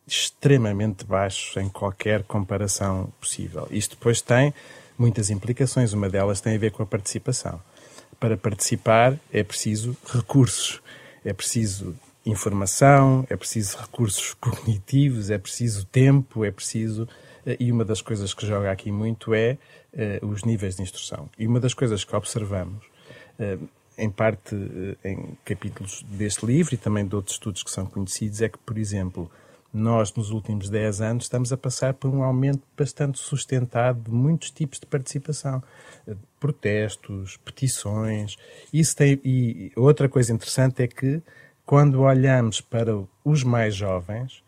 extremamente 0.06 1.04
baixos 1.04 1.56
em 1.56 1.68
qualquer 1.68 2.22
comparação 2.22 3.12
possível. 3.20 3.66
Isto 3.72 3.96
depois 3.96 4.22
tem 4.22 4.54
muitas 4.96 5.30
implicações. 5.30 5.92
Uma 5.92 6.08
delas 6.08 6.40
tem 6.40 6.54
a 6.54 6.58
ver 6.58 6.70
com 6.70 6.84
a 6.84 6.86
participação. 6.86 7.60
Para 8.20 8.36
participar 8.36 9.18
é 9.32 9.42
preciso 9.42 9.96
recursos 10.06 10.80
é 11.28 11.32
preciso 11.32 11.94
informação, 12.24 13.26
é 13.28 13.36
preciso 13.36 13.78
recursos 13.78 14.34
cognitivos, 14.34 15.30
é 15.30 15.38
preciso 15.38 15.84
tempo, 15.86 16.44
é 16.44 16.50
preciso. 16.50 17.08
Eh, 17.46 17.56
e 17.60 17.72
uma 17.72 17.84
das 17.84 18.00
coisas 18.00 18.34
que 18.34 18.46
joga 18.46 18.70
aqui 18.70 18.90
muito 18.90 19.34
é 19.34 19.58
uh, 20.22 20.26
os 20.26 20.44
níveis 20.44 20.76
de 20.76 20.82
instrução. 20.82 21.28
E 21.38 21.46
uma 21.46 21.60
das 21.60 21.74
coisas 21.74 22.04
que 22.04 22.14
observamos, 22.14 22.84
uh, 23.38 23.68
em 23.96 24.10
parte 24.10 24.54
uh, 24.54 24.96
em 25.04 25.36
capítulos 25.44 26.02
deste 26.08 26.44
livro 26.46 26.74
e 26.74 26.78
também 26.78 27.06
de 27.06 27.14
outros 27.14 27.34
estudos 27.36 27.62
que 27.62 27.70
são 27.70 27.86
conhecidos, 27.86 28.42
é 28.42 28.48
que, 28.48 28.58
por 28.58 28.78
exemplo, 28.78 29.30
nós 29.72 30.12
nos 30.14 30.30
últimos 30.30 30.70
10 30.70 31.00
anos 31.00 31.24
estamos 31.24 31.52
a 31.52 31.56
passar 31.56 31.94
por 31.94 32.08
um 32.10 32.22
aumento 32.22 32.62
bastante 32.76 33.18
sustentado 33.18 34.00
de 34.00 34.10
muitos 34.10 34.50
tipos 34.50 34.78
de 34.80 34.86
participação. 34.86 35.62
Protestos, 36.40 37.36
petições. 37.38 38.36
Isso 38.72 38.96
tem, 38.96 39.20
e 39.24 39.72
outra 39.76 40.08
coisa 40.08 40.32
interessante 40.32 40.82
é 40.82 40.86
que 40.86 41.22
quando 41.66 42.00
olhamos 42.00 42.60
para 42.60 42.98
os 43.24 43.44
mais 43.44 43.74
jovens, 43.74 44.42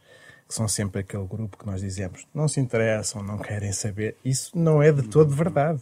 que 0.49 0.55
são 0.55 0.67
sempre 0.67 1.01
aquele 1.01 1.27
grupo 1.27 1.59
que 1.59 1.67
nós 1.67 1.81
dizemos 1.81 2.27
não 2.35 2.49
se 2.49 2.59
interessam, 2.61 3.23
não 3.23 3.39
querem 3.39 3.73
saber, 3.73 4.17
isso 4.25 4.57
não 4.57 4.83
é 4.83 4.91
de 4.91 5.03
todo 5.03 5.35
verdade. 5.35 5.81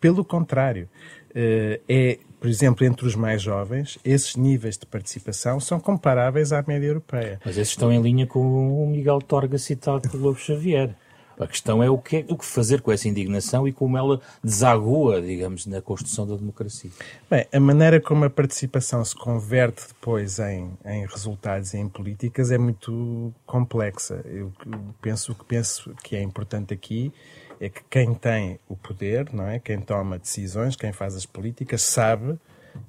Pelo 0.00 0.24
contrário, 0.24 0.88
é, 1.36 2.18
por 2.40 2.48
exemplo, 2.48 2.86
entre 2.86 3.06
os 3.06 3.14
mais 3.14 3.42
jovens, 3.42 3.98
esses 4.04 4.36
níveis 4.36 4.78
de 4.78 4.86
participação 4.86 5.60
são 5.60 5.78
comparáveis 5.78 6.52
à 6.52 6.64
média 6.66 6.86
europeia. 6.86 7.40
Mas 7.44 7.58
esses 7.58 7.72
estão 7.72 7.92
em 7.92 8.00
linha 8.00 8.26
com 8.26 8.40
o 8.82 8.86
Miguel 8.86 9.20
Torga 9.20 9.58
citado 9.58 10.08
pelo 10.08 10.22
Lobo 10.22 10.38
Xavier. 10.38 10.94
A 11.38 11.46
questão 11.46 11.82
é 11.82 11.90
o 11.90 11.98
que, 11.98 12.24
o 12.28 12.36
que 12.36 12.46
fazer 12.46 12.80
com 12.80 12.90
essa 12.90 13.06
indignação 13.08 13.68
e 13.68 13.72
como 13.72 13.98
ela 13.98 14.20
desagua, 14.42 15.20
digamos, 15.20 15.66
na 15.66 15.82
construção 15.82 16.26
da 16.26 16.34
democracia. 16.34 16.90
Bem, 17.30 17.46
a 17.52 17.60
maneira 17.60 18.00
como 18.00 18.24
a 18.24 18.30
participação 18.30 19.04
se 19.04 19.14
converte 19.14 19.88
depois 19.88 20.38
em, 20.38 20.70
em 20.84 21.06
resultados 21.06 21.74
e 21.74 21.78
em 21.78 21.88
políticas 21.88 22.50
é 22.50 22.56
muito 22.56 23.34
complexa. 23.44 24.22
Eu 24.24 24.50
penso 25.02 25.32
o 25.32 25.34
que 25.34 25.44
penso 25.44 25.94
que 26.02 26.16
é 26.16 26.22
importante 26.22 26.72
aqui 26.72 27.12
é 27.60 27.68
que 27.68 27.82
quem 27.90 28.14
tem 28.14 28.58
o 28.68 28.76
poder, 28.76 29.32
não 29.32 29.46
é, 29.46 29.58
quem 29.58 29.80
toma 29.80 30.18
decisões, 30.18 30.76
quem 30.76 30.92
faz 30.92 31.14
as 31.14 31.26
políticas, 31.26 31.82
sabe 31.82 32.38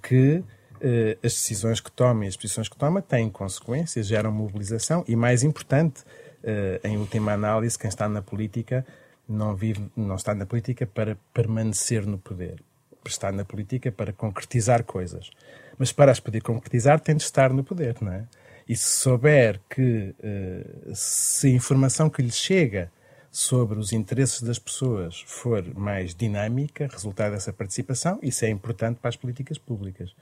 que 0.02 0.44
eh, 0.82 1.18
as 1.24 1.34
decisões 1.34 1.80
que 1.80 1.92
toma 1.92 2.26
e 2.26 2.28
as 2.28 2.36
posições 2.36 2.68
que 2.70 2.78
toma 2.78 3.02
têm 3.02 3.30
consequências, 3.30 4.08
geram 4.08 4.32
mobilização 4.32 5.04
e, 5.08 5.16
mais 5.16 5.44
importante, 5.44 6.04
eh, 6.44 6.80
em 6.84 6.98
última 6.98 7.34
análise, 7.34 7.78
quem 7.78 7.90
está 7.90 8.08
na 8.08 8.22
política 8.22 8.86
não 9.28 9.56
vive, 9.56 9.90
não 9.96 10.16
está 10.16 10.36
na 10.36 10.46
política 10.46 10.86
para 10.86 11.18
permanecer 11.34 12.06
no 12.06 12.18
poder, 12.18 12.62
está 13.06 13.32
na 13.32 13.44
política 13.44 13.92
para 13.92 14.14
concretizar 14.14 14.84
coisas. 14.84 15.30
Mas 15.78 15.92
para 15.92 16.12
as 16.12 16.20
poder 16.20 16.42
concretizar 16.42 17.00
tem 17.00 17.16
de 17.16 17.24
estar 17.24 17.52
no 17.52 17.64
poder, 17.64 17.98
não 18.02 18.12
é? 18.12 18.26
E 18.68 18.76
se 18.76 19.00
souber 19.00 19.60
que 19.70 20.14
eh, 20.22 20.66
se 20.94 21.48
a 21.48 21.52
informação 21.52 22.10
que 22.10 22.22
lhe 22.22 22.32
chega 22.32 22.92
sobre 23.38 23.78
os 23.78 23.92
interesses 23.94 24.42
das 24.42 24.58
pessoas 24.58 25.24
for 25.28 25.64
mais 25.76 26.16
dinâmica, 26.16 26.88
resultado 26.92 27.34
dessa 27.34 27.54
participação, 27.54 28.18
isso 28.24 28.44
é 28.46 28.50
importante 28.50 29.00
para 29.00 29.10
as 29.10 29.16
políticas 29.16 29.58
públicas. 29.58 30.16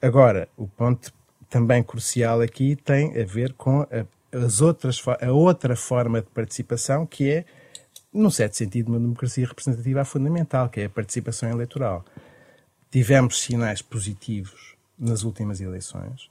Agora, 0.00 0.48
o 0.56 0.66
ponto 0.66 1.12
também 1.50 1.82
crucial 1.82 2.40
aqui 2.40 2.76
tem 2.76 3.20
a 3.20 3.24
ver 3.24 3.52
com 3.52 3.82
a 3.82 4.06
as 4.32 4.60
outras, 4.60 5.02
a 5.20 5.32
outra 5.32 5.74
forma 5.74 6.20
de 6.20 6.28
participação, 6.28 7.04
que 7.04 7.28
é, 7.28 7.44
num 8.12 8.30
certo 8.30 8.56
sentido, 8.56 8.88
uma 8.88 9.00
democracia 9.00 9.46
representativa 9.46 10.04
fundamental, 10.04 10.68
que 10.68 10.80
é 10.80 10.84
a 10.84 10.90
participação 10.90 11.50
eleitoral. 11.50 12.04
Tivemos 12.90 13.40
sinais 13.40 13.82
positivos 13.82 14.74
nas 14.98 15.24
últimas 15.24 15.60
eleições. 15.60 16.28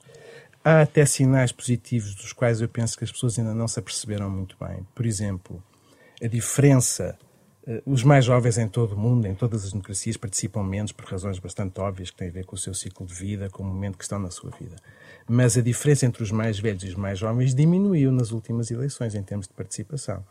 Há 0.64 0.82
até 0.82 1.06
sinais 1.06 1.52
positivos 1.52 2.16
dos 2.16 2.34
quais 2.34 2.62
eu 2.62 2.70
penso 2.70 2.98
que 2.98 3.04
as 3.04 3.12
pessoas 3.12 3.38
ainda 3.38 3.54
não 3.54 3.68
se 3.68 3.80
aperceberam 3.80 4.30
muito 4.30 4.56
bem. 4.60 4.86
Por 4.94 5.06
exemplo, 5.06 5.62
a 6.22 6.28
diferença. 6.28 7.18
Eh, 7.68 7.82
os 7.86 8.04
mais 8.04 8.26
jovens 8.26 8.58
em 8.58 8.68
todo 8.68 8.94
o 8.94 8.98
mundo, 8.98 9.26
em 9.26 9.36
todas 9.36 9.66
as 9.66 9.72
democracias, 9.72 10.18
participam 10.18 10.64
menos 10.64 10.92
por 10.92 11.06
razões 11.06 11.40
bastante 11.40 11.80
óbvias 11.80 12.10
que 12.12 12.18
têm 12.18 12.30
a 12.30 12.32
ver 12.32 12.46
com 12.46 12.56
o 12.56 12.60
seu 12.60 12.74
ciclo 12.74 13.06
de 13.06 13.14
vida, 13.14 13.50
com 13.50 13.64
o 13.64 13.66
momento 13.66 13.98
que 13.98 14.04
estão 14.04 14.20
na 14.20 14.32
sua 14.32 14.52
vida 14.52 14.76
mas 15.30 15.56
a 15.56 15.62
diferença 15.62 16.08
entre 16.08 16.24
os 16.24 16.32
mais 16.32 16.60
velhos 16.60 16.84
e 16.84 16.88
os 16.88 16.96
mais 16.96 17.20
jovens 17.20 17.54
diminuiu 17.54 18.12
nas 18.12 18.32
últimas 18.32 18.72
eleições 18.72 19.14
em 19.14 19.22
termos 19.22 19.48
de 19.48 19.54
participação. 19.54 20.26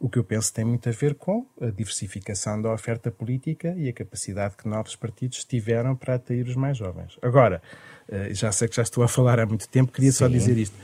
O 0.00 0.08
que 0.08 0.18
eu 0.18 0.24
penso 0.24 0.52
tem 0.54 0.64
muito 0.64 0.88
a 0.88 0.92
ver 0.92 1.14
com 1.16 1.46
a 1.60 1.66
diversificação 1.66 2.62
da 2.62 2.72
oferta 2.72 3.10
política 3.10 3.74
e 3.76 3.88
a 3.88 3.92
capacidade 3.92 4.56
que 4.56 4.66
novos 4.66 4.96
partidos 4.96 5.44
tiveram 5.44 5.94
para 5.94 6.14
atrair 6.14 6.46
os 6.46 6.56
mais 6.56 6.78
jovens. 6.78 7.18
Agora, 7.20 7.60
eh, 8.08 8.32
já 8.32 8.50
sei 8.50 8.68
que 8.68 8.76
já 8.76 8.82
estou 8.82 9.04
a 9.04 9.08
falar 9.08 9.38
há 9.38 9.44
muito 9.44 9.68
tempo, 9.68 9.92
queria 9.92 10.12
Sim. 10.12 10.18
só 10.18 10.28
dizer 10.28 10.56
isto. 10.56 10.76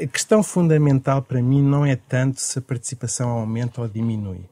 A 0.00 0.06
questão 0.06 0.42
fundamental 0.42 1.22
para 1.22 1.42
mim 1.42 1.62
não 1.62 1.84
é 1.84 1.96
tanto 1.96 2.40
se 2.40 2.58
a 2.58 2.62
participação 2.62 3.30
aumenta 3.30 3.80
ou 3.80 3.88
diminui 3.88 4.44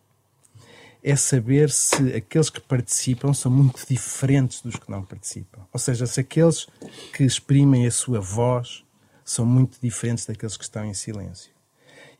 é 1.04 1.14
saber 1.14 1.68
se 1.68 2.14
aqueles 2.14 2.48
que 2.48 2.62
participam 2.62 3.34
são 3.34 3.52
muito 3.52 3.86
diferentes 3.86 4.62
dos 4.62 4.76
que 4.76 4.90
não 4.90 5.02
participam. 5.04 5.60
Ou 5.70 5.78
seja, 5.78 6.06
se 6.06 6.18
aqueles 6.18 6.66
que 7.12 7.22
exprimem 7.22 7.86
a 7.86 7.90
sua 7.90 8.20
voz 8.20 8.82
são 9.22 9.44
muito 9.44 9.78
diferentes 9.82 10.24
daqueles 10.24 10.56
que 10.56 10.64
estão 10.64 10.82
em 10.86 10.94
silêncio. 10.94 11.52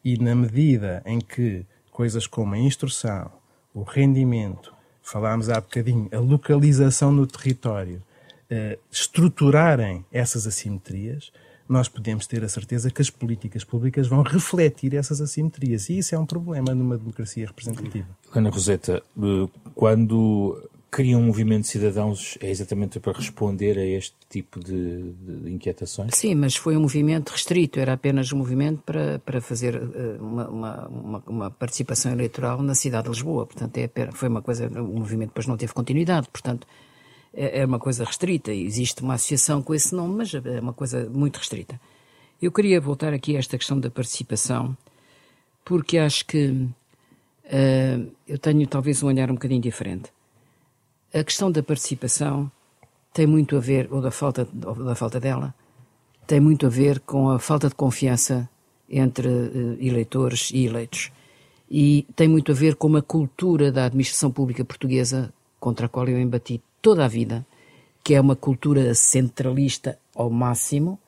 E 0.04 0.18
na 0.18 0.34
medida 0.34 1.02
em 1.06 1.18
que 1.18 1.64
coisas 1.90 2.26
como 2.26 2.54
a 2.54 2.58
instrução, 2.58 3.32
o 3.72 3.82
rendimento, 3.82 4.74
falámos 5.02 5.48
há 5.48 5.58
bocadinho, 5.58 6.10
a 6.12 6.18
localização 6.18 7.10
no 7.10 7.26
território, 7.26 8.02
uh, 8.50 8.78
estruturarem 8.90 10.04
essas 10.12 10.46
assimetrias, 10.46 11.32
nós 11.68 11.88
podemos 11.88 12.26
ter 12.26 12.44
a 12.44 12.48
certeza 12.48 12.90
que 12.90 13.00
as 13.00 13.10
políticas 13.10 13.64
públicas 13.64 14.06
vão 14.06 14.22
refletir 14.22 14.94
essas 14.94 15.20
assimetrias. 15.20 15.88
E 15.88 15.98
isso 15.98 16.14
é 16.14 16.18
um 16.18 16.26
problema 16.26 16.74
numa 16.74 16.96
democracia 16.96 17.46
representativa. 17.46 18.06
Ana 18.34 18.50
Roseta, 18.50 19.02
eh, 19.16 19.48
quando 19.74 20.60
cria 20.94 21.18
um 21.18 21.22
movimento 21.24 21.62
de 21.62 21.68
cidadãos, 21.70 22.38
é 22.40 22.48
exatamente 22.48 23.00
para 23.00 23.12
responder 23.12 23.76
a 23.76 23.84
este 23.84 24.14
tipo 24.30 24.60
de, 24.60 25.12
de, 25.12 25.50
inquietações? 25.50 26.12
Sim, 26.14 26.36
mas 26.36 26.54
foi 26.54 26.76
um 26.76 26.80
movimento 26.82 27.30
restrito, 27.30 27.80
era 27.80 27.94
apenas 27.94 28.32
um 28.32 28.38
movimento 28.38 28.80
para, 28.82 29.18
para 29.18 29.40
fazer 29.40 29.74
uh, 29.74 30.24
uma, 30.24 30.48
uma, 30.48 31.22
uma, 31.26 31.50
participação 31.50 32.12
eleitoral 32.12 32.62
na 32.62 32.76
cidade 32.76 33.04
de 33.04 33.10
Lisboa. 33.10 33.44
Portanto, 33.44 33.76
é, 33.76 33.90
foi 34.12 34.28
uma 34.28 34.40
coisa, 34.40 34.68
o 34.68 35.00
movimento 35.00 35.30
depois 35.30 35.48
não 35.48 35.56
teve 35.56 35.72
continuidade, 35.72 36.28
portanto, 36.28 36.64
é, 37.34 37.60
é 37.60 37.66
uma 37.66 37.78
coisa 37.78 38.04
restrita. 38.04 38.52
Existe 38.52 39.02
uma 39.02 39.14
associação 39.14 39.62
com 39.62 39.74
esse 39.74 39.94
nome, 39.94 40.16
mas 40.16 40.34
é 40.34 40.60
uma 40.60 40.72
coisa 40.72 41.08
muito 41.10 41.38
restrita. 41.38 41.80
Eu 42.40 42.52
queria 42.52 42.80
voltar 42.80 43.12
aqui 43.12 43.36
a 43.36 43.38
esta 43.38 43.56
questão 43.56 43.78
da 43.78 43.90
participação, 43.90 44.76
porque 45.64 45.98
acho 45.98 46.26
que 46.26 46.48
uh, 46.48 48.12
eu 48.26 48.38
tenho 48.38 48.66
talvez 48.66 49.02
um 49.02 49.06
olhar 49.06 49.30
um 49.30 49.34
bocadinho 49.34 49.60
diferente. 49.60 50.12
A 51.12 51.22
questão 51.22 51.50
da 51.50 51.62
participação 51.62 52.50
tem 53.12 53.26
muito 53.26 53.56
a 53.56 53.60
ver, 53.60 53.88
ou 53.92 54.00
da 54.00 54.10
falta, 54.10 54.48
ou 54.66 54.74
da 54.74 54.94
falta 54.94 55.20
dela, 55.20 55.54
tem 56.26 56.40
muito 56.40 56.66
a 56.66 56.68
ver 56.68 57.00
com 57.00 57.30
a 57.30 57.38
falta 57.38 57.68
de 57.68 57.74
confiança 57.74 58.48
entre 58.88 59.28
uh, 59.28 59.76
eleitores 59.80 60.50
e 60.52 60.66
eleitos. 60.66 61.12
E 61.70 62.06
tem 62.14 62.28
muito 62.28 62.52
a 62.52 62.54
ver 62.54 62.76
com 62.76 62.86
uma 62.86 63.02
cultura 63.02 63.72
da 63.72 63.86
administração 63.86 64.30
pública 64.30 64.64
portuguesa 64.64 65.32
contra 65.58 65.86
a 65.86 65.88
qual 65.88 66.06
eu 66.08 66.20
embati 66.20 66.60
toda 66.84 67.02
a 67.02 67.08
vida, 67.08 67.46
que 68.04 68.12
é 68.12 68.20
uma 68.20 68.36
cultura 68.36 68.94
centralista 68.94 69.98
ao 70.14 70.28
máximo 70.28 70.98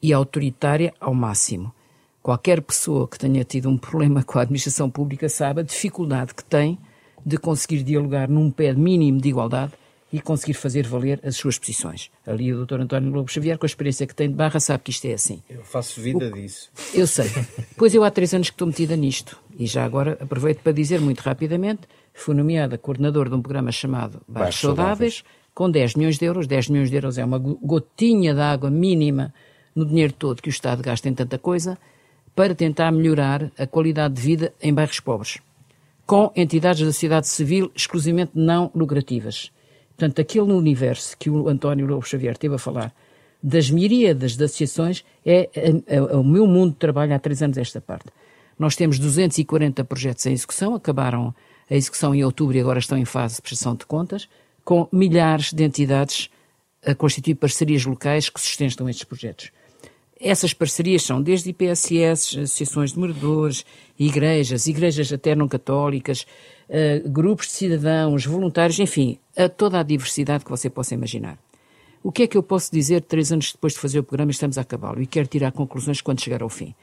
e 0.00 0.12
autoritária 0.12 0.94
ao 1.00 1.12
máximo. 1.12 1.74
Qualquer 2.22 2.62
pessoa 2.62 3.08
que 3.08 3.18
tenha 3.18 3.42
tido 3.42 3.68
um 3.68 3.76
problema 3.76 4.22
com 4.22 4.38
a 4.38 4.42
administração 4.42 4.88
pública 4.88 5.28
sabe 5.28 5.62
a 5.62 5.64
dificuldade 5.64 6.32
que 6.32 6.44
tem 6.44 6.78
de 7.24 7.38
conseguir 7.38 7.82
dialogar 7.82 8.28
num 8.28 8.52
pé 8.52 8.72
mínimo 8.72 9.20
de 9.20 9.30
igualdade 9.30 9.72
e 10.12 10.20
conseguir 10.20 10.54
fazer 10.54 10.86
valer 10.86 11.18
as 11.24 11.34
suas 11.34 11.58
posições. 11.58 12.08
Ali 12.24 12.54
o 12.54 12.64
Dr. 12.64 12.82
António 12.82 13.10
Lobo 13.10 13.28
Xavier, 13.28 13.58
com 13.58 13.66
a 13.66 13.72
experiência 13.72 14.06
que 14.06 14.14
tem 14.14 14.28
de 14.28 14.34
Barra, 14.36 14.60
sabe 14.60 14.84
que 14.84 14.92
isto 14.92 15.06
é 15.06 15.14
assim. 15.14 15.42
Eu 15.50 15.64
faço 15.64 16.00
vida 16.00 16.28
o... 16.28 16.32
disso. 16.32 16.70
Eu 16.94 17.08
sei. 17.08 17.28
pois 17.76 17.92
eu 17.96 18.04
há 18.04 18.12
três 18.12 18.32
anos 18.32 18.48
que 18.48 18.54
estou 18.54 18.68
metida 18.68 18.94
nisto. 18.94 19.36
E 19.58 19.66
já 19.66 19.84
agora 19.84 20.16
aproveito 20.20 20.60
para 20.60 20.70
dizer 20.70 21.00
muito 21.00 21.18
rapidamente 21.18 21.80
foi 22.16 22.34
nomeada 22.34 22.78
coordenador 22.78 23.28
de 23.28 23.34
um 23.34 23.42
programa 23.42 23.70
chamado 23.70 24.22
Baixos 24.26 24.60
Saudáveis, 24.62 25.22
com 25.54 25.70
10 25.70 25.94
milhões 25.94 26.18
de 26.18 26.24
euros. 26.24 26.46
10 26.46 26.70
milhões 26.70 26.90
de 26.90 26.96
euros 26.96 27.18
é 27.18 27.24
uma 27.24 27.38
gotinha 27.38 28.34
de 28.34 28.40
água 28.40 28.70
mínima 28.70 29.32
no 29.74 29.84
dinheiro 29.84 30.14
todo 30.14 30.40
que 30.40 30.48
o 30.48 30.50
Estado 30.50 30.82
gasta 30.82 31.08
em 31.08 31.14
tanta 31.14 31.38
coisa, 31.38 31.78
para 32.34 32.54
tentar 32.54 32.90
melhorar 32.90 33.50
a 33.58 33.66
qualidade 33.66 34.14
de 34.14 34.22
vida 34.22 34.54
em 34.62 34.72
bairros 34.72 35.00
pobres, 35.00 35.38
com 36.06 36.32
entidades 36.34 36.80
da 36.80 36.92
sociedade 36.92 37.28
civil 37.28 37.70
exclusivamente 37.74 38.32
não 38.34 38.70
lucrativas. 38.74 39.50
Portanto, 39.96 40.20
aquele 40.20 40.52
universo 40.52 41.16
que 41.18 41.28
o 41.28 41.48
António 41.48 41.86
Lobo 41.86 42.06
Xavier 42.06 42.36
teve 42.36 42.54
a 42.54 42.58
falar, 42.58 42.94
das 43.42 43.70
miríadas 43.70 44.36
de 44.36 44.44
associações, 44.44 45.04
é, 45.24 45.48
é, 45.54 45.96
é, 45.96 46.02
o 46.02 46.24
meu 46.24 46.46
mundo 46.46 46.72
de 46.72 46.78
trabalho 46.78 47.14
há 47.14 47.18
três 47.18 47.42
anos 47.42 47.58
esta 47.58 47.80
parte. 47.80 48.06
Nós 48.58 48.74
temos 48.74 48.98
240 48.98 49.84
projetos 49.84 50.24
em 50.26 50.32
execução, 50.32 50.74
acabaram 50.74 51.34
a 51.70 51.74
execução 51.74 52.14
em 52.14 52.24
outubro 52.24 52.56
e 52.56 52.60
agora 52.60 52.78
estão 52.78 52.96
em 52.96 53.04
fase 53.04 53.36
de 53.36 53.42
prestação 53.42 53.74
de 53.74 53.86
contas, 53.86 54.28
com 54.64 54.88
milhares 54.92 55.52
de 55.52 55.64
entidades 55.64 56.30
a 56.84 56.94
constituir 56.94 57.34
parcerias 57.34 57.84
locais 57.84 58.28
que 58.28 58.40
sustentam 58.40 58.88
estes 58.88 59.04
projetos. 59.04 59.50
Essas 60.18 60.54
parcerias 60.54 61.02
são 61.02 61.20
desde 61.20 61.50
IPSS, 61.50 62.40
associações 62.40 62.92
de 62.92 62.98
moradores, 62.98 63.66
igrejas, 63.98 64.66
igrejas 64.66 65.12
até 65.12 65.34
não 65.34 65.46
católicas, 65.46 66.26
uh, 66.68 67.08
grupos 67.08 67.46
de 67.48 67.52
cidadãos, 67.52 68.24
voluntários, 68.24 68.78
enfim, 68.78 69.18
a 69.36 69.48
toda 69.48 69.78
a 69.78 69.82
diversidade 69.82 70.44
que 70.44 70.50
você 70.50 70.70
possa 70.70 70.94
imaginar. 70.94 71.38
O 72.02 72.10
que 72.10 72.22
é 72.22 72.26
que 72.26 72.36
eu 72.36 72.42
posso 72.42 72.72
dizer 72.72 73.02
três 73.02 73.30
anos 73.30 73.52
depois 73.52 73.74
de 73.74 73.80
fazer 73.80 73.98
o 73.98 74.04
programa 74.04 74.30
estamos 74.30 74.56
a 74.56 74.62
acabá-lo 74.62 75.02
e 75.02 75.06
quero 75.06 75.26
tirar 75.26 75.52
conclusões 75.52 76.00
quando 76.00 76.22
chegar 76.22 76.42
ao 76.42 76.48
fim? 76.48 76.74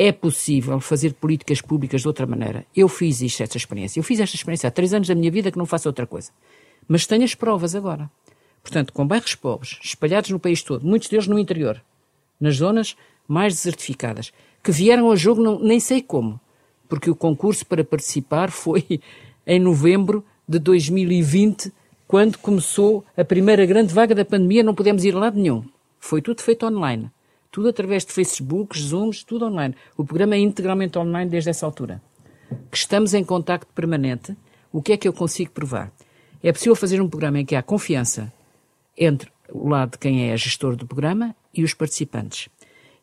É 0.00 0.12
possível 0.12 0.78
fazer 0.78 1.14
políticas 1.14 1.60
públicas 1.60 2.02
de 2.02 2.06
outra 2.06 2.24
maneira. 2.24 2.64
Eu 2.74 2.88
fiz 2.88 3.20
isto, 3.20 3.42
esta 3.42 3.56
experiência. 3.56 3.98
Eu 3.98 4.04
fiz 4.04 4.20
esta 4.20 4.36
experiência 4.36 4.68
há 4.68 4.70
três 4.70 4.94
anos 4.94 5.08
da 5.08 5.14
minha 5.14 5.28
vida 5.28 5.50
que 5.50 5.58
não 5.58 5.66
faço 5.66 5.88
outra 5.88 6.06
coisa. 6.06 6.30
Mas 6.86 7.04
tenho 7.04 7.24
as 7.24 7.34
provas 7.34 7.74
agora. 7.74 8.08
Portanto, 8.62 8.92
com 8.92 9.04
bairros 9.04 9.34
pobres, 9.34 9.76
espalhados 9.82 10.30
no 10.30 10.38
país 10.38 10.62
todo, 10.62 10.86
muitos 10.86 11.08
deles 11.08 11.26
no 11.26 11.36
interior, 11.36 11.82
nas 12.40 12.56
zonas 12.56 12.96
mais 13.26 13.54
desertificadas, 13.54 14.32
que 14.62 14.70
vieram 14.70 15.06
ao 15.06 15.16
jogo 15.16 15.42
não, 15.42 15.58
nem 15.58 15.80
sei 15.80 16.00
como, 16.00 16.40
porque 16.88 17.10
o 17.10 17.16
concurso 17.16 17.66
para 17.66 17.82
participar 17.82 18.52
foi 18.52 19.00
em 19.44 19.58
novembro 19.58 20.24
de 20.48 20.60
2020, 20.60 21.72
quando 22.06 22.38
começou 22.38 23.04
a 23.16 23.24
primeira 23.24 23.66
grande 23.66 23.92
vaga 23.92 24.14
da 24.14 24.24
pandemia, 24.24 24.62
não 24.62 24.76
pudemos 24.76 25.04
ir 25.04 25.16
a 25.16 25.18
lado 25.18 25.38
nenhum. 25.38 25.64
Foi 25.98 26.22
tudo 26.22 26.40
feito 26.40 26.64
online. 26.64 27.10
Tudo 27.50 27.68
através 27.68 28.04
de 28.04 28.12
Facebook, 28.12 28.78
Zooms, 28.78 29.24
tudo 29.24 29.46
online. 29.46 29.74
O 29.96 30.04
programa 30.04 30.34
é 30.34 30.38
integralmente 30.38 30.98
online 30.98 31.30
desde 31.30 31.50
essa 31.50 31.64
altura. 31.64 32.02
Que 32.70 32.76
estamos 32.76 33.14
em 33.14 33.24
contacto 33.24 33.72
permanente. 33.74 34.36
O 34.72 34.82
que 34.82 34.92
é 34.92 34.96
que 34.96 35.08
eu 35.08 35.12
consigo 35.12 35.50
provar? 35.50 35.90
É 36.42 36.52
possível 36.52 36.76
fazer 36.76 37.00
um 37.00 37.08
programa 37.08 37.40
em 37.40 37.44
que 37.44 37.56
há 37.56 37.62
confiança 37.62 38.32
entre 38.96 39.30
o 39.50 39.68
lado 39.68 39.92
de 39.92 39.98
quem 39.98 40.30
é 40.30 40.36
gestor 40.36 40.76
do 40.76 40.86
programa 40.86 41.34
e 41.54 41.64
os 41.64 41.74
participantes. 41.74 42.48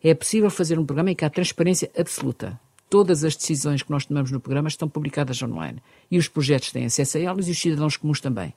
É 0.04 0.14
possível 0.14 0.50
fazer 0.50 0.78
um 0.78 0.86
programa 0.86 1.12
em 1.12 1.16
que 1.16 1.26
há 1.26 1.30
transparência 1.30 1.90
absoluta. 1.98 2.60
Todas 2.90 3.24
as 3.24 3.36
decisões 3.36 3.82
que 3.82 3.90
nós 3.90 4.06
tomamos 4.06 4.32
no 4.32 4.40
programa 4.40 4.68
estão 4.68 4.88
publicadas 4.88 5.42
online. 5.42 5.82
E 6.10 6.18
os 6.18 6.28
projetos 6.28 6.72
têm 6.72 6.86
acesso 6.86 7.18
a 7.18 7.22
elas 7.22 7.48
e 7.48 7.52
os 7.52 7.60
cidadãos 7.60 7.98
comuns 7.98 8.22
também. 8.22 8.54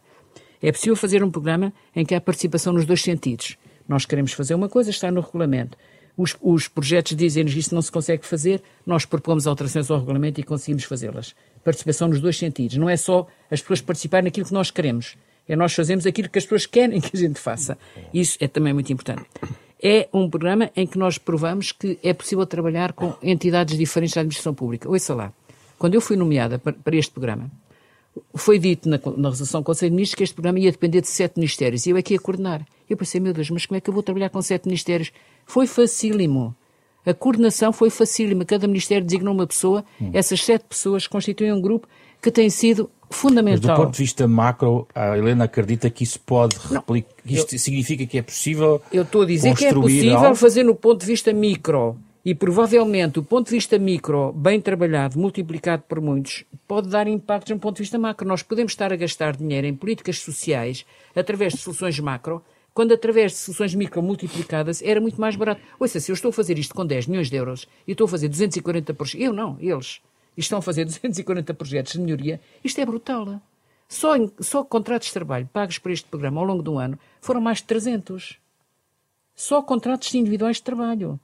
É 0.61 0.71
possível 0.71 0.95
fazer 0.97 1.25
um 1.25 1.31
programa 1.31 1.73
em 1.97 2.05
que 2.05 2.15
há 2.15 2.21
participação 2.21 2.73
nos 2.73 2.85
dois 2.85 3.01
sentidos. 3.01 3.57
Nós 3.89 4.05
queremos 4.05 4.33
fazer 4.33 4.55
uma 4.55 4.69
coisa, 4.69 4.91
está 4.91 5.11
no 5.11 5.21
regulamento. 5.21 5.77
Os, 6.17 6.37
os 6.43 6.69
projetos 6.69 7.17
dizem-nos 7.17 7.55
que 7.55 7.61
isso 7.61 7.75
não 7.75 7.81
se 7.81 7.91
consegue 7.91 8.27
fazer, 8.27 8.61
nós 8.85 9.05
propomos 9.05 9.47
alterações 9.47 9.91
ao 9.91 9.99
regulamento 9.99 10.41
e 10.41 10.45
conseguimos 10.45 10.85
fazê-las. 10.85 11.35
Participação 11.65 12.09
nos 12.09 12.21
dois 12.21 12.37
sentidos. 12.37 12.77
Não 12.77 12.91
é 12.91 12.97
só 12.97 13.27
as 13.51 13.63
pessoas 13.63 13.81
participarem 13.81 14.25
naquilo 14.25 14.47
que 14.47 14.53
nós 14.53 14.71
queremos. 14.71 15.17
É 15.49 15.57
nós 15.57 15.73
fazemos 15.73 16.07
aquilo 16.07 16.29
que 16.29 16.39
as 16.39 16.45
pessoas 16.45 16.67
querem 16.67 17.01
que 17.01 17.17
a 17.17 17.19
gente 17.19 17.41
faça. 17.41 17.79
Isso 18.13 18.37
é 18.41 18.47
também 18.47 18.75
muito 18.75 18.93
importante. 18.93 19.25
É 19.83 20.09
um 20.13 20.29
programa 20.29 20.71
em 20.75 20.87
que 20.87 20.99
nós 20.99 21.19
provamos 21.19 21.73
que 21.73 21.99
é 22.03 22.13
possível 22.13 22.45
trabalhar 22.45 22.93
com 22.93 23.15
entidades 23.23 23.79
diferentes 23.79 24.15
da 24.15 24.21
administração 24.21 24.53
pública. 24.53 24.89
Ouça 24.91 25.15
lá, 25.15 25.33
quando 25.79 25.95
eu 25.95 26.01
fui 26.01 26.17
nomeada 26.17 26.59
para, 26.59 26.97
este 26.97 27.13
programa, 27.13 27.49
foi 28.35 28.59
dito 28.59 28.89
na, 28.89 28.99
na 29.17 29.31
resolução 29.31 29.61
do 29.61 29.65
Conselho 29.65 29.91
de 29.91 29.95
Ministros 29.95 30.17
que 30.17 30.25
este 30.25 30.35
programa 30.35 30.59
ia 30.59 30.73
depender 30.73 31.01
de 31.01 31.09
sete 31.09 31.37
ministérios 31.37 31.87
e 31.87 31.91
eu 31.91 31.97
é 31.97 32.03
que 32.03 32.15
ia 32.15 32.19
coordenar. 32.19 32.67
Eu 32.89 32.97
pensei, 32.97 33.21
meu 33.21 33.33
Deus, 33.33 33.51
mas 33.51 33.67
como 33.67 33.77
é 33.77 33.81
que 33.81 33.91
eu 33.91 33.95
vou 33.95 34.03
trabalhar 34.03 34.31
com 34.31 34.41
sete 34.41 34.67
ministérios? 34.67 35.13
Foi 35.45 35.67
facílimo. 35.67 36.55
A 37.05 37.15
coordenação 37.15 37.73
foi 37.73 37.91
facílima. 37.91 38.45
Cada 38.45 38.67
ministério 38.67 39.05
designou 39.05 39.33
uma 39.33 39.47
pessoa. 39.47 39.85
Hum. 40.01 40.11
Essas 40.13 40.45
sete 40.45 40.65
pessoas 40.69 41.07
constituem 41.07 41.53
um 41.53 41.61
grupo 41.61 41.89
que 42.21 42.31
tem 42.31 42.51
sido 42.51 42.91
fundamental. 43.11 43.71
Mas 43.71 43.79
do 43.79 43.85
ponto 43.85 43.95
de 43.95 44.03
vista 44.03 44.29
macro, 44.29 44.87
a 44.95 45.17
Helena 45.17 45.45
acredita 45.45 45.89
que 45.89 46.05
isso 46.05 46.21
pode 46.21 46.57
replicar, 46.71 47.09
isto 47.25 47.55
eu, 47.55 47.59
significa 47.59 48.07
que 48.07 48.19
é 48.19 48.23
possível 48.23 48.83
Eu 48.93 49.03
estou 49.03 49.23
a 49.23 49.27
dizer 49.27 49.55
que 49.57 49.67
é 49.67 49.73
possível 49.73 50.19
algo? 50.19 50.35
fazer 50.35 50.63
no 50.63 50.75
ponto 50.75 51.01
de 51.01 51.07
vista 51.07 51.33
micro. 51.33 51.97
E 52.25 52.35
provavelmente 52.35 53.19
o 53.19 53.23
ponto 53.23 53.47
de 53.47 53.53
vista 53.53 53.79
micro, 53.79 54.33
bem 54.33 54.61
trabalhado, 54.61 55.19
multiplicado 55.19 55.85
por 55.89 56.01
muitos, 56.01 56.45
pode 56.67 56.89
dar 56.89 57.07
impactos 57.07 57.53
no 57.53 57.59
ponto 57.59 57.77
de 57.77 57.83
vista 57.83 57.99
macro. 57.99 58.29
Nós 58.29 58.43
podemos 58.43 58.73
estar 58.73 58.93
a 58.93 58.97
gastar 58.97 59.35
dinheiro 59.35 59.67
em 59.67 59.75
políticas 59.75 60.19
sociais 60.19 60.85
através 61.17 61.55
de 61.55 61.61
soluções 61.61 61.99
macro, 61.99 62.43
quando 62.79 62.95
através 62.95 63.33
de 63.33 63.39
soluções 63.39 63.75
micro 63.75 64.01
multiplicadas 64.01 64.81
era 64.83 65.01
muito 65.01 65.21
mais 65.21 65.35
barato. 65.35 65.61
Ouça, 65.81 65.99
se 65.99 66.13
eu 66.13 66.15
estou 66.15 66.29
a 66.29 66.33
fazer 66.33 66.57
isto 66.61 66.73
com 66.73 66.87
10 66.87 67.09
milhões 67.09 67.29
de 67.29 67.35
euros 67.35 67.67
e 67.85 67.91
estou 67.91 68.05
a 68.05 68.09
fazer 68.09 68.29
240 68.29 68.95
por 68.95 69.09
eu 69.17 69.33
não, 69.33 69.57
eles 69.59 70.01
estão 70.37 70.61
a 70.61 70.63
fazer 70.63 70.85
240 70.87 71.53
projetos 71.55 71.95
de 71.95 71.99
melhoria, 71.99 72.41
isto 72.63 72.81
é 72.81 72.87
brutal. 72.87 73.43
Só, 73.89 74.15
em, 74.15 74.31
só 74.39 74.63
contratos 74.63 75.09
de 75.09 75.13
trabalho 75.13 75.51
pagos 75.53 75.81
por 75.81 75.91
este 75.91 76.07
programa 76.07 76.41
ao 76.41 76.47
longo 76.47 76.63
de 76.63 76.71
um 76.71 76.79
ano 76.79 76.97
foram 77.21 77.41
mais 77.41 77.59
de 77.59 77.65
300. 77.65 78.39
Só 79.35 79.61
contratos 79.61 80.15
individuais 80.15 80.59
de 80.59 80.63
trabalho. 80.63 81.19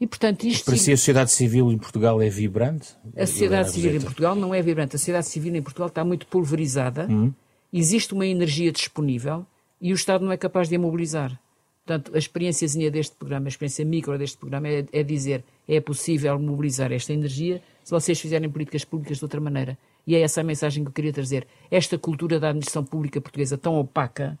E, 0.00 0.08
portanto, 0.08 0.42
isto... 0.42 0.64
Para 0.64 0.76
si 0.76 0.90
a 0.90 0.96
sociedade 0.96 1.30
civil 1.30 1.70
em 1.70 1.78
Portugal 1.78 2.20
é 2.20 2.28
vibrante? 2.28 2.96
A 3.16 3.28
sociedade 3.28 3.70
civil 3.70 3.94
em 3.94 4.00
Portugal 4.00 4.34
não 4.34 4.52
é 4.52 4.60
vibrante. 4.60 4.96
A 4.96 4.98
sociedade 4.98 5.28
civil 5.28 5.54
em 5.54 5.62
Portugal 5.62 5.86
está 5.86 6.04
muito 6.04 6.26
pulverizada. 6.26 7.06
Hum. 7.08 7.32
Existe 7.72 8.12
uma 8.12 8.26
energia 8.26 8.72
disponível 8.72 9.46
e 9.80 9.92
o 9.92 9.94
Estado 9.94 10.24
não 10.24 10.32
é 10.32 10.36
capaz 10.36 10.68
de 10.68 10.76
a 10.76 10.78
mobilizar. 10.78 11.38
Portanto, 11.84 12.12
a 12.14 12.18
experiênciazinha 12.18 12.90
deste 12.90 13.14
programa, 13.14 13.46
a 13.46 13.48
experiência 13.48 13.84
micro 13.84 14.18
deste 14.18 14.36
programa 14.36 14.68
é, 14.68 14.84
é 14.92 15.02
dizer 15.04 15.44
é 15.68 15.80
possível 15.80 16.36
mobilizar 16.38 16.90
esta 16.92 17.12
energia 17.12 17.62
se 17.84 17.92
vocês 17.92 18.18
fizerem 18.18 18.50
políticas 18.50 18.84
públicas 18.84 19.18
de 19.18 19.24
outra 19.24 19.40
maneira. 19.40 19.78
E 20.04 20.16
é 20.16 20.20
essa 20.20 20.40
a 20.40 20.44
mensagem 20.44 20.82
que 20.82 20.88
eu 20.88 20.92
queria 20.92 21.12
trazer. 21.12 21.46
Esta 21.70 21.96
cultura 21.96 22.40
da 22.40 22.48
administração 22.48 22.84
pública 22.84 23.20
portuguesa 23.20 23.56
tão 23.56 23.78
opaca 23.78 24.36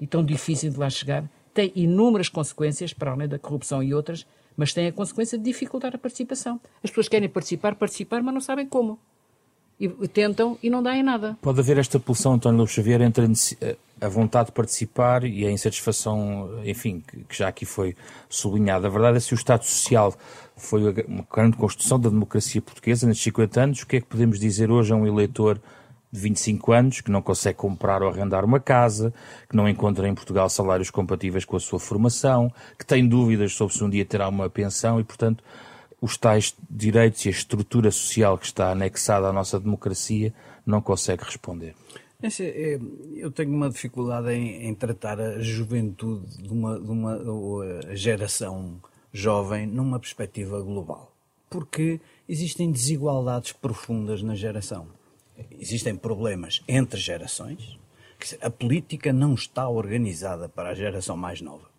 e 0.00 0.06
tão 0.06 0.24
difícil 0.24 0.70
de 0.70 0.78
lá 0.78 0.88
chegar 0.88 1.28
tem 1.52 1.72
inúmeras 1.74 2.28
consequências, 2.28 2.92
para 2.92 3.12
além 3.12 3.26
da 3.26 3.38
corrupção 3.38 3.82
e 3.82 3.94
outras, 3.94 4.26
mas 4.56 4.72
tem 4.72 4.86
a 4.86 4.92
consequência 4.92 5.38
de 5.38 5.44
dificultar 5.44 5.94
a 5.94 5.98
participação. 5.98 6.60
As 6.84 6.90
pessoas 6.90 7.08
querem 7.08 7.28
participar, 7.28 7.74
participar, 7.74 8.22
mas 8.22 8.34
não 8.34 8.40
sabem 8.40 8.66
como. 8.66 8.98
E 9.78 9.88
tentam 10.08 10.58
e 10.62 10.70
não 10.70 10.82
dá 10.82 10.96
em 10.96 11.02
nada. 11.02 11.36
Pode 11.42 11.60
haver 11.60 11.76
esta 11.76 12.00
pulução, 12.00 12.32
António 12.32 12.58
Lobo 12.58 12.70
Xavier, 12.70 13.02
entre 13.02 13.26
a 14.00 14.08
vontade 14.08 14.46
de 14.46 14.52
participar 14.52 15.24
e 15.24 15.46
a 15.46 15.50
insatisfação, 15.50 16.50
enfim, 16.64 17.02
que 17.28 17.36
já 17.36 17.48
aqui 17.48 17.66
foi 17.66 17.94
sublinhada. 18.28 18.86
A 18.86 18.90
verdade 18.90 19.18
é 19.18 19.20
que 19.20 19.26
se 19.26 19.34
o 19.34 19.36
Estado 19.36 19.64
Social 19.64 20.14
foi 20.56 20.82
uma 21.06 21.26
grande 21.30 21.56
construção 21.56 22.00
da 22.00 22.08
democracia 22.08 22.62
portuguesa 22.62 23.06
nestes 23.06 23.24
50 23.24 23.60
anos, 23.60 23.82
o 23.82 23.86
que 23.86 23.96
é 23.96 24.00
que 24.00 24.06
podemos 24.06 24.40
dizer 24.40 24.70
hoje 24.70 24.92
a 24.92 24.96
um 24.96 25.06
eleitor 25.06 25.60
de 26.10 26.20
25 26.20 26.72
anos 26.72 27.00
que 27.00 27.10
não 27.10 27.20
consegue 27.20 27.58
comprar 27.58 28.02
ou 28.02 28.08
arrendar 28.08 28.44
uma 28.44 28.60
casa, 28.60 29.12
que 29.48 29.56
não 29.56 29.68
encontra 29.68 30.08
em 30.08 30.14
Portugal 30.14 30.48
salários 30.48 30.90
compatíveis 30.90 31.44
com 31.44 31.56
a 31.56 31.60
sua 31.60 31.78
formação, 31.78 32.50
que 32.78 32.86
tem 32.86 33.06
dúvidas 33.06 33.52
sobre 33.52 33.74
se 33.74 33.84
um 33.84 33.90
dia 33.90 34.04
terá 34.04 34.28
uma 34.28 34.48
pensão 34.48 34.98
e, 34.98 35.04
portanto, 35.04 35.42
os 36.06 36.16
tais 36.16 36.54
direitos 36.70 37.24
e 37.24 37.28
a 37.28 37.32
estrutura 37.32 37.90
social 37.90 38.38
que 38.38 38.46
está 38.46 38.70
anexada 38.70 39.28
à 39.28 39.32
nossa 39.32 39.60
democracia 39.60 40.32
não 40.64 40.80
consegue 40.80 41.24
responder. 41.24 41.74
É, 42.22 42.80
eu 43.14 43.30
tenho 43.30 43.52
uma 43.52 43.68
dificuldade 43.68 44.32
em, 44.32 44.66
em 44.68 44.74
tratar 44.74 45.20
a 45.20 45.38
juventude 45.40 46.42
de 46.42 46.48
uma, 46.48 46.80
de 46.80 46.90
uma 46.90 47.94
geração 47.94 48.80
jovem 49.12 49.66
numa 49.66 50.00
perspectiva 50.00 50.60
global. 50.62 51.12
Porque 51.50 52.00
existem 52.28 52.72
desigualdades 52.72 53.52
profundas 53.52 54.22
na 54.22 54.34
geração. 54.34 54.86
Existem 55.58 55.94
problemas 55.94 56.62
entre 56.66 56.98
gerações. 56.98 57.78
A 58.40 58.48
política 58.48 59.12
não 59.12 59.34
está 59.34 59.68
organizada 59.68 60.48
para 60.48 60.70
a 60.70 60.74
geração 60.74 61.16
mais 61.16 61.40
nova. 61.40 61.75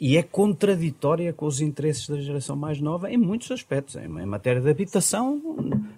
E 0.00 0.16
é 0.16 0.22
contraditória 0.22 1.32
com 1.32 1.46
os 1.46 1.60
interesses 1.60 2.08
da 2.08 2.20
geração 2.20 2.54
mais 2.54 2.80
nova 2.80 3.10
em 3.10 3.16
muitos 3.16 3.50
aspectos. 3.50 3.96
Em 3.96 4.08
matéria 4.08 4.60
de 4.60 4.70
habitação, 4.70 5.42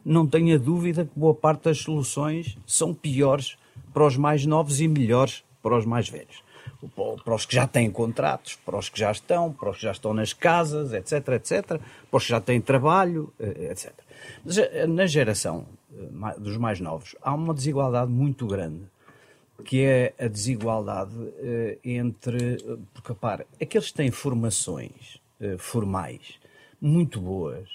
não 0.03 0.27
tenha 0.27 0.59
dúvida 0.59 1.05
que 1.05 1.19
boa 1.19 1.35
parte 1.35 1.65
das 1.65 1.79
soluções 1.79 2.57
são 2.67 2.95
piores 2.95 3.59
para 3.93 4.07
os 4.07 4.17
mais 4.17 4.47
novos 4.47 4.81
e 4.81 4.89
melhores 4.89 5.45
para 5.63 5.77
os 5.77 5.85
mais 5.85 6.09
velhos. 6.09 6.43
Para 7.25 7.35
os 7.35 7.45
que 7.45 7.55
já 7.55 7.67
têm 7.67 7.91
contratos, 7.91 8.59
para 8.65 8.79
os 8.79 8.89
que 8.89 8.99
já 8.99 9.11
estão, 9.11 9.53
para 9.53 9.71
os 9.71 9.77
que 9.77 9.83
já 9.83 9.93
estão 9.93 10.15
nas 10.15 10.33
casas, 10.33 10.95
etc, 10.95 11.29
etc, 11.35 11.67
para 11.67 12.17
os 12.17 12.25
que 12.25 12.31
já 12.31 12.41
têm 12.41 12.61
trabalho, 12.61 13.33
eh, 13.39 13.69
etc. 13.71 13.93
Mas 14.43 14.57
eh, 14.57 14.87
na 14.87 15.07
geração 15.07 15.67
eh, 15.93 16.39
dos 16.39 16.57
mais 16.57 16.81
novos 16.81 17.15
há 17.21 17.35
uma 17.35 17.53
desigualdade 17.53 18.11
muito 18.11 18.47
grande, 18.47 18.81
que 19.61 19.85
é 19.85 20.15
a 20.19 20.27
desigualdade 20.29 21.15
entre, 21.85 22.59
porque 22.93 23.13
repare, 23.13 23.47
aqueles 23.61 23.89
que 23.89 23.95
têm 23.95 24.11
formações 24.11 25.21
formais 25.59 26.39
muito 26.81 27.21
boas, 27.21 27.69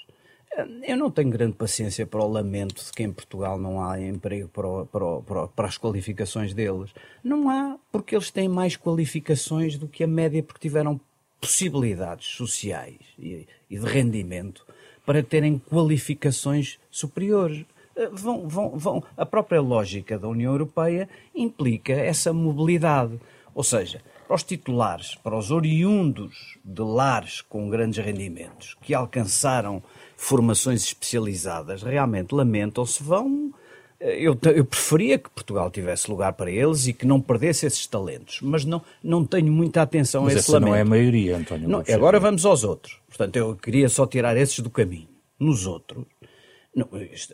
eu 0.86 0.96
não 0.96 1.10
tenho 1.10 1.28
grande 1.28 1.54
paciência 1.54 2.06
para 2.06 2.22
o 2.22 2.28
lamento 2.28 2.82
de 2.82 2.90
que 2.90 3.02
em 3.02 3.12
Portugal 3.12 3.58
não 3.58 3.82
há 3.82 4.00
emprego 4.00 4.48
para, 4.48 4.86
para, 4.86 5.20
para, 5.20 5.48
para, 5.48 5.68
as 5.68 5.76
qualificações 5.76 6.54
deles. 6.54 6.94
Não 7.22 7.50
há, 7.50 7.78
porque 7.92 8.14
eles 8.14 8.30
têm 8.30 8.48
mais 8.48 8.74
qualificações 8.74 9.76
do 9.76 9.86
que 9.86 10.02
a 10.02 10.06
média, 10.06 10.42
porque 10.42 10.60
tiveram 10.60 10.98
possibilidades 11.38 12.28
sociais 12.28 12.96
e, 13.18 13.46
e 13.68 13.78
de 13.78 13.84
rendimento 13.84 14.66
para 15.04 15.22
terem 15.22 15.58
qualificações 15.58 16.78
superiores. 16.90 17.64
Vão, 18.12 18.46
vão, 18.46 18.70
vão. 18.76 19.04
A 19.16 19.24
própria 19.24 19.60
lógica 19.60 20.18
da 20.18 20.28
União 20.28 20.52
Europeia 20.52 21.08
implica 21.34 21.92
essa 21.92 22.32
mobilidade. 22.32 23.18
Ou 23.54 23.64
seja, 23.64 24.02
para 24.26 24.36
os 24.36 24.42
titulares, 24.42 25.14
para 25.14 25.36
os 25.36 25.50
oriundos 25.50 26.58
de 26.64 26.82
lares 26.82 27.40
com 27.40 27.70
grandes 27.70 28.04
rendimentos, 28.04 28.76
que 28.82 28.92
alcançaram 28.92 29.82
formações 30.16 30.82
especializadas 30.82 31.82
realmente 31.82 32.34
lamentam-se, 32.34 33.02
vão. 33.02 33.52
Eh, 34.00 34.18
eu, 34.20 34.36
eu 34.54 34.64
preferia 34.64 35.18
que 35.18 35.30
Portugal 35.30 35.70
tivesse 35.70 36.10
lugar 36.10 36.32
para 36.32 36.50
eles 36.50 36.86
e 36.86 36.92
que 36.92 37.06
não 37.06 37.20
perdesse 37.20 37.66
esses 37.66 37.86
talentos, 37.86 38.40
mas 38.42 38.64
não, 38.64 38.82
não 39.02 39.24
tenho 39.24 39.52
muita 39.52 39.82
atenção 39.82 40.24
mas 40.24 40.34
a 40.34 40.38
esse 40.38 40.50
lamento. 40.50 40.68
não 40.68 40.76
é 40.76 40.80
a 40.80 40.84
maioria, 40.84 41.36
António. 41.36 41.68
Não, 41.68 41.82
agora 41.94 42.18
vamos 42.18 42.44
aos 42.44 42.64
outros. 42.64 42.98
Portanto, 43.08 43.36
eu 43.36 43.54
queria 43.54 43.88
só 43.88 44.06
tirar 44.06 44.36
esses 44.36 44.58
do 44.58 44.70
caminho. 44.70 45.08
Nos 45.38 45.66
outros, 45.66 46.04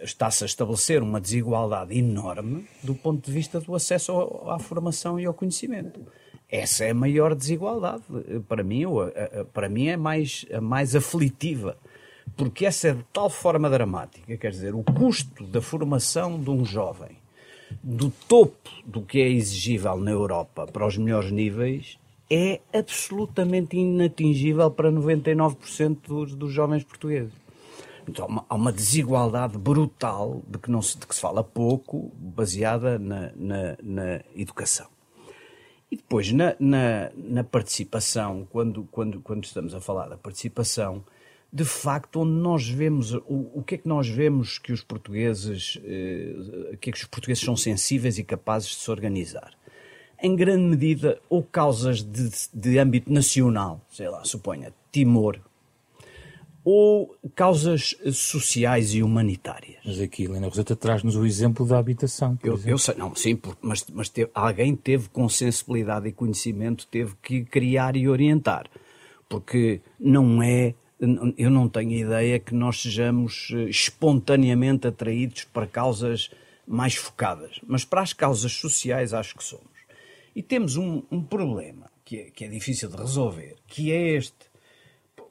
está-se 0.02 0.44
a 0.44 0.46
estabelecer 0.46 1.02
uma 1.02 1.20
desigualdade 1.20 1.98
enorme 1.98 2.66
do 2.82 2.94
ponto 2.94 3.24
de 3.24 3.32
vista 3.32 3.60
do 3.60 3.74
acesso 3.74 4.12
à 4.46 4.58
formação 4.58 5.18
e 5.18 5.26
ao 5.26 5.34
conhecimento. 5.34 6.00
Essa 6.48 6.84
é 6.84 6.90
a 6.90 6.94
maior 6.94 7.34
desigualdade. 7.34 8.02
Para 8.46 8.62
mim, 8.62 8.84
para 9.52 9.68
mim 9.68 9.88
é 9.88 9.96
mais, 9.96 10.46
a 10.52 10.60
mais 10.60 10.94
aflitiva 10.94 11.76
porque 12.36 12.64
essa 12.64 12.88
é 12.88 12.92
de 12.94 13.04
tal 13.12 13.28
forma 13.28 13.68
dramática, 13.68 14.36
quer 14.36 14.50
dizer, 14.50 14.74
o 14.74 14.82
custo 14.82 15.44
da 15.44 15.60
formação 15.60 16.40
de 16.40 16.50
um 16.50 16.64
jovem 16.64 17.10
do 17.82 18.10
topo 18.28 18.70
do 18.84 19.02
que 19.02 19.20
é 19.20 19.28
exigível 19.28 19.96
na 19.96 20.10
Europa 20.10 20.66
para 20.66 20.86
os 20.86 20.96
melhores 20.96 21.30
níveis 21.30 21.98
é 22.30 22.60
absolutamente 22.72 23.76
inatingível 23.76 24.70
para 24.70 24.90
99% 24.90 25.96
dos, 26.06 26.34
dos 26.34 26.52
jovens 26.52 26.84
portugueses. 26.84 27.32
Então, 28.08 28.44
há 28.48 28.54
uma, 28.54 28.72
desigualdade 28.72 29.56
brutal 29.56 30.42
de 30.48 30.58
que, 30.58 30.70
não 30.70 30.82
se, 30.82 30.98
de 30.98 31.06
que 31.06 31.14
se 31.14 31.20
fala 31.20 31.44
pouco, 31.44 32.12
baseada 32.16 32.98
na, 32.98 33.32
na, 33.36 33.76
na 33.82 34.20
educação. 34.34 34.86
E 35.90 35.96
depois, 35.96 36.32
na, 36.32 36.56
na, 36.58 37.10
na, 37.14 37.44
participação, 37.44 38.46
quando, 38.50 38.84
quando, 38.90 39.20
quando 39.20 39.44
estamos 39.44 39.74
a 39.74 39.80
falar 39.80 40.08
da 40.08 40.16
participação, 40.16 41.04
de 41.52 41.64
facto, 41.64 42.20
onde 42.20 42.32
nós 42.32 42.66
vemos, 42.66 43.12
o, 43.12 43.50
o 43.54 43.62
que 43.62 43.74
é 43.74 43.78
que 43.78 43.86
nós 43.86 44.08
vemos 44.08 44.58
que 44.58 44.72
os 44.72 44.82
portugueses, 44.82 45.78
eh, 45.84 46.76
que 46.80 46.88
é 46.88 46.92
que 46.92 46.98
os 46.98 47.04
portugueses 47.04 47.44
são 47.44 47.54
sensíveis 47.54 48.18
e 48.18 48.24
capazes 48.24 48.70
de 48.70 48.76
se 48.76 48.90
organizar? 48.90 49.52
Em 50.20 50.34
grande 50.34 50.62
medida, 50.62 51.20
ou 51.28 51.42
causas 51.42 52.02
de, 52.02 52.30
de 52.54 52.78
âmbito 52.78 53.12
nacional, 53.12 53.84
sei 53.90 54.08
lá, 54.08 54.24
suponha, 54.24 54.72
Timor, 54.90 55.38
ou 56.64 57.16
causas 57.34 57.96
sociais 58.12 58.94
e 58.94 59.02
humanitárias. 59.02 59.78
Mas 59.84 60.00
aqui, 60.00 60.24
Helena 60.24 60.46
Roseta, 60.46 60.76
traz-nos 60.76 61.16
o 61.16 61.26
exemplo 61.26 61.66
da 61.66 61.78
habitação. 61.78 62.38
Eu, 62.42 62.58
eu, 62.64 62.78
sei, 62.78 62.94
não, 62.94 63.14
sim, 63.14 63.38
mas, 63.60 63.84
mas 63.92 64.08
teve, 64.08 64.30
alguém 64.32 64.76
teve 64.76 65.08
com 65.08 65.28
sensibilidade 65.28 66.08
e 66.08 66.12
conhecimento, 66.12 66.86
teve 66.86 67.14
que 67.20 67.44
criar 67.44 67.96
e 67.96 68.08
orientar. 68.08 68.66
Porque 69.28 69.80
não 69.98 70.42
é, 70.42 70.74
eu 71.36 71.50
não 71.50 71.68
tenho 71.68 71.92
ideia 71.92 72.38
que 72.38 72.54
nós 72.54 72.82
sejamos 72.82 73.48
eh, 73.52 73.64
espontaneamente 73.64 74.86
atraídos 74.86 75.44
para 75.44 75.66
causas 75.66 76.30
mais 76.66 76.94
focadas. 76.94 77.58
Mas 77.66 77.84
para 77.84 78.02
as 78.02 78.12
causas 78.12 78.52
sociais, 78.52 79.12
acho 79.12 79.34
que 79.34 79.42
somos. 79.42 79.66
E 80.36 80.42
temos 80.42 80.76
um, 80.76 81.02
um 81.10 81.22
problema 81.22 81.90
que 82.04 82.18
é, 82.18 82.24
que 82.30 82.44
é 82.44 82.48
difícil 82.48 82.88
de 82.88 82.96
resolver, 82.96 83.56
que 83.66 83.90
é 83.90 84.16
este 84.16 84.51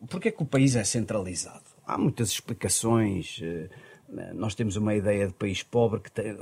Porquê 0.09 0.29
é 0.29 0.31
que 0.31 0.41
o 0.41 0.45
país 0.45 0.75
é 0.75 0.83
centralizado? 0.83 1.63
Há 1.85 1.97
muitas 1.97 2.29
explicações. 2.29 3.39
Eh, 3.41 3.69
nós 4.33 4.55
temos 4.55 4.75
uma 4.75 4.95
ideia 4.95 5.27
de 5.27 5.33
país 5.33 5.63
pobre 5.63 6.01
que 6.01 6.11
tem, 6.11 6.35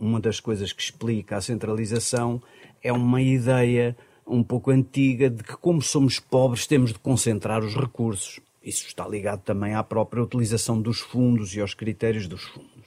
uma 0.00 0.20
das 0.20 0.40
coisas 0.40 0.72
que 0.72 0.82
explica 0.82 1.36
a 1.36 1.40
centralização 1.40 2.42
é 2.82 2.92
uma 2.92 3.20
ideia 3.20 3.96
um 4.26 4.42
pouco 4.42 4.70
antiga 4.70 5.28
de 5.28 5.42
que, 5.42 5.56
como 5.56 5.82
somos 5.82 6.18
pobres, 6.18 6.66
temos 6.66 6.92
de 6.92 6.98
concentrar 6.98 7.62
os 7.62 7.74
recursos. 7.76 8.40
Isso 8.62 8.86
está 8.86 9.06
ligado 9.06 9.42
também 9.42 9.74
à 9.74 9.82
própria 9.82 10.22
utilização 10.22 10.80
dos 10.80 10.98
fundos 10.98 11.54
e 11.54 11.60
aos 11.60 11.74
critérios 11.74 12.26
dos 12.26 12.42
fundos. 12.42 12.86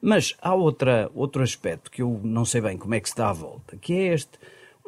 Mas 0.00 0.34
há 0.42 0.54
outra, 0.54 1.10
outro 1.14 1.42
aspecto 1.42 1.90
que 1.90 2.02
eu 2.02 2.20
não 2.22 2.44
sei 2.44 2.60
bem 2.60 2.76
como 2.76 2.94
é 2.94 3.00
que 3.00 3.08
se 3.08 3.16
dá 3.16 3.30
à 3.30 3.32
volta, 3.32 3.76
que 3.76 3.94
é 3.94 4.14
este 4.14 4.38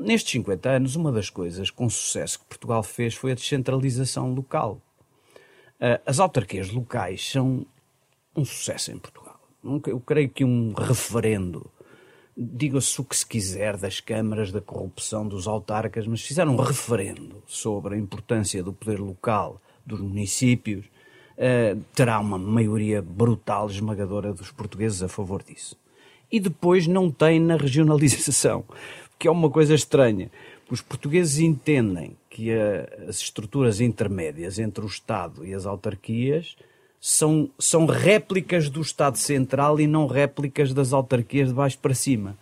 Nestes 0.01 0.31
50 0.33 0.71
anos, 0.71 0.95
uma 0.95 1.11
das 1.11 1.29
coisas 1.29 1.71
com 1.71 1.91
sucesso 1.91 2.39
que 2.39 2.45
Portugal 2.45 2.83
fez 2.85 3.15
foi 3.15 3.33
a 3.33 3.35
descentralização 3.35 4.33
local. 4.33 4.81
Ah, 5.81 6.01
as 6.07 6.21
autarquias 6.21 6.71
locais 6.71 7.31
são 7.31 7.67
um 8.35 8.45
sucesso 8.45 8.93
em 8.93 8.99
Portugal. 8.99 9.41
Eu 9.87 9.99
creio 9.99 10.29
que 10.29 10.45
um 10.45 10.73
referendo, 10.73 11.69
diga-se 12.37 13.01
o 13.01 13.05
que 13.05 13.17
se 13.17 13.27
quiser 13.27 13.77
das 13.77 13.99
câmaras, 13.99 14.53
da 14.53 14.61
corrupção 14.61 15.27
dos 15.27 15.49
autarcas, 15.49 16.07
mas 16.07 16.23
fizeram 16.23 16.55
um 16.55 16.61
referendo 16.61 17.43
sobre 17.47 17.97
a 17.97 17.99
importância 17.99 18.63
do 18.63 18.73
poder 18.73 19.01
local, 19.01 19.61
dos 19.85 20.01
municípios, 20.01 20.87
ah, 21.37 21.77
terá 21.93 22.21
uma 22.21 22.39
maioria 22.39 23.03
brutal, 23.03 23.69
esmagadora 23.69 24.33
dos 24.33 24.53
portugueses 24.53 25.03
a 25.03 25.09
favor 25.09 25.43
disso. 25.43 25.77
E 26.31 26.39
depois 26.39 26.87
não 26.87 27.11
tem 27.11 27.41
na 27.41 27.57
regionalização 27.57 28.65
que 29.19 29.27
é 29.27 29.31
uma 29.31 29.51
coisa 29.51 29.75
estranha. 29.75 30.31
Os 30.71 30.81
portugueses 30.81 31.39
entendem 31.39 32.17
que 32.29 32.53
a, 32.53 33.09
as 33.09 33.17
estruturas 33.21 33.81
intermédias 33.81 34.59
entre 34.59 34.85
o 34.85 34.87
Estado 34.87 35.45
e 35.45 35.55
as 35.55 35.67
autarquias 35.67 36.57
são, 37.01 37.51
são 37.59 37.87
réplicas 37.87 38.69
do 38.69 38.81
Estado 38.81 39.17
Central 39.19 39.81
e 39.81 39.87
não 39.87 40.07
réplicas 40.07 40.73
das 40.73 40.93
autarquias 40.93 41.49
de 41.49 41.55
baixo 41.55 41.79
para 41.79 41.95
cima. 41.95 42.37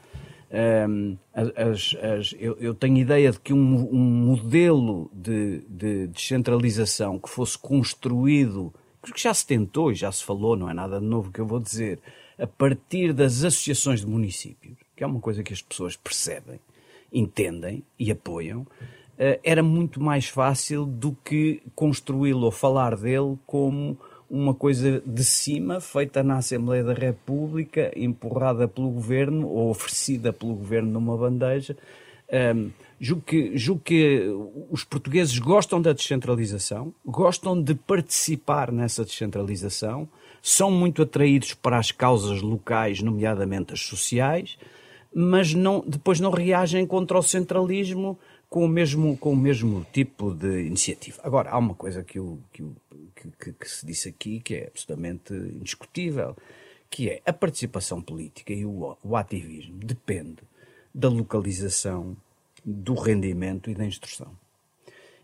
Um, 0.89 1.17
as, 1.35 1.97
as, 2.01 2.35
eu, 2.39 2.57
eu, 2.61 2.73
tenho 2.73 2.97
ideia 2.99 3.33
de 3.33 3.41
que 3.41 3.53
um, 3.53 3.89
um 3.93 3.99
modelo 3.99 5.11
de, 5.13 5.63
de, 5.69 6.07
descentralização 6.07 7.19
que 7.19 7.29
fosse 7.29 7.59
construído, 7.59 8.73
que 9.03 9.21
já 9.21 9.35
se 9.35 9.45
tentou 9.45 9.91
e 9.91 9.97
já 9.97 10.11
se 10.11 10.23
falou, 10.23 10.57
não 10.57 10.71
é 10.71 10.75
nada 10.75 11.01
de 11.01 11.07
novo 11.07 11.33
que 11.33 11.41
eu 11.41 11.47
vou 11.47 11.59
dizer, 11.59 11.99
a 12.39 12.47
partir 12.47 13.13
das 13.13 13.43
associações 13.43 14.01
de 14.01 14.07
municípios, 14.07 14.79
que 14.97 15.05
é 15.05 15.07
uma 15.07 15.21
coisa 15.21 15.43
que 15.43 15.53
as 15.53 15.63
pessoas 15.63 15.95
percebem, 15.95 16.59
entendem 17.13 17.85
e 17.99 18.11
apoiam, 18.11 18.67
eh, 19.19 19.39
era 19.45 19.63
muito 19.63 20.03
mais 20.03 20.27
fácil 20.27 20.87
do 20.87 21.17
que 21.25 21.63
construí-lo 21.75 22.47
ou 22.47 22.51
falar 22.51 22.97
dele 22.97 23.39
como 23.47 23.99
uma 24.29 24.55
coisa 24.55 25.01
de 25.07 25.25
cima, 25.25 25.81
feita 25.81 26.23
na 26.23 26.39
Assembleia 26.39 26.83
da 26.83 26.93
República, 26.93 27.93
empurrada 27.97 28.67
pelo 28.67 28.91
governo 28.91 29.47
ou 29.49 29.71
oferecida 29.71 30.33
pelo 30.33 30.55
governo 30.55 30.91
numa 30.91 31.17
bandeja. 31.17 31.77
Um, 32.33 32.71
julgo, 33.01 33.23
que, 33.23 33.57
julgo 33.57 33.83
que 33.83 34.29
os 34.69 34.83
portugueses 34.83 35.39
gostam 35.39 35.81
da 35.81 35.93
descentralização, 35.93 36.93
gostam 37.05 37.61
de 37.61 37.75
participar 37.75 38.73
nessa 38.73 39.05
descentralização, 39.05 40.09
são 40.43 40.71
muito 40.71 41.03
atraídos 41.03 41.55
para 41.55 41.79
as 41.79 41.93
causas 41.93 42.43
locais, 42.43 43.01
nomeadamente 43.01 43.73
as 43.73 43.81
sociais, 43.81 44.59
mas 45.15 45.55
não, 45.55 45.85
depois 45.87 46.21
não 46.21 46.31
reagem 46.31 46.87
contra 46.87 47.19
o 47.19 47.23
centralismo 47.23 48.19
com 48.49 48.65
o 48.65 48.69
mesmo, 48.69 49.17
com 49.17 49.33
o 49.33 49.37
mesmo 49.37 49.87
tipo 49.93 50.35
de 50.35 50.67
iniciativa. 50.67 51.21
Agora, 51.23 51.51
há 51.51 51.59
uma 51.59 51.75
coisa 51.75 52.03
que, 52.03 52.19
eu, 52.19 52.39
que, 52.53 52.65
que, 53.39 53.53
que, 53.53 53.69
se 53.69 53.85
disse 53.85 54.09
aqui 54.09 54.41
que 54.41 54.55
é 54.55 54.67
absolutamente 54.69 55.33
indiscutível, 55.33 56.37
que 56.89 57.11
é 57.11 57.23
a 57.27 57.33
participação 57.33 58.01
política 58.01 58.53
e 58.53 58.65
o, 58.65 58.97
o 59.03 59.17
ativismo 59.17 59.79
depende 59.79 60.43
da 60.95 61.09
localização, 61.09 62.17
do 62.65 62.95
rendimento 62.95 63.71
e 63.71 63.75
da 63.75 63.85
instrução. 63.85 64.33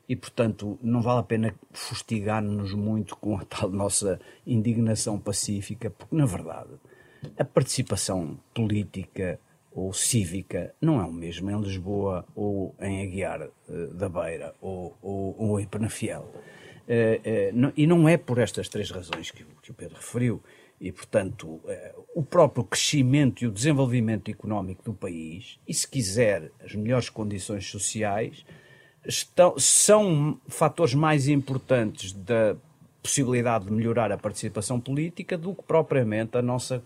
E, 0.08 0.16
portanto, 0.16 0.78
não 0.82 1.00
vale 1.00 1.20
a 1.20 1.22
pena 1.22 1.54
fustigar-nos 1.72 2.74
muito 2.74 3.16
com 3.16 3.38
a 3.38 3.44
tal 3.44 3.70
nossa 3.70 4.20
indignação 4.46 5.18
pacífica, 5.18 5.90
porque, 5.90 6.14
na 6.14 6.26
verdade, 6.26 6.72
a 7.38 7.44
participação 7.44 8.38
política 8.52 9.40
ou 9.74 9.92
cívica 9.92 10.74
não 10.80 11.00
é 11.00 11.04
o 11.04 11.12
mesmo 11.12 11.50
em 11.50 11.60
Lisboa 11.60 12.24
ou 12.34 12.74
em 12.80 13.02
Aguiar 13.02 13.48
uh, 13.68 13.94
da 13.94 14.08
Beira 14.08 14.54
ou, 14.60 14.96
ou, 15.02 15.36
ou 15.38 15.60
em 15.60 15.66
Penafiel. 15.66 16.30
Uh, 16.82 17.68
uh, 17.68 17.72
e 17.76 17.86
não 17.86 18.08
é 18.08 18.16
por 18.16 18.38
estas 18.38 18.68
três 18.68 18.90
razões 18.90 19.30
que, 19.30 19.44
que 19.62 19.70
o 19.70 19.74
Pedro 19.74 19.96
referiu. 19.96 20.42
E, 20.80 20.90
portanto, 20.90 21.60
o 22.12 22.24
próprio 22.24 22.64
crescimento 22.64 23.44
e 23.44 23.46
o 23.46 23.52
desenvolvimento 23.52 24.32
económico 24.32 24.82
do 24.82 24.92
país, 24.92 25.56
e 25.68 25.72
se 25.72 25.86
quiser, 25.86 26.50
as 26.60 26.74
melhores 26.74 27.08
condições 27.08 27.70
sociais, 27.70 28.44
estão, 29.06 29.56
são 29.56 30.40
fatores 30.48 30.92
mais 30.92 31.28
importantes 31.28 32.12
da 32.12 32.56
possibilidade 33.00 33.66
de 33.66 33.72
melhorar 33.72 34.10
a 34.10 34.18
participação 34.18 34.80
política 34.80 35.38
do 35.38 35.54
que 35.54 35.62
propriamente 35.62 36.36
a 36.36 36.42
nossa, 36.42 36.82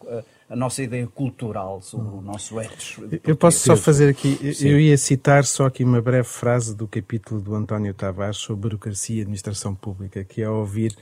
a 0.49 0.55
nossa 0.55 0.83
ideia 0.83 1.07
cultural 1.07 1.81
sobre 1.83 2.15
o 2.17 2.21
nosso 2.21 2.61
ethos. 2.61 2.99
Eu 3.25 3.37
posso 3.37 3.59
só 3.59 3.77
fazer 3.77 4.09
aqui, 4.09 4.55
Sim. 4.55 4.69
eu 4.69 4.81
ia 4.81 4.97
citar 4.97 5.45
só 5.45 5.67
aqui 5.67 5.83
uma 5.83 6.01
breve 6.01 6.29
frase 6.29 6.75
do 6.75 6.87
capítulo 6.87 7.41
do 7.41 7.55
António 7.55 7.93
Tavares 7.93 8.37
sobre 8.37 8.63
burocracia 8.63 9.19
e 9.19 9.21
administração 9.23 9.75
pública, 9.75 10.23
que 10.25 10.43
ao 10.43 10.57
ouvir 10.57 10.97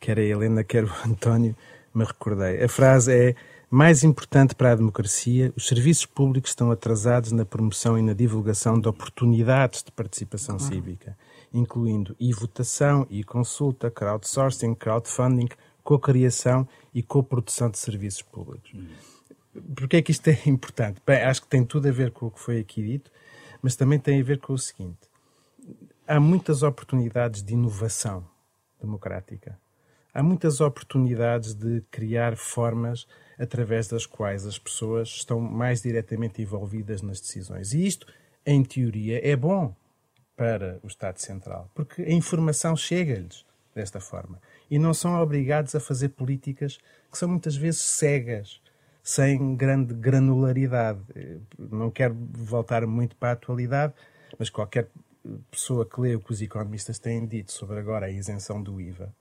quer 0.00 0.18
a 0.18 0.22
Helena, 0.22 0.64
quer 0.64 0.84
o 0.84 0.90
António, 1.06 1.54
me 1.94 2.04
recordei. 2.04 2.62
A 2.62 2.68
frase 2.68 3.12
é 3.12 3.34
mais 3.70 4.02
importante 4.02 4.54
para 4.54 4.72
a 4.72 4.74
democracia, 4.74 5.52
os 5.56 5.68
serviços 5.68 6.06
públicos 6.06 6.50
estão 6.50 6.70
atrasados 6.70 7.32
na 7.32 7.44
promoção 7.44 7.98
e 7.98 8.02
na 8.02 8.14
divulgação 8.14 8.80
de 8.80 8.88
oportunidades 8.88 9.82
de 9.82 9.92
participação 9.92 10.58
cívica 10.58 11.16
incluindo 11.52 12.14
e-votação, 12.18 13.06
e-consulta, 13.10 13.90
crowdsourcing, 13.90 14.74
crowdfunding, 14.74 15.48
co-criação 15.82 16.68
e 16.98 17.02
co-produção 17.02 17.70
de 17.70 17.78
serviços 17.78 18.22
públicos. 18.22 18.72
Porquê 19.76 19.98
é 19.98 20.02
que 20.02 20.10
isto 20.10 20.26
é 20.26 20.36
importante? 20.46 21.00
Bem, 21.06 21.22
acho 21.22 21.42
que 21.42 21.46
tem 21.46 21.64
tudo 21.64 21.86
a 21.86 21.92
ver 21.92 22.10
com 22.10 22.26
o 22.26 22.30
que 22.30 22.40
foi 22.40 22.58
aqui 22.58 22.82
dito, 22.82 23.08
mas 23.62 23.76
também 23.76 24.00
tem 24.00 24.20
a 24.20 24.24
ver 24.24 24.40
com 24.40 24.52
o 24.52 24.58
seguinte. 24.58 25.08
Há 26.08 26.18
muitas 26.18 26.64
oportunidades 26.64 27.40
de 27.40 27.52
inovação 27.52 28.28
democrática. 28.80 29.56
Há 30.12 30.24
muitas 30.24 30.60
oportunidades 30.60 31.54
de 31.54 31.82
criar 31.88 32.36
formas 32.36 33.06
através 33.38 33.86
das 33.86 34.04
quais 34.04 34.44
as 34.44 34.58
pessoas 34.58 35.08
estão 35.08 35.38
mais 35.38 35.80
diretamente 35.80 36.42
envolvidas 36.42 37.00
nas 37.00 37.20
decisões. 37.20 37.72
E 37.72 37.86
isto, 37.86 38.12
em 38.44 38.64
teoria, 38.64 39.20
é 39.24 39.36
bom 39.36 39.72
para 40.34 40.80
o 40.82 40.88
Estado 40.88 41.18
Central, 41.18 41.70
porque 41.76 42.02
a 42.02 42.10
informação 42.10 42.74
chega-lhes 42.74 43.46
desta 43.72 44.00
forma 44.00 44.40
e 44.70 44.78
não 44.78 44.92
são 44.92 45.20
obrigados 45.20 45.74
a 45.74 45.80
fazer 45.80 46.10
políticas 46.10 46.78
que 47.10 47.18
são 47.18 47.28
muitas 47.28 47.56
vezes 47.56 47.80
cegas, 47.80 48.60
sem 49.02 49.56
grande 49.56 49.94
granularidade. 49.94 51.00
Não 51.58 51.90
quero 51.90 52.14
voltar 52.32 52.86
muito 52.86 53.16
para 53.16 53.30
a 53.30 53.32
atualidade, 53.32 53.94
mas 54.38 54.50
qualquer 54.50 54.88
pessoa 55.50 55.86
que 55.86 56.00
lê 56.00 56.14
o 56.14 56.20
que 56.20 56.32
os 56.32 56.42
economistas 56.42 56.98
têm 56.98 57.26
dito 57.26 57.52
sobre 57.52 57.78
agora 57.78 58.06
a 58.06 58.10
isenção 58.10 58.62
do 58.62 58.80
IVA 58.80 59.12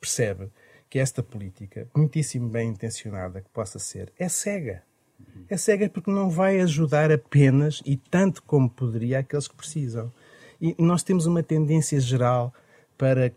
percebe 0.00 0.50
que 0.90 0.98
esta 0.98 1.22
política, 1.22 1.88
muitíssimo 1.96 2.48
bem 2.48 2.68
intencionada 2.68 3.40
que 3.40 3.48
possa 3.48 3.78
ser, 3.78 4.12
é 4.18 4.28
cega. 4.28 4.82
É 5.48 5.56
cega 5.56 5.88
porque 5.88 6.10
não 6.10 6.28
vai 6.28 6.60
ajudar 6.60 7.10
apenas 7.10 7.80
e 7.86 7.96
tanto 7.96 8.42
como 8.42 8.68
poderia 8.68 9.20
aqueles 9.20 9.48
que 9.48 9.56
precisam. 9.56 10.12
E 10.60 10.74
nós 10.78 11.02
temos 11.02 11.24
uma 11.24 11.42
tendência 11.42 11.98
geral 12.00 12.52
para 12.98 13.26
eh, 13.26 13.32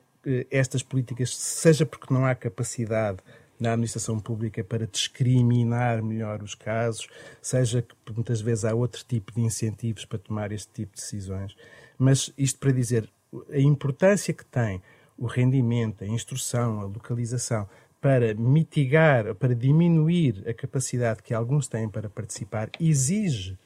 estas 0.50 0.84
políticas, 0.84 1.36
seja 1.36 1.86
porque 1.86 2.14
não 2.14 2.26
há 2.26 2.34
capacidade 2.34 3.20
na 3.60 3.72
administração 3.72 4.20
pública 4.20 4.64
para 4.64 4.86
discriminar 4.86 6.04
melhor 6.04 6.44
os 6.44 6.56
casos, 6.56 7.08
seja 7.42 7.82
que 7.82 8.14
muitas 8.14 8.42
vezes 8.42 8.66
há 8.66 8.74
outro 8.74 9.04
tipo 9.08 9.32
de 9.32 9.42
incentivos 9.42 10.06
para 10.06 10.20
tomar 10.20 10.52
este 10.52 10.72
tipo 10.74 10.96
de 10.96 11.02
decisões. 11.02 11.56
Mas 11.98 12.34
isto 12.38 12.60
para 12.60 12.72
dizer 12.72 13.10
a 13.50 13.60
importância 13.60 14.34
que 14.34 14.46
tem 14.46 14.82
o 15.18 15.26
rendimento, 15.26 16.04
a 16.04 16.08
instrução, 16.08 16.82
a 16.82 16.84
localização, 16.84 17.68
para 18.02 18.34
mitigar, 18.36 19.34
para 19.36 19.56
diminuir 19.56 20.44
a 20.48 20.54
capacidade 20.54 21.24
que 21.24 21.34
alguns 21.34 21.68
têm 21.68 21.90
para 21.90 22.10
participar, 22.10 22.70
exige 22.80 23.58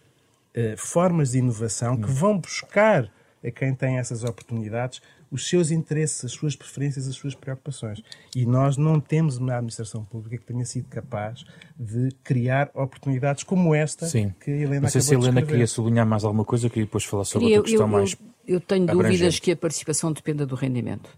eh, 0.54 0.76
formas 0.78 1.32
de 1.32 1.40
inovação 1.40 1.98
que 1.98 2.10
vão 2.10 2.38
buscar 2.38 3.12
a 3.44 3.52
quem 3.52 3.74
tem 3.74 3.98
essas 3.98 4.24
oportunidades 4.24 5.02
os 5.32 5.48
seus 5.48 5.72
interesses, 5.72 6.26
as 6.26 6.32
suas 6.32 6.56
preferências, 6.56 7.08
as 7.08 7.16
suas 7.16 7.36
preocupações. 7.36 8.02
E 8.36 8.46
nós 8.46 8.78
não 8.78 9.00
temos 9.00 9.38
uma 9.38 9.54
administração 9.54 10.04
pública 10.04 10.38
que 10.38 10.46
tenha 10.46 10.66
sido 10.66 10.88
capaz 10.88 11.46
de 11.78 12.10
criar 12.24 12.72
oportunidades 12.74 13.44
como 13.44 13.76
esta 13.76 14.08
Sim. 14.08 14.34
que 14.40 14.52
a 14.52 14.56
Helena 14.56 14.82
Não 14.82 14.90
sei 14.90 15.02
se 15.02 15.16
a 15.16 15.18
Helena 15.18 15.42
queria 15.42 15.68
sublinhar 15.68 16.06
mais 16.06 16.24
alguma 16.24 16.44
coisa, 16.44 16.66
eu 16.66 16.70
queria 16.70 16.86
depois 16.86 17.04
falar 17.04 17.26
sobre 17.26 17.48
outra 17.48 17.64
questão 17.64 17.88
eu, 17.88 17.92
mais. 17.92 18.14
Eu, 18.48 18.56
eu 18.56 18.60
tenho 18.60 18.84
abrangente. 18.84 19.12
dúvidas 19.12 19.40
que 19.40 19.52
a 19.52 19.56
participação 19.56 20.12
dependa 20.12 20.46
do 20.46 20.56
rendimento. 20.56 21.10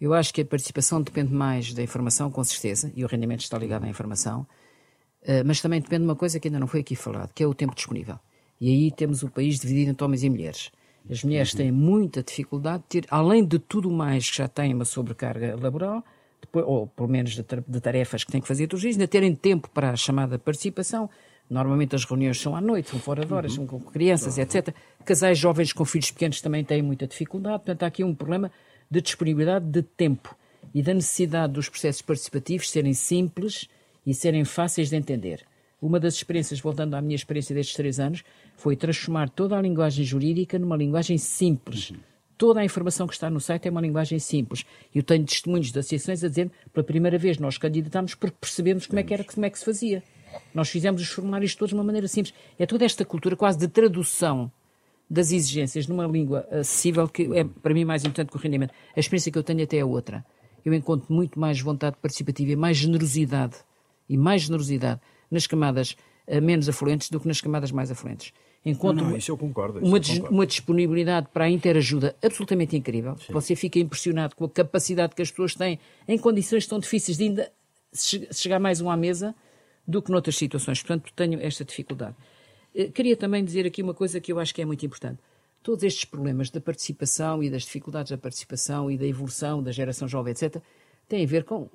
Eu 0.00 0.14
acho 0.14 0.32
que 0.32 0.40
a 0.40 0.44
participação 0.44 1.02
depende 1.02 1.32
mais 1.32 1.74
da 1.74 1.82
informação, 1.82 2.30
com 2.30 2.42
certeza, 2.44 2.92
e 2.94 3.04
o 3.04 3.08
rendimento 3.08 3.40
está 3.40 3.58
ligado 3.58 3.84
à 3.84 3.88
informação, 3.88 4.46
eh, 5.22 5.42
mas 5.42 5.60
também 5.60 5.80
depende 5.80 6.02
de 6.02 6.08
uma 6.08 6.14
coisa 6.14 6.38
que 6.38 6.46
ainda 6.46 6.60
não 6.60 6.68
foi 6.68 6.80
aqui 6.80 6.94
falado, 6.94 7.32
que 7.34 7.42
é 7.42 7.46
o 7.46 7.52
tempo 7.52 7.74
disponível. 7.74 8.18
E 8.60 8.68
aí 8.68 8.92
temos 8.92 9.22
o 9.22 9.28
país 9.28 9.58
dividido 9.58 9.90
entre 9.90 10.04
homens 10.04 10.22
e 10.22 10.30
mulheres. 10.30 10.70
As 11.10 11.24
mulheres 11.24 11.54
têm 11.54 11.72
muita 11.72 12.22
dificuldade 12.22 12.82
de 12.82 13.00
ter, 13.00 13.06
além 13.10 13.44
de 13.44 13.58
tudo 13.58 13.90
mais 13.90 14.30
que 14.30 14.36
já 14.36 14.48
têm 14.48 14.74
uma 14.74 14.84
sobrecarga 14.84 15.56
laboral, 15.60 16.04
depois, 16.40 16.64
ou 16.66 16.86
pelo 16.86 17.08
menos 17.08 17.32
de, 17.32 17.44
de, 17.66 17.80
tarefas 17.80 18.24
que 18.24 18.32
têm 18.32 18.40
que 18.40 18.48
fazer 18.48 18.66
todos 18.66 18.80
os 18.80 18.82
dias, 18.82 18.96
ainda 18.96 19.08
terem 19.08 19.34
tempo 19.34 19.68
para 19.70 19.90
a 19.90 19.96
chamada 19.96 20.38
participação. 20.38 21.08
Normalmente 21.48 21.96
as 21.96 22.04
reuniões 22.04 22.38
são 22.38 22.54
à 22.54 22.60
noite, 22.60 22.90
são 22.90 23.00
fora 23.00 23.24
de 23.24 23.32
horas, 23.32 23.54
são 23.54 23.66
com 23.66 23.80
crianças, 23.80 24.36
etc. 24.36 24.74
Casais 25.04 25.38
jovens 25.38 25.72
com 25.72 25.84
filhos 25.84 26.10
pequenos 26.10 26.42
também 26.42 26.62
têm 26.62 26.82
muita 26.82 27.06
dificuldade. 27.06 27.64
Portanto, 27.64 27.82
há 27.84 27.86
aqui 27.86 28.04
um 28.04 28.14
problema 28.14 28.52
de 28.90 29.00
disponibilidade 29.00 29.64
de 29.64 29.82
tempo 29.82 30.36
e 30.74 30.82
da 30.82 30.92
necessidade 30.92 31.54
dos 31.54 31.68
processos 31.68 32.02
participativos 32.02 32.70
serem 32.70 32.92
simples 32.92 33.66
e 34.04 34.12
serem 34.12 34.44
fáceis 34.44 34.90
de 34.90 34.96
entender. 34.96 35.44
Uma 35.80 35.98
das 35.98 36.14
experiências, 36.14 36.60
voltando 36.60 36.94
à 36.94 37.00
minha 37.00 37.14
experiência 37.14 37.54
destes 37.54 37.76
três 37.76 37.98
anos, 37.98 38.24
foi 38.58 38.74
transformar 38.74 39.30
toda 39.30 39.56
a 39.56 39.62
linguagem 39.62 40.04
jurídica 40.04 40.58
numa 40.58 40.76
linguagem 40.76 41.16
simples. 41.16 41.92
Toda 42.36 42.60
a 42.60 42.64
informação 42.64 43.06
que 43.06 43.14
está 43.14 43.30
no 43.30 43.40
site 43.40 43.68
é 43.68 43.70
uma 43.70 43.80
linguagem 43.80 44.18
simples. 44.18 44.66
Eu 44.92 45.02
tenho 45.02 45.24
testemunhos 45.24 45.70
de 45.70 45.78
associações 45.78 46.24
a 46.24 46.28
dizer 46.28 46.50
pela 46.72 46.84
primeira 46.84 47.16
vez 47.16 47.38
nós 47.38 47.56
candidatámos 47.56 48.16
porque 48.16 48.36
percebemos 48.40 48.86
como 48.86 48.98
é 48.98 49.04
que 49.04 49.14
era, 49.14 49.22
como 49.22 49.46
é 49.46 49.50
que 49.50 49.58
se 49.58 49.64
fazia. 49.64 50.02
Nós 50.52 50.68
fizemos 50.68 51.00
os 51.00 51.08
formulários 51.08 51.54
todos 51.54 51.70
de 51.70 51.76
uma 51.76 51.84
maneira 51.84 52.08
simples. 52.08 52.34
É 52.58 52.66
toda 52.66 52.84
esta 52.84 53.04
cultura 53.04 53.36
quase 53.36 53.58
de 53.58 53.68
tradução 53.68 54.50
das 55.08 55.30
exigências 55.30 55.86
numa 55.86 56.06
língua 56.06 56.46
acessível 56.50 57.08
que 57.08 57.22
é 57.38 57.44
para 57.44 57.72
mim 57.72 57.84
mais 57.84 58.04
importante 58.04 58.30
que 58.30 58.36
o 58.36 58.40
rendimento. 58.40 58.74
A 58.94 59.00
experiência 59.00 59.30
que 59.30 59.38
eu 59.38 59.44
tenho 59.44 59.62
até 59.62 59.78
é 59.78 59.84
outra. 59.84 60.26
Eu 60.64 60.74
encontro 60.74 61.12
muito 61.12 61.38
mais 61.38 61.60
vontade 61.60 61.96
participativa 62.02 62.50
e 62.50 62.56
mais 62.56 62.76
generosidade 62.76 63.56
e 64.08 64.18
mais 64.18 64.42
generosidade 64.42 65.00
nas 65.30 65.46
camadas 65.46 65.96
uh, 66.26 66.42
menos 66.42 66.68
afluentes 66.68 67.08
do 67.08 67.20
que 67.20 67.28
nas 67.28 67.40
camadas 67.40 67.70
mais 67.70 67.90
afluentes. 67.90 68.32
Encontro 68.68 69.02
não, 69.02 69.10
não, 69.10 69.16
isso 69.16 69.30
eu 69.30 69.36
concordo, 69.36 69.78
isso 69.78 69.86
uma, 69.86 69.98
eu 69.98 70.02
concordo. 70.02 70.34
uma 70.34 70.46
disponibilidade 70.46 71.28
para 71.32 71.44
a 71.44 71.50
interajuda 71.50 72.14
absolutamente 72.22 72.76
incrível. 72.76 73.16
Sim. 73.18 73.32
Você 73.32 73.56
fica 73.56 73.78
impressionado 73.78 74.36
com 74.36 74.44
a 74.44 74.48
capacidade 74.48 75.14
que 75.14 75.22
as 75.22 75.30
pessoas 75.30 75.54
têm 75.54 75.78
em 76.06 76.18
condições 76.18 76.66
tão 76.66 76.78
difíceis 76.78 77.16
de 77.16 77.24
ainda 77.24 77.52
chegar 78.32 78.58
mais 78.58 78.80
um 78.80 78.90
à 78.90 78.96
mesa 78.96 79.34
do 79.86 80.02
que 80.02 80.10
noutras 80.10 80.36
situações. 80.36 80.82
Portanto, 80.82 81.10
tenho 81.16 81.40
esta 81.40 81.64
dificuldade. 81.64 82.14
Queria 82.94 83.16
também 83.16 83.44
dizer 83.44 83.66
aqui 83.66 83.82
uma 83.82 83.94
coisa 83.94 84.20
que 84.20 84.30
eu 84.30 84.38
acho 84.38 84.54
que 84.54 84.60
é 84.60 84.64
muito 84.64 84.84
importante. 84.84 85.18
Todos 85.62 85.82
estes 85.82 86.04
problemas 86.04 86.50
da 86.50 86.60
participação 86.60 87.42
e 87.42 87.50
das 87.50 87.62
dificuldades 87.62 88.10
da 88.10 88.18
participação 88.18 88.90
e 88.90 88.98
da 88.98 89.06
evolução 89.06 89.62
da 89.62 89.72
geração 89.72 90.06
jovem, 90.06 90.32
etc., 90.32 90.62
têm 91.08 91.24
a 91.24 91.26
ver 91.26 91.44
com. 91.44 91.68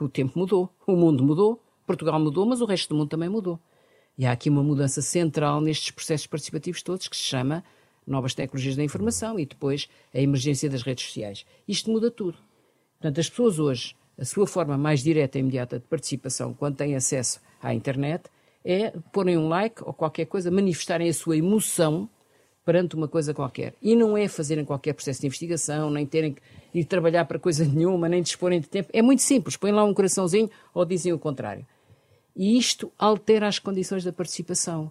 O 0.00 0.08
tempo 0.08 0.38
mudou, 0.38 0.72
o 0.86 0.96
mundo 0.96 1.22
mudou, 1.24 1.62
Portugal 1.86 2.18
mudou, 2.20 2.46
mas 2.46 2.60
o 2.60 2.64
resto 2.64 2.90
do 2.90 2.94
mundo 2.96 3.08
também 3.08 3.28
mudou. 3.28 3.58
E 4.16 4.26
há 4.26 4.32
aqui 4.32 4.50
uma 4.50 4.62
mudança 4.62 5.00
central 5.00 5.60
nestes 5.60 5.90
processos 5.90 6.26
participativos 6.26 6.82
todos 6.82 7.08
que 7.08 7.16
se 7.16 7.22
chama 7.22 7.64
novas 8.06 8.34
tecnologias 8.34 8.76
da 8.76 8.84
informação 8.84 9.38
e 9.38 9.46
depois 9.46 9.88
a 10.12 10.20
emergência 10.20 10.68
das 10.68 10.82
redes 10.82 11.06
sociais. 11.06 11.46
Isto 11.66 11.90
muda 11.90 12.10
tudo. 12.10 12.38
Portanto, 12.98 13.20
as 13.20 13.28
pessoas 13.28 13.58
hoje, 13.58 13.96
a 14.18 14.24
sua 14.24 14.46
forma 14.46 14.76
mais 14.76 15.02
direta 15.02 15.38
e 15.38 15.40
imediata 15.40 15.78
de 15.78 15.86
participação, 15.86 16.52
quando 16.54 16.76
têm 16.76 16.94
acesso 16.94 17.40
à 17.60 17.72
internet, 17.74 18.24
é 18.64 18.90
porem 19.12 19.36
um 19.36 19.48
like 19.48 19.82
ou 19.82 19.92
qualquer 19.92 20.26
coisa, 20.26 20.50
manifestarem 20.50 21.08
a 21.08 21.14
sua 21.14 21.36
emoção 21.36 22.08
perante 22.64 22.94
uma 22.94 23.08
coisa 23.08 23.34
qualquer. 23.34 23.74
E 23.82 23.96
não 23.96 24.16
é 24.16 24.28
fazerem 24.28 24.64
qualquer 24.64 24.92
processo 24.92 25.20
de 25.20 25.26
investigação, 25.26 25.90
nem 25.90 26.06
terem 26.06 26.34
que 26.34 26.42
ir 26.72 26.84
trabalhar 26.84 27.24
para 27.24 27.38
coisa 27.38 27.64
nenhuma, 27.64 28.08
nem 28.08 28.22
disporem 28.22 28.60
de 28.60 28.68
tempo. 28.68 28.88
É 28.92 29.02
muito 29.02 29.22
simples. 29.22 29.56
Põem 29.56 29.72
lá 29.72 29.82
um 29.84 29.92
coraçãozinho 29.92 30.48
ou 30.72 30.84
dizem 30.84 31.12
o 31.12 31.18
contrário. 31.18 31.66
E 32.34 32.56
isto 32.56 32.90
altera 32.98 33.46
as 33.46 33.58
condições 33.58 34.04
da 34.04 34.12
participação. 34.12 34.90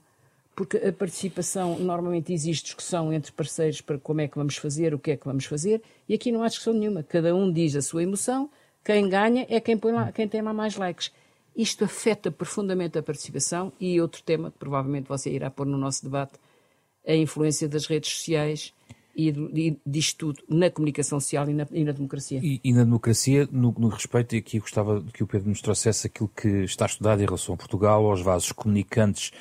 Porque 0.55 0.77
a 0.77 0.91
participação 0.91 1.79
normalmente 1.79 2.33
existe 2.33 2.65
discussão 2.65 3.11
entre 3.11 3.31
parceiros 3.31 3.81
para 3.81 3.97
como 3.97 4.21
é 4.21 4.27
que 4.27 4.37
vamos 4.37 4.57
fazer, 4.57 4.93
o 4.93 4.99
que 4.99 5.11
é 5.11 5.17
que 5.17 5.25
vamos 5.25 5.45
fazer, 5.45 5.81
e 6.07 6.13
aqui 6.13 6.31
não 6.31 6.43
há 6.43 6.47
discussão 6.47 6.73
nenhuma. 6.73 7.03
Cada 7.03 7.33
um 7.33 7.51
diz 7.51 7.75
a 7.75 7.81
sua 7.81 8.03
emoção, 8.03 8.49
quem 8.83 9.07
ganha 9.07 9.45
é 9.49 9.59
quem, 9.59 9.79
lá, 9.81 10.11
quem 10.11 10.27
tem 10.27 10.41
lá 10.41 10.53
mais 10.53 10.75
likes. 10.75 11.11
Isto 11.55 11.85
afeta 11.85 12.29
profundamente 12.29 12.97
a 12.97 13.03
participação 13.03 13.71
e 13.79 13.99
outro 13.99 14.21
tema 14.23 14.51
que 14.51 14.57
provavelmente 14.57 15.07
você 15.07 15.29
irá 15.29 15.49
pôr 15.49 15.65
no 15.65 15.77
nosso 15.77 16.03
debate, 16.03 16.33
a 17.07 17.15
influência 17.15 17.67
das 17.67 17.87
redes 17.87 18.11
sociais 18.11 18.73
e, 19.15 19.29
e 19.29 19.77
disto 19.85 20.33
tudo 20.33 20.43
na 20.49 20.69
comunicação 20.69 21.19
social 21.19 21.49
e 21.49 21.53
na, 21.53 21.67
e 21.71 21.83
na 21.83 21.91
democracia. 21.91 22.39
E, 22.41 22.59
e, 22.63 22.73
na 22.73 22.83
democracia, 22.83 23.47
no, 23.51 23.73
no 23.77 23.87
respeito, 23.87 24.35
e 24.35 24.39
aqui 24.39 24.59
gostava 24.59 25.03
que 25.13 25.23
o 25.23 25.27
Pedro 25.27 25.49
nos 25.49 25.61
trouxesse 25.61 26.07
aquilo 26.07 26.29
que 26.29 26.47
está 26.63 26.85
estudado 26.85 27.21
em 27.21 27.25
relação 27.25 27.55
a 27.55 27.57
Portugal, 27.57 28.05
aos 28.05 28.21
vasos 28.21 28.51
comunicantes 28.51 29.31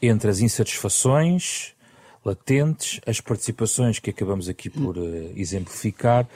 entre 0.00 0.30
as 0.30 0.40
insatisfações 0.40 1.74
latentes, 2.24 3.00
as 3.06 3.20
participações 3.20 3.98
que 3.98 4.10
acabamos 4.10 4.48
aqui 4.48 4.68
por 4.68 4.96
uh, 4.98 5.32
exemplificar 5.36 6.28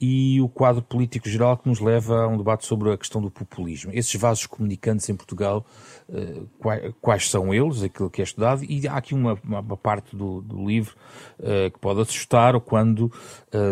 e 0.00 0.40
o 0.40 0.48
quadro 0.48 0.82
político 0.82 1.28
geral 1.28 1.56
que 1.56 1.68
nos 1.68 1.80
leva 1.80 2.24
a 2.24 2.28
um 2.28 2.36
debate 2.36 2.66
sobre 2.66 2.92
a 2.92 2.98
questão 2.98 3.20
do 3.20 3.30
populismo. 3.30 3.90
Esses 3.94 4.14
vasos 4.14 4.46
comunicantes 4.46 5.08
em 5.08 5.16
Portugal, 5.16 5.64
uh, 6.08 6.48
quais, 6.58 6.94
quais, 7.00 7.30
são 7.30 7.54
eles, 7.54 7.82
aquilo 7.82 8.10
que 8.10 8.20
é 8.20 8.24
estudado, 8.24 8.64
e 8.64 8.86
há 8.86 8.96
aqui 8.96 9.14
uma, 9.14 9.38
uma 9.42 9.76
parte 9.76 10.14
do, 10.14 10.40
do 10.42 10.66
livro 10.66 10.94
uh, 11.38 11.70
que 11.70 11.78
pode 11.78 12.00
assustar 12.00 12.58
quando 12.60 13.12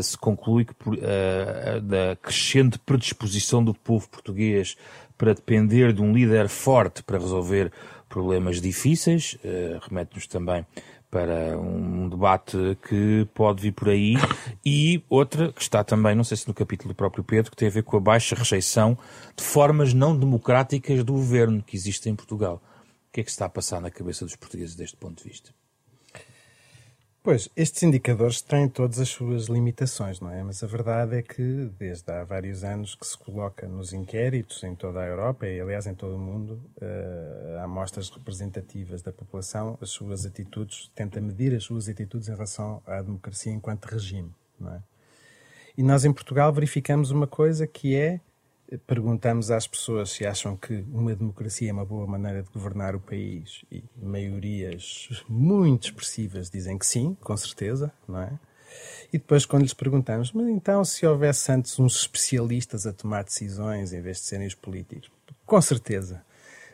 se 0.02 0.16
conclui 0.16 0.64
que 0.64 0.74
da 1.82 2.16
crescente 2.16 2.78
predisposição 2.78 3.62
do 3.62 3.74
povo 3.74 4.08
português 4.08 4.76
para 5.18 5.34
depender 5.34 5.92
de 5.92 6.00
um 6.00 6.12
líder 6.12 6.48
forte 6.48 7.02
para 7.02 7.18
resolver 7.18 7.72
problemas 8.08 8.60
difíceis, 8.60 9.36
remete-nos 9.82 10.26
também 10.26 10.64
para 11.16 11.58
um 11.58 12.10
debate 12.10 12.76
que 12.86 13.26
pode 13.32 13.62
vir 13.62 13.72
por 13.72 13.88
aí 13.88 14.16
e 14.62 15.02
outra 15.08 15.50
que 15.50 15.62
está 15.62 15.82
também, 15.82 16.14
não 16.14 16.22
sei 16.22 16.36
se 16.36 16.46
no 16.46 16.52
capítulo 16.52 16.92
do 16.92 16.94
próprio 16.94 17.24
Pedro, 17.24 17.50
que 17.50 17.56
tem 17.56 17.68
a 17.68 17.70
ver 17.70 17.84
com 17.84 17.96
a 17.96 18.00
baixa 18.00 18.36
rejeição 18.36 18.98
de 19.34 19.42
formas 19.42 19.94
não 19.94 20.14
democráticas 20.14 21.02
do 21.02 21.14
governo 21.14 21.62
que 21.62 21.74
existe 21.74 22.10
em 22.10 22.14
Portugal. 22.14 22.62
O 23.08 23.12
que 23.14 23.22
é 23.22 23.24
que 23.24 23.30
está 23.30 23.46
a 23.46 23.48
passar 23.48 23.80
na 23.80 23.90
cabeça 23.90 24.26
dos 24.26 24.36
portugueses 24.36 24.76
deste 24.76 24.98
ponto 24.98 25.22
de 25.22 25.30
vista? 25.30 25.54
Pois, 27.26 27.48
estes 27.56 27.82
indicadores 27.82 28.40
têm 28.40 28.68
todas 28.68 29.00
as 29.00 29.08
suas 29.08 29.46
limitações, 29.46 30.20
não 30.20 30.30
é? 30.30 30.44
Mas 30.44 30.62
a 30.62 30.66
verdade 30.68 31.16
é 31.16 31.22
que, 31.22 31.68
desde 31.76 32.08
há 32.12 32.22
vários 32.22 32.62
anos 32.62 32.94
que 32.94 33.04
se 33.04 33.18
coloca 33.18 33.66
nos 33.66 33.92
inquéritos 33.92 34.62
em 34.62 34.76
toda 34.76 35.00
a 35.00 35.06
Europa 35.06 35.44
e, 35.44 35.60
aliás, 35.60 35.88
em 35.88 35.94
todo 35.96 36.14
o 36.14 36.20
mundo, 36.20 36.62
uh, 36.80 37.64
amostras 37.64 38.10
representativas 38.10 39.02
da 39.02 39.10
população, 39.10 39.76
as 39.80 39.90
suas 39.90 40.24
atitudes, 40.24 40.88
tenta 40.94 41.20
medir 41.20 41.52
as 41.52 41.64
suas 41.64 41.88
atitudes 41.88 42.28
em 42.28 42.32
relação 42.32 42.80
à 42.86 43.02
democracia 43.02 43.52
enquanto 43.52 43.86
regime, 43.86 44.32
não 44.56 44.74
é? 44.74 44.80
E 45.76 45.82
nós, 45.82 46.04
em 46.04 46.12
Portugal, 46.12 46.52
verificamos 46.52 47.10
uma 47.10 47.26
coisa 47.26 47.66
que 47.66 47.96
é 47.96 48.20
perguntamos 48.86 49.50
às 49.50 49.66
pessoas 49.66 50.10
se 50.10 50.26
acham 50.26 50.56
que 50.56 50.84
uma 50.92 51.14
democracia 51.14 51.70
é 51.70 51.72
uma 51.72 51.84
boa 51.84 52.06
maneira 52.06 52.42
de 52.42 52.50
governar 52.50 52.96
o 52.96 53.00
país 53.00 53.64
e 53.70 53.84
maiorias 53.96 55.08
muito 55.28 55.84
expressivas 55.84 56.50
dizem 56.50 56.76
que 56.76 56.86
sim, 56.86 57.16
com 57.20 57.36
certeza, 57.36 57.92
não 58.08 58.20
é? 58.20 58.38
E 59.12 59.18
depois, 59.18 59.46
quando 59.46 59.62
lhes 59.62 59.72
perguntamos, 59.72 60.32
mas 60.32 60.48
então 60.48 60.84
se 60.84 61.06
houvesse 61.06 61.50
antes 61.52 61.78
uns 61.78 62.00
especialistas 62.00 62.86
a 62.86 62.92
tomar 62.92 63.24
decisões 63.24 63.92
em 63.92 64.00
vez 64.00 64.18
de 64.18 64.24
serem 64.24 64.46
os 64.46 64.54
políticos? 64.54 65.10
Com 65.46 65.62
certeza. 65.62 66.25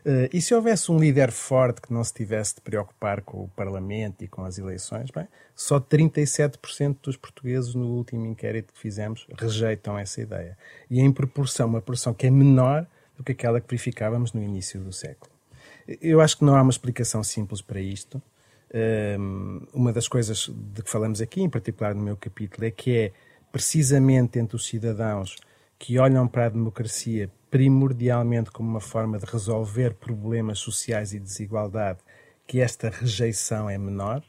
Uh, 0.05 0.28
e 0.32 0.42
se 0.42 0.53
houvesse 0.53 0.90
um 0.90 0.98
líder 0.98 1.30
forte 1.30 1.80
que 1.80 1.92
não 1.92 2.03
se 2.03 2.12
tivesse 2.12 2.57
de 2.57 2.61
preocupar 2.61 3.22
com 3.22 3.44
o 3.44 3.48
Parlamento 3.48 4.24
e 4.24 4.28
com 4.28 4.44
as 4.44 4.59
eleições, 4.59 5.11
bem, 5.12 5.28
só 5.55 5.78
37% 5.78 6.96
dos 7.03 7.16
portugueses 7.16 7.74
no 7.74 7.86
último 7.86 8.26
inquérito 8.26 8.72
que 8.72 8.80
fizemos 8.80 9.26
rejeitam 9.38 9.96
essa 9.96 10.20
ideia. 10.20 10.59
E 10.90 11.00
em 11.00 11.12
proporção, 11.12 11.68
uma 11.68 11.80
proporção 11.80 12.12
que 12.12 12.26
é 12.26 12.30
menor 12.30 12.84
do 13.16 13.22
que 13.22 13.30
aquela 13.30 13.61
que 13.61 13.68
verificávamos 13.68 14.32
no 14.32 14.42
início 14.42 14.80
do 14.80 14.92
século. 14.92 15.30
Eu 16.00 16.20
acho 16.20 16.38
que 16.38 16.44
não 16.44 16.57
há 16.57 16.62
uma 16.62 16.70
explicação 16.70 17.22
simples 17.22 17.61
para 17.61 17.80
isto. 17.80 18.20
Um, 18.74 19.66
uma 19.72 19.92
das 19.92 20.09
coisas 20.09 20.50
de 20.50 20.82
que 20.82 20.90
falamos 20.90 21.20
aqui, 21.20 21.42
em 21.42 21.50
particular 21.50 21.94
no 21.94 22.03
meu 22.03 22.16
capítulo, 22.16 22.66
é 22.66 22.70
que 22.70 22.96
é 22.96 23.12
precisamente 23.53 24.38
entre 24.38 24.57
os 24.57 24.66
cidadãos 24.66 25.36
que 25.78 25.98
olham 25.98 26.26
para 26.26 26.46
a 26.46 26.48
democracia 26.48 27.30
primordialmente 27.53 28.50
como 28.50 28.66
uma 28.66 28.80
forma 28.80 29.18
de 29.18 29.26
resolver 29.26 29.92
problemas 29.92 30.59
sociais 30.59 31.12
e 31.12 31.20
desigualdade, 31.20 31.98
que 32.46 32.62
esta 32.62 32.88
rejeição 32.88 33.68
é 33.68 33.76
menor. 33.76 34.24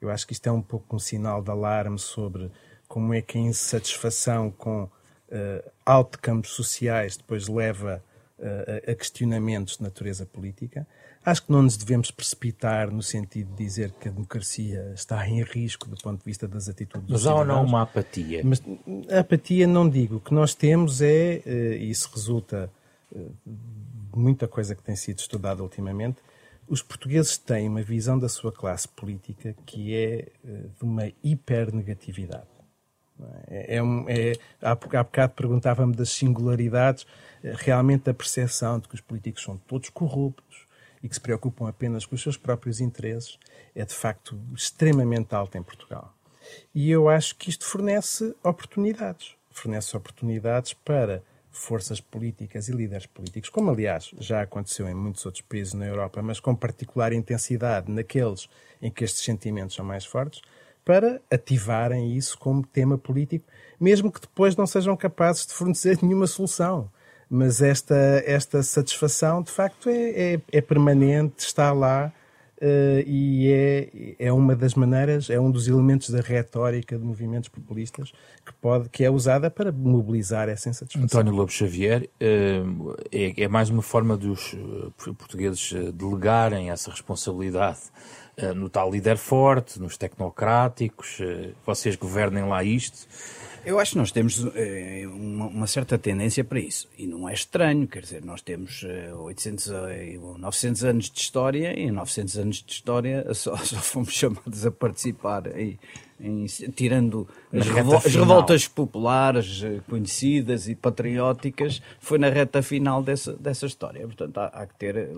Eu 0.00 0.08
acho 0.08 0.26
que 0.26 0.32
isto 0.32 0.46
é 0.46 0.52
um 0.52 0.62
pouco 0.62 0.96
um 0.96 0.98
sinal 0.98 1.42
de 1.42 1.50
alarme 1.50 1.98
sobre 1.98 2.50
como 2.88 3.12
é 3.12 3.20
que 3.20 3.36
a 3.36 3.42
insatisfação 3.42 4.50
com 4.50 4.84
uh, 4.84 5.70
outcomes 5.84 6.48
sociais 6.48 7.14
depois 7.14 7.46
leva 7.46 8.02
uh, 8.38 8.90
a 8.90 8.94
questionamentos 8.94 9.76
de 9.76 9.82
natureza 9.82 10.24
política. 10.24 10.88
Acho 11.24 11.44
que 11.44 11.52
não 11.52 11.62
nos 11.62 11.76
devemos 11.76 12.10
precipitar 12.10 12.90
no 12.90 13.02
sentido 13.02 13.54
de 13.54 13.64
dizer 13.64 13.92
que 13.92 14.08
a 14.08 14.10
democracia 14.10 14.92
está 14.94 15.26
em 15.28 15.42
risco 15.42 15.88
do 15.88 15.96
ponto 15.96 16.18
de 16.18 16.24
vista 16.24 16.48
das 16.48 16.68
atitudes 16.68 17.08
Mas 17.08 17.26
há 17.26 17.34
ou 17.36 17.44
não 17.44 17.64
uma 17.64 17.82
apatia? 17.82 18.42
Mas 18.44 18.60
a 19.08 19.20
apatia 19.20 19.66
não 19.66 19.88
digo. 19.88 20.16
O 20.16 20.20
que 20.20 20.34
nós 20.34 20.52
temos 20.54 21.00
é, 21.00 21.40
eh, 21.46 21.76
e 21.78 21.90
isso 21.90 22.10
resulta 22.12 22.70
de 23.14 23.20
eh, 23.20 23.56
muita 24.16 24.48
coisa 24.48 24.74
que 24.74 24.82
tem 24.82 24.96
sido 24.96 25.20
estudada 25.20 25.62
ultimamente, 25.62 26.18
os 26.66 26.82
portugueses 26.82 27.38
têm 27.38 27.68
uma 27.68 27.82
visão 27.82 28.18
da 28.18 28.28
sua 28.28 28.50
classe 28.50 28.88
política 28.88 29.54
que 29.64 29.94
é 29.94 30.28
eh, 30.44 30.66
de 30.76 30.82
uma 30.82 31.12
hipernegatividade. 31.22 32.46
É, 33.46 33.76
é, 33.76 33.82
um, 33.82 34.08
é, 34.08 34.32
há, 34.60 34.72
há 34.72 34.74
bocado 34.74 35.34
perguntava-me 35.34 35.94
das 35.94 36.10
singularidades, 36.10 37.06
realmente 37.42 38.10
a 38.10 38.14
percepção 38.14 38.80
de 38.80 38.88
que 38.88 38.94
os 38.96 39.00
políticos 39.00 39.44
são 39.44 39.56
todos 39.56 39.88
corruptos, 39.90 40.66
e 41.02 41.08
que 41.08 41.14
se 41.14 41.20
preocupam 41.20 41.68
apenas 41.68 42.06
com 42.06 42.14
os 42.14 42.22
seus 42.22 42.36
próprios 42.36 42.80
interesses 42.80 43.38
é 43.74 43.84
de 43.84 43.94
facto 43.94 44.38
extremamente 44.54 45.34
alta 45.34 45.58
em 45.58 45.62
Portugal. 45.62 46.14
E 46.74 46.90
eu 46.90 47.08
acho 47.08 47.36
que 47.36 47.50
isto 47.50 47.64
fornece 47.64 48.34
oportunidades. 48.42 49.34
Fornece 49.50 49.96
oportunidades 49.96 50.72
para 50.72 51.22
forças 51.50 52.00
políticas 52.00 52.68
e 52.68 52.72
líderes 52.72 53.06
políticos, 53.06 53.50
como 53.50 53.70
aliás 53.70 54.10
já 54.18 54.40
aconteceu 54.40 54.88
em 54.88 54.94
muitos 54.94 55.24
outros 55.26 55.42
países 55.42 55.74
na 55.74 55.86
Europa, 55.86 56.22
mas 56.22 56.40
com 56.40 56.54
particular 56.54 57.12
intensidade 57.12 57.92
naqueles 57.92 58.48
em 58.80 58.90
que 58.90 59.04
estes 59.04 59.22
sentimentos 59.22 59.76
são 59.76 59.84
mais 59.84 60.06
fortes, 60.06 60.40
para 60.84 61.20
ativarem 61.30 62.16
isso 62.16 62.36
como 62.38 62.66
tema 62.66 62.96
político, 62.98 63.46
mesmo 63.78 64.10
que 64.10 64.20
depois 64.20 64.56
não 64.56 64.66
sejam 64.66 64.96
capazes 64.96 65.46
de 65.46 65.52
fornecer 65.52 65.98
nenhuma 66.02 66.26
solução 66.26 66.90
mas 67.32 67.62
esta, 67.62 68.22
esta 68.26 68.62
satisfação 68.62 69.42
de 69.42 69.50
facto 69.50 69.88
é, 69.88 70.34
é, 70.34 70.40
é 70.52 70.60
permanente, 70.60 71.46
está 71.46 71.72
lá 71.72 72.12
uh, 72.58 73.02
e 73.06 73.50
é, 73.50 74.26
é 74.26 74.30
uma 74.30 74.54
das 74.54 74.74
maneiras, 74.74 75.30
é 75.30 75.40
um 75.40 75.50
dos 75.50 75.66
elementos 75.66 76.10
da 76.10 76.20
retórica 76.20 76.98
de 76.98 77.02
movimentos 77.02 77.48
populistas 77.48 78.12
que, 78.44 78.52
pode, 78.60 78.90
que 78.90 79.02
é 79.02 79.10
usada 79.10 79.50
para 79.50 79.72
mobilizar 79.72 80.46
essa 80.50 80.68
insatisfação. 80.68 81.06
António 81.06 81.32
Lobo 81.32 81.50
Xavier, 81.50 82.02
uh, 82.02 82.96
é, 83.10 83.44
é, 83.44 83.48
mais 83.48 83.70
uma 83.70 83.82
forma 83.82 84.14
dos 84.14 84.52
uh, 84.52 84.92
portugueses 84.98 85.72
delegarem 85.94 86.68
essa 86.68 86.90
responsabilidade 86.90 87.80
no 88.56 88.70
tal 88.70 88.90
líder 88.90 89.18
forte, 89.18 89.78
nos 89.78 89.98
tecnocráticos, 89.98 91.18
vocês 91.66 91.96
governem 91.96 92.44
lá 92.44 92.64
isto. 92.64 93.06
Eu 93.64 93.78
acho 93.78 93.92
que 93.92 93.98
nós 93.98 94.10
temos 94.10 94.44
é, 94.56 95.04
uma, 95.06 95.46
uma, 95.46 95.66
certa 95.68 95.96
tendência 95.96 96.42
para 96.42 96.58
isso. 96.58 96.88
E 96.98 97.06
não 97.06 97.28
é 97.28 97.32
estranho, 97.32 97.86
quer 97.86 98.02
dizer, 98.02 98.24
nós 98.24 98.42
temos 98.42 98.84
800, 99.20 99.70
eh, 99.70 100.18
900 100.38 100.84
anos 100.84 101.10
de 101.10 101.20
história 101.20 101.78
e 101.78 101.84
em 101.84 101.90
900 101.92 102.38
anos 102.38 102.56
de 102.62 102.72
história 102.72 103.24
só, 103.34 103.56
só 103.56 103.76
fomos 103.76 104.12
chamados 104.12 104.66
a 104.66 104.70
participar, 104.72 105.56
em, 105.56 105.78
em, 106.20 106.44
tirando 106.74 107.28
as, 107.52 107.68
revol 107.68 107.96
as, 107.98 108.14
revoltas 108.14 108.66
populares 108.66 109.62
conhecidas 109.88 110.68
e 110.68 110.74
patrióticas, 110.74 111.80
foi 112.00 112.18
na 112.18 112.30
reta 112.30 112.62
final 112.62 113.00
dessa, 113.00 113.32
dessa 113.34 113.66
história. 113.66 114.04
Portanto, 114.06 114.38
há, 114.38 114.46
há 114.46 114.66
que 114.66 114.74
ter, 114.74 115.08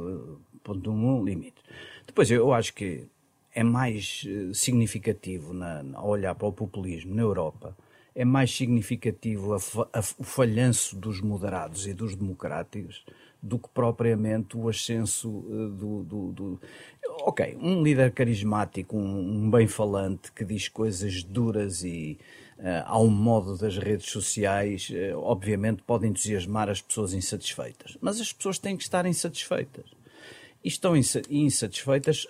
ponto 0.62 0.90
um, 0.90 1.24
limite. 1.24 1.62
Depois, 2.06 2.30
eu 2.30 2.52
acho 2.52 2.74
que 2.74 3.06
é 3.54 3.62
mais 3.62 4.26
significativo 4.52 5.54
na, 5.54 5.82
na 5.82 6.04
olhar 6.04 6.34
para 6.34 6.48
o 6.48 6.52
populismo 6.52 7.14
na 7.14 7.22
Europa 7.22 7.74
é 8.14 8.24
mais 8.24 8.54
significativo 8.54 9.54
a, 9.54 9.58
a, 9.92 10.00
o 10.18 10.22
falhanço 10.22 10.96
dos 10.96 11.20
moderados 11.20 11.86
e 11.86 11.92
dos 11.92 12.14
democráticos 12.14 13.04
do 13.42 13.58
que 13.58 13.68
propriamente 13.68 14.56
o 14.56 14.68
ascenso 14.68 15.28
uh, 15.28 15.68
do, 15.68 16.02
do, 16.04 16.32
do, 16.32 16.60
Ok, 17.20 17.58
um 17.60 17.82
líder 17.82 18.10
carismático, 18.12 18.96
um, 18.96 19.44
um 19.44 19.50
bem-falante 19.50 20.32
que 20.32 20.44
diz 20.44 20.68
coisas 20.68 21.22
duras 21.22 21.84
e 21.84 22.18
uh, 22.58 22.84
ao 22.86 23.06
modo 23.06 23.58
das 23.58 23.76
redes 23.76 24.10
sociais, 24.10 24.90
uh, 24.90 25.18
obviamente 25.18 25.82
pode 25.82 26.06
entusiasmar 26.06 26.70
as 26.70 26.80
pessoas 26.80 27.12
insatisfeitas. 27.12 27.98
Mas 28.00 28.18
as 28.18 28.32
pessoas 28.32 28.58
têm 28.58 28.76
que 28.76 28.82
estar 28.82 29.04
insatisfeitas. 29.04 29.84
E 30.62 30.68
estão 30.68 30.94
insatisfeitas. 30.96 32.26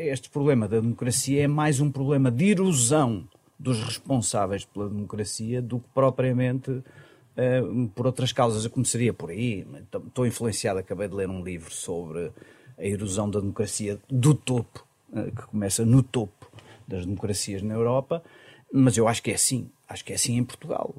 Este 0.00 0.28
problema 0.28 0.68
da 0.68 0.78
democracia 0.78 1.42
é 1.44 1.48
mais 1.48 1.80
um 1.80 1.90
problema 1.90 2.30
de 2.30 2.50
erosão 2.50 3.26
dos 3.64 3.82
responsáveis 3.82 4.62
pela 4.66 4.90
democracia 4.90 5.62
do 5.62 5.80
que 5.80 5.88
propriamente 5.94 6.70
uh, 6.70 7.88
por 7.94 8.04
outras 8.04 8.30
causas. 8.30 8.64
Eu 8.64 8.70
começaria 8.70 9.14
por 9.14 9.30
aí. 9.30 9.66
Estou 10.06 10.26
influenciado, 10.26 10.78
acabei 10.78 11.08
de 11.08 11.14
ler 11.14 11.30
um 11.30 11.42
livro 11.42 11.72
sobre 11.72 12.30
a 12.76 12.84
erosão 12.84 13.30
da 13.30 13.40
democracia 13.40 13.98
do 14.10 14.34
topo, 14.34 14.86
uh, 15.10 15.32
que 15.34 15.46
começa 15.46 15.82
no 15.82 16.02
topo 16.02 16.46
das 16.86 17.06
democracias 17.06 17.62
na 17.62 17.72
Europa, 17.72 18.22
mas 18.70 18.98
eu 18.98 19.08
acho 19.08 19.22
que 19.22 19.30
é 19.30 19.34
assim. 19.34 19.70
Acho 19.88 20.04
que 20.04 20.12
é 20.12 20.16
assim 20.16 20.36
em 20.36 20.44
Portugal. 20.44 20.94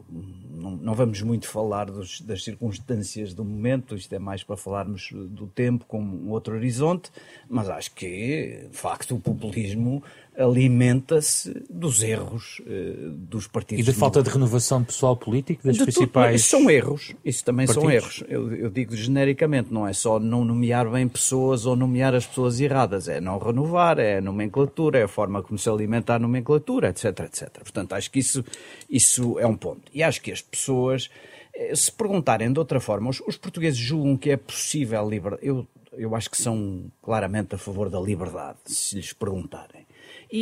Não, 0.49 0.71
não 0.71 0.93
vamos 0.93 1.21
muito 1.21 1.47
falar 1.47 1.85
dos, 1.85 2.21
das 2.21 2.43
circunstâncias 2.43 3.33
do 3.33 3.43
momento, 3.43 3.95
isto 3.95 4.13
é 4.13 4.19
mais 4.19 4.43
para 4.43 4.55
falarmos 4.55 5.11
do 5.11 5.47
tempo 5.47 5.85
como 5.87 6.15
um 6.15 6.31
outro 6.31 6.55
horizonte, 6.55 7.11
mas 7.49 7.67
acho 7.69 7.93
que, 7.93 8.67
de 8.71 8.77
facto, 8.77 9.15
o 9.15 9.19
populismo 9.19 10.03
alimenta-se 10.37 11.63
dos 11.69 12.03
erros 12.03 12.61
uh, 12.61 13.09
dos 13.11 13.47
partidos. 13.47 13.87
E 13.87 13.91
da 13.91 13.97
falta 13.97 14.21
de 14.21 14.29
renovação 14.29 14.81
de 14.81 14.87
pessoal 14.87 15.15
político 15.15 15.63
das 15.63 15.77
de 15.77 15.83
principais. 15.83 16.41
Isso 16.41 16.49
são 16.49 16.69
erros. 16.69 17.13
Isso 17.23 17.43
também 17.43 17.65
partidos. 17.65 17.83
são 17.83 17.91
erros. 17.91 18.23
Eu, 18.27 18.53
eu, 18.53 18.69
digo 18.69 18.95
genericamente, 18.95 19.73
não 19.73 19.87
é 19.87 19.93
só 19.93 20.19
não 20.19 20.43
nomear 20.43 20.89
bem 20.89 21.07
pessoas 21.07 21.65
ou 21.65 21.75
nomear 21.75 22.13
as 22.13 22.25
pessoas 22.25 22.59
erradas. 22.59 23.07
É 23.07 23.21
não 23.21 23.37
renovar, 23.37 23.97
é 23.97 24.17
a 24.17 24.21
nomenclatura, 24.21 24.99
é 24.99 25.03
a 25.03 25.07
forma 25.07 25.41
como 25.41 25.57
se 25.57 25.69
alimenta 25.69 26.13
a 26.13 26.19
nomenclatura, 26.19 26.89
etc, 26.89 27.19
etc. 27.21 27.49
Portanto, 27.59 27.93
acho 27.93 28.11
que 28.11 28.19
isso, 28.19 28.43
isso 28.89 29.39
é 29.39 29.47
um 29.47 29.55
ponto. 29.55 29.83
E 29.93 30.03
acho 30.03 30.21
que 30.21 30.31
as 30.31 30.41
pessoas, 30.41 31.09
eh, 31.53 31.75
se 31.75 31.91
perguntarem 31.91 32.51
de 32.51 32.59
outra 32.59 32.79
forma, 32.81 33.09
os, 33.09 33.21
os 33.21 33.37
portugueses 33.37 33.79
julgam 33.79 34.17
que 34.17 34.31
é 34.31 34.37
possível 34.37 35.07
liberar. 35.09 35.39
Eu, 35.41 35.65
eu 35.93 36.13
acho 36.13 36.29
que 36.29 36.37
são 36.37 36.91
claramente 37.01 37.55
a 37.55 37.57
favor 37.57 37.89
da 37.89 37.99
liberdade, 37.99 38.57
se 38.65 38.97
lhes 38.97 39.13
perguntarem 39.13 39.85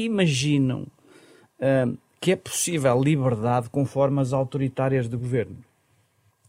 imaginam 0.01 0.87
uh, 1.59 1.97
que 2.19 2.31
é 2.31 2.35
possível 2.35 3.01
liberdade 3.01 3.69
com 3.69 3.85
formas 3.85 4.33
autoritárias 4.33 5.09
de 5.09 5.17
governo. 5.17 5.57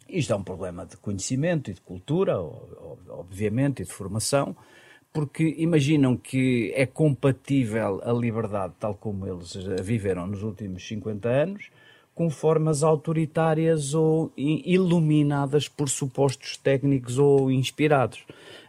Isto 0.09 0.33
é 0.33 0.37
um 0.37 0.43
problema 0.43 0.87
de 0.87 0.97
conhecimento 0.97 1.71
e 1.71 1.75
de 1.75 1.81
cultura, 1.81 2.39
obviamente, 3.09 3.83
e 3.83 3.85
de 3.85 3.93
formação, 3.93 4.55
porque 5.13 5.55
imaginam 5.59 6.17
que 6.17 6.73
é 6.77 6.87
compatível 6.87 8.01
a 8.05 8.13
liberdade 8.13 8.75
tal 8.79 8.95
como 8.95 9.27
eles 9.27 9.57
a 9.57 9.83
viveram 9.83 10.27
nos 10.27 10.43
últimos 10.43 10.87
50 10.87 11.29
anos 11.29 11.71
com 12.15 12.31
formas 12.31 12.83
autoritárias 12.83 13.93
ou 13.93 14.33
iluminadas 14.37 15.67
por 15.67 15.89
supostos 15.89 16.57
técnicos 16.57 17.19
ou 17.19 17.51
inspirados. 17.51 18.25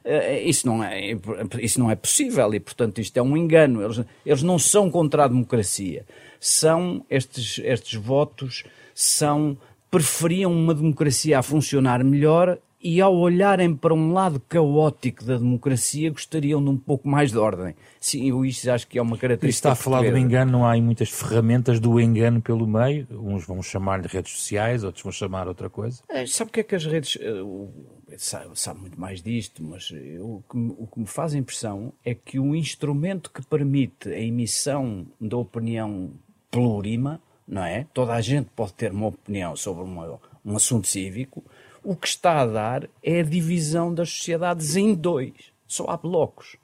Eh, 0.06 0.43
isso 0.43 0.68
não, 0.68 0.84
é, 0.84 1.18
isso 1.60 1.80
não 1.80 1.89
é 1.89 1.95
possível 1.95 2.53
e, 2.53 2.60
portanto, 2.60 3.01
isto 3.01 3.18
é 3.18 3.22
um 3.22 3.36
engano. 3.36 3.82
Eles, 3.84 4.01
eles 4.26 4.43
não 4.43 4.60
são 4.60 4.89
contra 4.89 5.26
a 5.26 5.28
democracia. 5.28 6.06
São 6.39 7.03
estes, 7.10 7.60
estes 7.64 7.99
votos 7.99 8.64
são 8.93 9.58
preferiam 9.89 10.51
uma 10.51 10.74
democracia 10.74 11.39
a 11.39 11.43
funcionar 11.43 12.03
melhor 12.03 12.58
e 12.86 13.01
ao 13.01 13.17
olharem 13.17 13.75
para 13.75 13.95
um 13.95 14.13
lado 14.13 14.39
caótico 14.39 15.25
da 15.25 15.38
democracia 15.38 16.11
gostariam 16.11 16.63
de 16.63 16.69
um 16.69 16.77
pouco 16.77 17.07
mais 17.07 17.31
de 17.31 17.38
ordem. 17.39 17.73
Sim, 17.99 18.29
eu 18.29 18.45
isso 18.45 18.69
acho 18.69 18.86
que 18.88 18.99
é 18.99 19.01
uma 19.01 19.17
característica. 19.17 19.69
está 19.69 19.71
a 19.71 19.75
falar 19.75 20.07
do 20.07 20.15
engano, 20.15 20.51
não 20.51 20.63
há 20.63 20.73
aí 20.73 20.81
muitas 20.81 21.09
ferramentas 21.09 21.79
do 21.79 21.99
engano 21.99 22.43
pelo 22.43 22.67
meio. 22.67 23.07
Uns 23.09 23.43
vão 23.43 23.63
chamar-lhe 23.63 24.07
redes 24.07 24.33
sociais, 24.33 24.83
outros 24.83 25.01
vão 25.01 25.11
chamar 25.11 25.47
outra 25.47 25.67
coisa. 25.67 26.03
É, 26.07 26.27
sabe 26.27 26.51
o 26.51 26.53
que 26.53 26.59
é 26.59 26.63
que 26.63 26.75
as 26.75 26.86
redes. 26.86 27.15
Uh, 27.15 27.73
sabe, 28.19 28.51
sabe, 28.53 28.81
muito 28.81 29.01
mais 29.01 29.19
disto, 29.19 29.63
mas 29.63 29.89
eu, 29.91 30.23
o, 30.23 30.43
que, 30.47 30.55
o 30.55 30.86
que 30.86 30.99
me 30.99 31.07
faz 31.07 31.33
impressão 31.33 31.91
é 32.05 32.13
que 32.13 32.39
o 32.39 32.55
instrumento 32.55 33.31
que 33.31 33.43
permite 33.43 34.09
a 34.09 34.19
emissão 34.19 35.07
da 35.19 35.38
opinião 35.38 36.11
plurima, 36.51 37.19
não 37.47 37.65
é? 37.65 37.88
Toda 37.95 38.13
a 38.13 38.21
gente 38.21 38.51
pode 38.55 38.75
ter 38.75 38.91
uma 38.91 39.07
opinião 39.07 39.55
sobre 39.55 39.83
uma, 39.83 40.19
um 40.45 40.55
assunto 40.55 40.86
cívico 40.86 41.43
o 41.86 41.95
que 41.95 42.07
está 42.07 42.41
a 42.41 42.47
dar 42.47 42.89
é 43.03 43.19
a 43.19 43.23
divisão 43.23 43.93
das 43.93 44.09
sociedades 44.09 44.75
em 44.75 44.93
dois. 44.95 45.53
Só 45.67 45.86
há 45.88 45.95
blocos. 45.95 46.57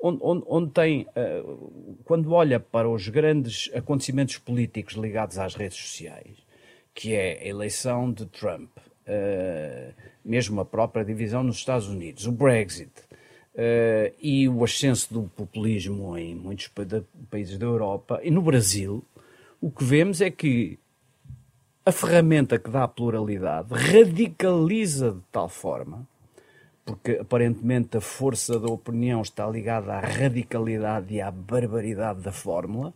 Onde, 0.00 0.18
onde, 0.22 0.44
onde 0.48 0.70
tem, 0.70 1.06
uh, 1.16 1.96
quando 2.04 2.32
olha 2.32 2.58
para 2.58 2.88
os 2.88 3.08
grandes 3.08 3.70
acontecimentos 3.74 4.38
políticos 4.38 4.94
ligados 4.94 5.38
às 5.38 5.54
redes 5.54 5.78
sociais, 5.78 6.36
que 6.94 7.14
é 7.14 7.38
a 7.42 7.46
eleição 7.46 8.10
de 8.10 8.26
Trump, 8.26 8.70
uh, 8.78 9.94
mesmo 10.24 10.60
a 10.60 10.64
própria 10.64 11.04
divisão 11.04 11.42
nos 11.42 11.56
Estados 11.56 11.88
Unidos, 11.88 12.26
o 12.26 12.32
Brexit 12.32 12.90
uh, 13.54 14.14
e 14.20 14.48
o 14.48 14.64
ascenso 14.64 15.12
do 15.12 15.22
populismo 15.24 16.16
em 16.16 16.34
muitos 16.34 16.70
países 17.30 17.58
da 17.58 17.66
Europa 17.66 18.20
e 18.22 18.30
no 18.30 18.42
Brasil, 18.42 19.04
o 19.60 19.70
que 19.70 19.84
vemos 19.84 20.20
é 20.20 20.30
que 20.30 20.78
a 21.86 21.92
ferramenta 21.92 22.58
que 22.58 22.70
dá 22.70 22.84
a 22.84 22.88
pluralidade 22.88 23.74
radicaliza 23.74 25.12
de 25.12 25.22
tal 25.30 25.48
forma, 25.48 26.06
porque 26.84 27.12
aparentemente 27.12 27.96
a 27.96 28.00
força 28.00 28.58
da 28.58 28.68
opinião 28.68 29.20
está 29.20 29.46
ligada 29.46 29.92
à 29.92 30.00
radicalidade 30.00 31.14
e 31.14 31.20
à 31.20 31.30
barbaridade 31.30 32.22
da 32.22 32.32
fórmula, 32.32 32.92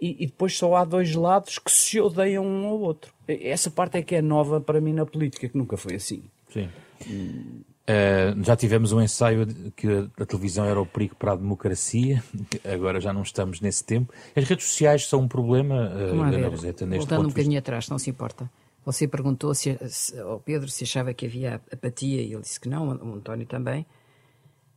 e, 0.00 0.24
e, 0.24 0.26
depois 0.26 0.54
só 0.56 0.76
há 0.76 0.84
dois 0.84 1.14
lados 1.14 1.58
que 1.58 1.70
se 1.70 1.98
odeiam 1.98 2.44
um 2.44 2.66
ao 2.66 2.78
outro. 2.78 3.14
Essa 3.26 3.70
parte 3.70 3.96
é 3.96 4.02
que 4.02 4.14
é 4.14 4.20
nova 4.20 4.60
para 4.60 4.78
mim 4.78 4.92
na 4.92 5.06
política, 5.06 5.48
que 5.48 5.56
nunca 5.56 5.78
foi 5.78 5.94
assim. 5.94 6.24
Sim. 6.52 6.68
Hum. 7.08 7.62
Uh, 7.88 8.42
já 8.42 8.56
tivemos 8.56 8.90
um 8.90 9.00
ensaio 9.00 9.46
de 9.46 9.70
que 9.70 9.86
a 10.20 10.26
televisão 10.26 10.64
era 10.64 10.80
o 10.80 10.84
perigo 10.84 11.14
para 11.14 11.32
a 11.32 11.36
democracia, 11.36 12.20
agora 12.64 13.00
já 13.00 13.12
não 13.12 13.22
estamos 13.22 13.60
nesse 13.60 13.84
tempo. 13.84 14.12
As 14.34 14.42
redes 14.42 14.66
sociais 14.66 15.06
são 15.06 15.20
um 15.20 15.28
problema, 15.28 15.92
uh, 15.94 16.20
Ana 16.20 16.48
Roseta, 16.48 16.84
neste 16.84 17.06
Voltando 17.06 17.26
um 17.26 17.28
bocadinho 17.28 17.56
atrás, 17.56 17.88
não 17.88 17.96
se 17.96 18.10
importa. 18.10 18.50
Você 18.84 19.06
perguntou 19.06 19.54
se, 19.54 19.78
se, 19.88 20.18
ao 20.18 20.40
Pedro 20.40 20.68
se 20.68 20.82
achava 20.82 21.14
que 21.14 21.26
havia 21.26 21.60
apatia 21.72 22.22
e 22.22 22.32
ele 22.32 22.42
disse 22.42 22.58
que 22.58 22.68
não, 22.68 22.88
o 22.88 23.14
António 23.14 23.46
também. 23.46 23.86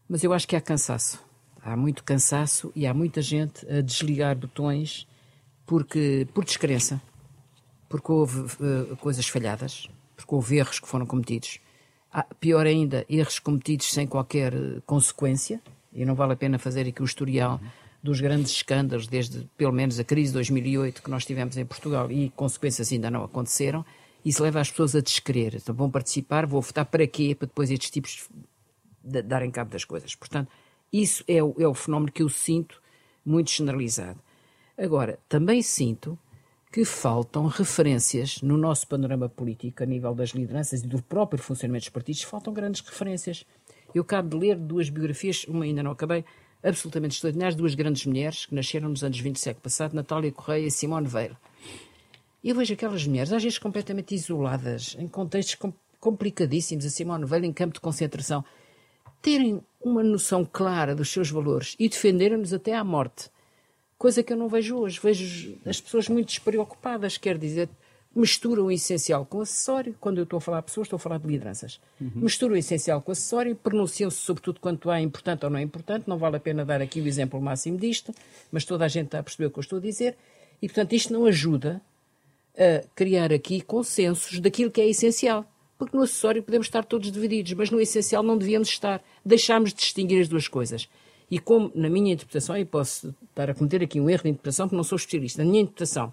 Mas 0.07 0.23
eu 0.23 0.31
acho 0.31 0.47
que 0.47 0.55
há 0.55 0.61
cansaço. 0.61 1.19
Há 1.63 1.75
muito 1.75 2.03
cansaço 2.03 2.71
e 2.75 2.85
há 2.85 2.93
muita 2.93 3.23
gente 3.23 3.67
a 3.71 3.81
desligar 3.81 4.35
botões 4.35 5.07
porque, 5.65 6.27
por 6.33 6.45
descrença, 6.45 7.01
porque 7.87 8.11
houve 8.11 8.39
uh, 8.39 8.95
coisas 8.97 9.27
falhadas, 9.27 9.87
porque 10.15 10.33
houve 10.33 10.57
erros 10.57 10.79
que 10.79 10.87
foram 10.87 11.05
cometidos 11.07 11.59
pior 12.39 12.65
ainda, 12.65 13.05
erros 13.09 13.39
cometidos 13.39 13.91
sem 13.91 14.07
qualquer 14.07 14.53
eh, 14.53 14.81
consequência, 14.85 15.61
e 15.93 16.05
não 16.05 16.15
vale 16.15 16.33
a 16.33 16.35
pena 16.35 16.57
fazer 16.57 16.87
aqui 16.87 17.01
o 17.01 17.05
historial 17.05 17.59
dos 18.01 18.21
grandes 18.21 18.51
escândalos, 18.51 19.07
desde 19.07 19.47
pelo 19.57 19.73
menos 19.73 19.99
a 19.99 20.03
crise 20.03 20.29
de 20.29 20.35
2008 20.35 21.03
que 21.03 21.09
nós 21.09 21.25
tivemos 21.25 21.57
em 21.57 21.65
Portugal 21.65 22.11
e 22.11 22.29
consequências 22.29 22.91
ainda 22.91 23.11
não 23.11 23.23
aconteceram, 23.23 23.85
isso 24.23 24.41
leva 24.41 24.59
as 24.59 24.69
pessoas 24.69 24.95
a 24.95 25.01
descrever. 25.01 25.55
Então 25.55 25.75
vão 25.75 25.89
participar, 25.89 26.45
vou 26.45 26.61
votar 26.61 26.85
para 26.85 27.05
quê? 27.05 27.35
Para 27.35 27.47
depois 27.47 27.69
estes 27.69 27.89
tipos 27.89 28.29
de, 29.03 29.21
darem 29.21 29.51
cabo 29.51 29.71
das 29.71 29.83
coisas. 29.83 30.15
Portanto, 30.15 30.49
isso 30.91 31.23
é 31.27 31.43
o, 31.43 31.55
é 31.59 31.67
o 31.67 31.73
fenómeno 31.73 32.11
que 32.11 32.23
eu 32.23 32.29
sinto 32.29 32.81
muito 33.25 33.51
generalizado. 33.51 34.19
Agora, 34.77 35.19
também 35.27 35.61
sinto 35.61 36.17
que 36.71 36.85
faltam 36.85 37.47
referências 37.47 38.41
no 38.43 38.55
nosso 38.55 38.87
panorama 38.87 39.27
político, 39.27 39.81
a 39.81 39.85
nível 39.87 40.13
das 40.13 40.29
lideranças 40.29 40.83
e 40.83 40.87
do 40.87 41.01
próprio 41.01 41.41
funcionamento 41.41 41.85
dos 41.85 41.89
partidos, 41.89 42.21
faltam 42.21 42.53
grandes 42.53 42.81
referências. 42.81 43.43
Eu 43.93 44.03
acabo 44.03 44.29
de 44.29 44.37
ler 44.37 44.55
duas 44.55 44.87
biografias, 44.87 45.45
uma 45.47 45.65
ainda 45.65 45.81
não 45.81 45.91
acabei, 45.91 46.23
absolutamente 46.63 47.15
extraordinárias, 47.15 47.55
duas 47.55 47.73
grandes 47.73 48.05
mulheres 48.05 48.45
que 48.45 48.53
nasceram 48.53 48.89
nos 48.89 49.03
anos 49.03 49.19
20 49.19 49.33
do 49.33 49.39
século 49.39 49.63
passado, 49.63 49.95
Natália 49.95 50.31
Correia 50.31 50.67
e 50.67 50.71
Simone 50.71 51.07
Veil. 51.07 51.35
Eu 52.43 52.55
vejo 52.55 52.73
aquelas 52.73 53.05
mulheres, 53.07 53.33
às 53.33 53.41
vezes 53.41 53.57
completamente 53.57 54.13
isoladas, 54.13 54.95
em 54.99 55.07
contextos 55.07 55.57
complicadíssimos, 55.99 56.85
a 56.85 56.89
Simone 56.91 57.25
Veil 57.25 57.45
em 57.45 57.51
campo 57.51 57.73
de 57.73 57.79
concentração, 57.79 58.45
terem 59.23 59.59
uma 59.81 60.03
noção 60.03 60.45
clara 60.45 60.95
dos 60.95 61.09
seus 61.09 61.31
valores 61.31 61.75
e 61.79 61.89
defenderem-nos 61.89 62.53
até 62.53 62.75
à 62.75 62.83
morte 62.83 63.31
coisa 63.99 64.23
que 64.23 64.31
eu 64.31 64.37
não 64.37 64.47
vejo 64.47 64.77
hoje. 64.77 64.99
Vejo 65.03 65.57
as 65.65 65.79
pessoas 65.79 66.07
muito 66.07 66.29
despreocupadas, 66.29 67.17
quer 67.17 67.37
dizer, 67.37 67.69
misturam 68.15 68.65
o 68.65 68.71
essencial 68.71 69.25
com 69.25 69.39
o 69.39 69.41
acessório. 69.41 69.93
Quando 69.99 70.17
eu 70.17 70.23
estou 70.23 70.37
a 70.37 70.41
falar 70.41 70.61
de 70.61 70.67
pessoas, 70.67 70.85
estou 70.85 70.95
a 70.95 70.99
falar 70.99 71.19
de 71.19 71.27
lideranças. 71.27 71.79
Uhum. 71.99 72.11
Misturam 72.15 72.55
o 72.55 72.57
essencial 72.57 73.01
com 73.01 73.11
o 73.11 73.13
acessório, 73.13 73.55
pronunciam-se 73.55 74.17
sobretudo 74.17 74.59
quanto 74.61 74.89
há 74.89 75.01
importante 75.01 75.43
ou 75.43 75.51
não 75.51 75.59
é 75.59 75.61
importante. 75.61 76.07
Não 76.07 76.17
vale 76.17 76.37
a 76.37 76.39
pena 76.39 76.65
dar 76.65 76.81
aqui 76.81 77.01
o 77.01 77.07
exemplo 77.07 77.39
máximo 77.41 77.77
disto, 77.77 78.15
mas 78.49 78.63
toda 78.63 78.85
a 78.85 78.87
gente 78.87 79.07
está 79.07 79.19
a 79.19 79.23
perceber 79.23 79.47
o 79.47 79.51
que 79.51 79.59
eu 79.59 79.61
estou 79.61 79.77
a 79.77 79.81
dizer. 79.81 80.15
E, 80.61 80.67
portanto, 80.67 80.93
isto 80.93 81.11
não 81.13 81.25
ajuda 81.25 81.81
a 82.57 82.87
criar 82.95 83.33
aqui 83.33 83.61
consensos 83.61 84.39
daquilo 84.39 84.71
que 84.71 84.79
é 84.79 84.87
essencial. 84.87 85.45
Porque 85.77 85.95
no 85.95 86.03
acessório 86.03 86.43
podemos 86.43 86.67
estar 86.67 86.83
todos 86.83 87.09
divididos, 87.09 87.53
mas 87.53 87.69
no 87.69 87.79
essencial 87.79 88.21
não 88.23 88.37
devíamos 88.37 88.67
estar. 88.67 89.01
Deixámos 89.25 89.69
de 89.69 89.77
distinguir 89.77 90.21
as 90.21 90.27
duas 90.27 90.47
coisas. 90.47 90.89
E 91.29 91.37
como, 91.37 91.71
na 91.75 91.89
minha 91.89 92.13
interpretação, 92.13 92.57
e 92.57 92.65
posso 92.65 93.15
estar 93.29 93.49
a 93.49 93.53
cometer 93.53 93.83
aqui 93.83 93.99
um 93.99 94.09
erro 94.09 94.23
de 94.23 94.29
interpretação, 94.29 94.67
porque 94.67 94.75
não 94.75 94.83
sou 94.83 94.95
especialista, 94.95 95.43
na 95.43 95.49
minha 95.49 95.61
interpretação, 95.61 96.11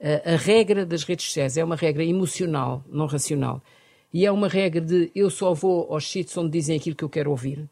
a, 0.00 0.34
a 0.34 0.36
regra 0.36 0.86
das 0.86 1.02
redes 1.02 1.26
sociais 1.26 1.56
é 1.56 1.64
uma 1.64 1.76
regra 1.76 2.04
emocional, 2.04 2.84
não 2.88 3.06
racional. 3.06 3.62
E 4.12 4.24
é 4.24 4.30
uma 4.30 4.48
regra 4.48 4.80
de 4.80 5.10
eu 5.14 5.28
só 5.28 5.52
vou 5.52 5.92
aos 5.92 6.08
sítios 6.08 6.36
onde 6.36 6.50
dizem 6.50 6.76
aquilo 6.76 6.96
que 6.96 7.04
eu 7.04 7.08
quero 7.08 7.30
ouvir. 7.30 7.68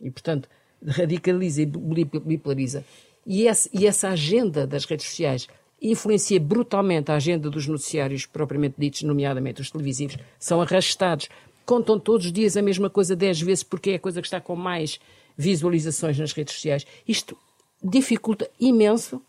E, 0.00 0.10
portanto, 0.10 0.48
radicaliza 0.86 1.62
e 1.62 1.66
bipolariza. 1.66 2.84
E 3.26 3.46
e 3.72 3.86
essa 3.86 4.08
agenda 4.08 4.66
das 4.66 4.84
redes 4.84 5.06
sociais 5.06 5.48
influencia 5.80 6.38
brutalmente 6.38 7.10
a 7.10 7.16
agenda 7.16 7.48
dos 7.48 7.66
noticiários 7.66 8.26
propriamente 8.26 8.74
ditos, 8.78 9.02
nomeadamente 9.02 9.62
os 9.62 9.70
televisivos, 9.70 10.18
são 10.38 10.60
arrastados. 10.60 11.28
Contam 11.64 11.98
todos 11.98 12.26
os 12.26 12.32
dias 12.32 12.56
a 12.56 12.62
mesma 12.62 12.90
coisa 12.90 13.16
dez 13.16 13.40
vezes 13.40 13.62
porque 13.64 13.90
é 13.90 13.94
a 13.94 13.98
coisa 13.98 14.20
que 14.20 14.26
está 14.26 14.40
com 14.40 14.56
mais 14.56 15.00
visualizações 15.36 16.18
nas 16.18 16.32
redes 16.32 16.54
sociais. 16.54 16.86
Isto 17.06 17.36
dificulta 17.82 18.48
imenso 18.58 19.22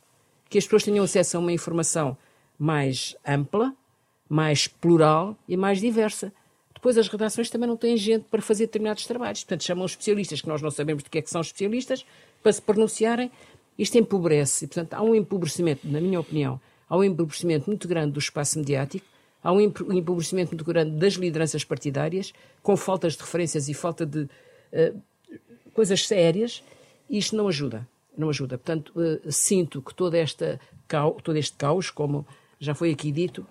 que 0.50 0.58
as 0.58 0.66
pessoas 0.66 0.84
tenham 0.84 1.04
acesso 1.04 1.38
a 1.38 1.40
uma 1.40 1.52
informação 1.52 2.18
mais 2.60 3.16
ampla, 3.26 3.74
mais 4.30 4.68
plural 4.68 5.38
e 5.48 5.56
mais 5.56 5.80
diversa. 5.80 6.32
Depois 6.74 6.98
as 6.98 7.08
redações 7.08 7.50
também 7.50 7.68
não 7.68 7.78
têm 7.78 7.96
gente 7.96 8.26
para 8.30 8.42
fazer 8.42 8.66
determinados 8.66 9.06
trabalhos. 9.06 9.44
Portanto, 9.44 9.64
chamam 9.64 9.86
especialistas, 9.86 10.42
que 10.42 10.48
nós 10.48 10.62
não 10.62 10.72
sabemos 10.72 11.04
do 11.04 11.10
que 11.10 11.20
é 11.20 11.22
que 11.22 11.30
são 11.30 11.42
especialistas, 11.42 12.06
para 12.42 12.52
se 12.52 12.62
pronunciarem. 12.62 13.32
Isto 13.78 13.98
empobrece. 13.98 14.68
Portanto, 14.68 14.94
há 14.94 15.02
um 15.02 15.16
empobrecimento, 15.16 15.88
na 15.88 16.02
minha 16.02 16.20
opinião, 16.20 16.60
há 16.90 16.98
um 16.98 17.04
empobrecimento 17.04 17.70
muito 17.70 17.88
grande 17.88 18.12
do 18.12 18.20
espaço 18.20 18.60
mediático, 18.60 19.06
há 19.44 19.52
um 19.52 19.62
empobrecimento 19.62 20.52
muito 20.52 20.66
grande 20.66 20.92
das 20.98 21.14
lideranças 21.14 21.64
partidárias, 21.64 22.34
com 22.62 22.76
faltas 22.76 23.14
de 23.14 23.22
referências 23.22 23.70
e 23.70 23.74
falta 23.74 24.06
de 24.06 24.22
uh, 24.24 25.02
coisas 25.74 26.08
sérias, 26.08 26.64
isto 27.10 27.36
não 27.36 27.48
ajuda. 27.48 27.88
Não 28.18 28.30
ajuda. 28.30 28.58
Portanto, 28.58 28.92
uh, 28.96 29.32
sinto 29.32 29.82
que 29.82 29.94
toda 29.94 30.18
esta, 30.18 30.60
todo 31.24 31.38
este 31.38 31.58
caos, 31.58 31.90
como 31.90 32.26
já 32.60 32.76
foi 32.76 32.92
aqui 32.92 33.12
dito, 33.12 33.46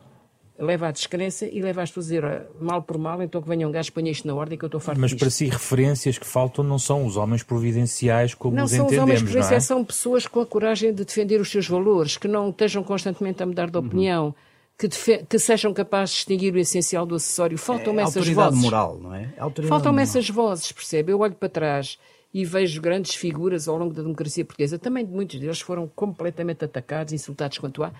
leva 0.60 0.88
à 0.88 0.90
descrença 0.90 1.46
e 1.46 1.60
leva 1.60 1.82
as 1.82 1.90
pessoas 1.90 2.06
a 2.06 2.08
dizer 2.08 2.46
mal 2.60 2.82
por 2.82 2.98
mal, 2.98 3.22
então 3.22 3.40
que 3.40 3.48
venham 3.48 3.70
gajos, 3.70 3.90
ponha 3.90 4.10
isto 4.10 4.28
na 4.28 4.34
ordem 4.34 4.58
que 4.58 4.64
eu 4.64 4.68
estou 4.68 4.80
farto 4.80 5.00
Mas 5.00 5.14
para 5.14 5.30
si, 5.30 5.46
referências 5.46 6.18
que 6.18 6.26
faltam 6.26 6.62
não 6.62 6.78
são 6.78 7.06
os 7.06 7.16
homens 7.16 7.42
providenciais 7.42 8.34
como 8.34 8.54
não 8.54 8.64
os 8.64 8.70
são 8.70 8.84
entendemos, 8.84 8.98
os 8.98 9.02
homens 9.02 9.22
providenciais, 9.22 9.64
é? 9.64 9.66
são 9.66 9.84
pessoas 9.84 10.26
com 10.26 10.40
a 10.40 10.46
coragem 10.46 10.92
de 10.92 11.04
defender 11.04 11.40
os 11.40 11.50
seus 11.50 11.66
valores, 11.66 12.16
que 12.16 12.28
não 12.28 12.50
estejam 12.50 12.82
constantemente 12.82 13.42
a 13.42 13.46
mudar 13.46 13.70
de 13.70 13.78
uhum. 13.78 13.86
opinião. 13.86 14.24
Uhum. 14.26 14.34
Que, 14.80 15.24
que, 15.24 15.38
sejam 15.38 15.74
capazes 15.74 16.12
de 16.12 16.16
distinguir 16.16 16.54
o 16.54 16.58
essencial 16.58 17.04
do 17.04 17.14
acessório. 17.14 17.58
Faltam-me 17.58 18.00
é, 18.00 18.04
essas 18.04 18.26
vozes. 18.26 18.60
moral, 18.62 18.98
não 18.98 19.14
é? 19.14 19.28
Faltam-me 19.68 20.00
essas 20.00 20.30
vozes, 20.30 20.72
percebe? 20.72 21.12
Eu 21.12 21.20
olho 21.20 21.34
para 21.34 21.50
trás 21.50 21.98
e 22.32 22.46
vejo 22.46 22.80
grandes 22.80 23.14
figuras 23.14 23.68
ao 23.68 23.76
longo 23.76 23.92
da 23.92 24.00
democracia 24.00 24.42
portuguesa. 24.42 24.78
Também 24.78 25.04
muitos 25.04 25.38
deles 25.38 25.60
foram 25.60 25.86
completamente 25.86 26.64
atacados, 26.64 27.12
insultados 27.12 27.58
quanto 27.58 27.82
há, 27.82 27.92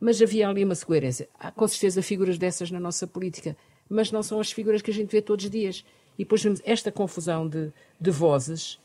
mas 0.00 0.20
havia 0.20 0.48
ali 0.48 0.64
uma 0.64 0.74
coerência. 0.74 1.28
Há 1.38 1.52
com 1.52 1.68
certeza 1.68 2.02
figuras 2.02 2.36
dessas 2.36 2.68
na 2.70 2.80
nossa 2.80 3.06
política, 3.06 3.56
mas 3.88 4.10
não 4.10 4.22
são 4.22 4.40
as 4.40 4.50
figuras 4.50 4.82
que 4.82 4.90
a 4.90 4.94
gente 4.94 5.12
vê 5.12 5.22
todos 5.22 5.44
os 5.44 5.50
dias. 5.50 5.84
E 6.18 6.24
depois 6.24 6.42
vemos 6.42 6.60
esta 6.64 6.90
confusão 6.90 7.48
de, 7.48 7.72
de 8.00 8.10
vozes, 8.10 8.80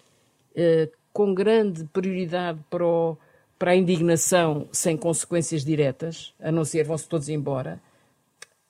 eh, 0.55 0.89
com 1.11 1.33
grande 1.33 1.83
prioridade 1.85 2.59
para, 2.69 2.85
o, 2.85 3.17
para 3.59 3.71
a 3.71 3.75
indignação 3.75 4.69
sem 4.71 4.95
consequências 4.95 5.65
diretas, 5.65 6.33
a 6.39 6.49
não 6.49 6.63
ser 6.63 6.85
vão-se 6.85 7.07
todos 7.07 7.27
embora. 7.27 7.81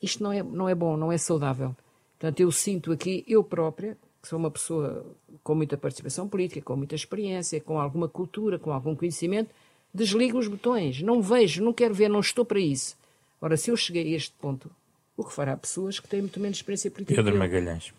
isto 0.02 0.24
não 0.24 0.32
é, 0.32 0.42
não 0.42 0.68
é 0.68 0.74
bom, 0.74 0.98
não 0.98 1.12
é 1.12 1.18
saudável. 1.18 1.76
Portanto, 2.18 2.40
eu 2.40 2.52
sinto 2.52 2.92
aqui, 2.92 3.24
eu 3.28 3.44
própria, 3.44 3.96
que 4.22 4.28
sou 4.28 4.40
uma 4.40 4.50
pessoa 4.50 5.06
com 5.44 5.54
muita 5.54 5.78
participação 5.78 6.28
política, 6.28 6.62
com 6.62 6.76
muita 6.76 6.96
experiência, 6.96 7.62
com 7.62 7.80
alguma 7.80 8.10
cultura, 8.10 8.58
com 8.58 8.74
algum 8.74 8.96
conhecimento, 8.96 9.52
desligo 9.94 10.38
os 10.38 10.48
botões. 10.48 11.02
Não 11.02 11.22
vejo, 11.22 11.64
não 11.64 11.72
quero 11.72 11.94
ver, 11.94 12.10
não 12.10 12.20
estou 12.20 12.44
para 12.44 12.60
isso. 12.60 12.98
Ora, 13.40 13.56
se 13.56 13.70
eu 13.70 13.78
cheguei 13.78 14.14
a 14.14 14.18
este 14.18 14.34
ponto, 14.42 14.70
o 15.16 15.24
que 15.24 15.32
fará 15.32 15.56
pessoas 15.56 16.00
que 16.00 16.08
têm 16.08 16.22
muito 16.22 16.40
menos 16.40 16.58
experiência 16.58 16.90
política? 16.90 17.24
Pedro 17.24 17.38
Magalhães. 17.38 17.94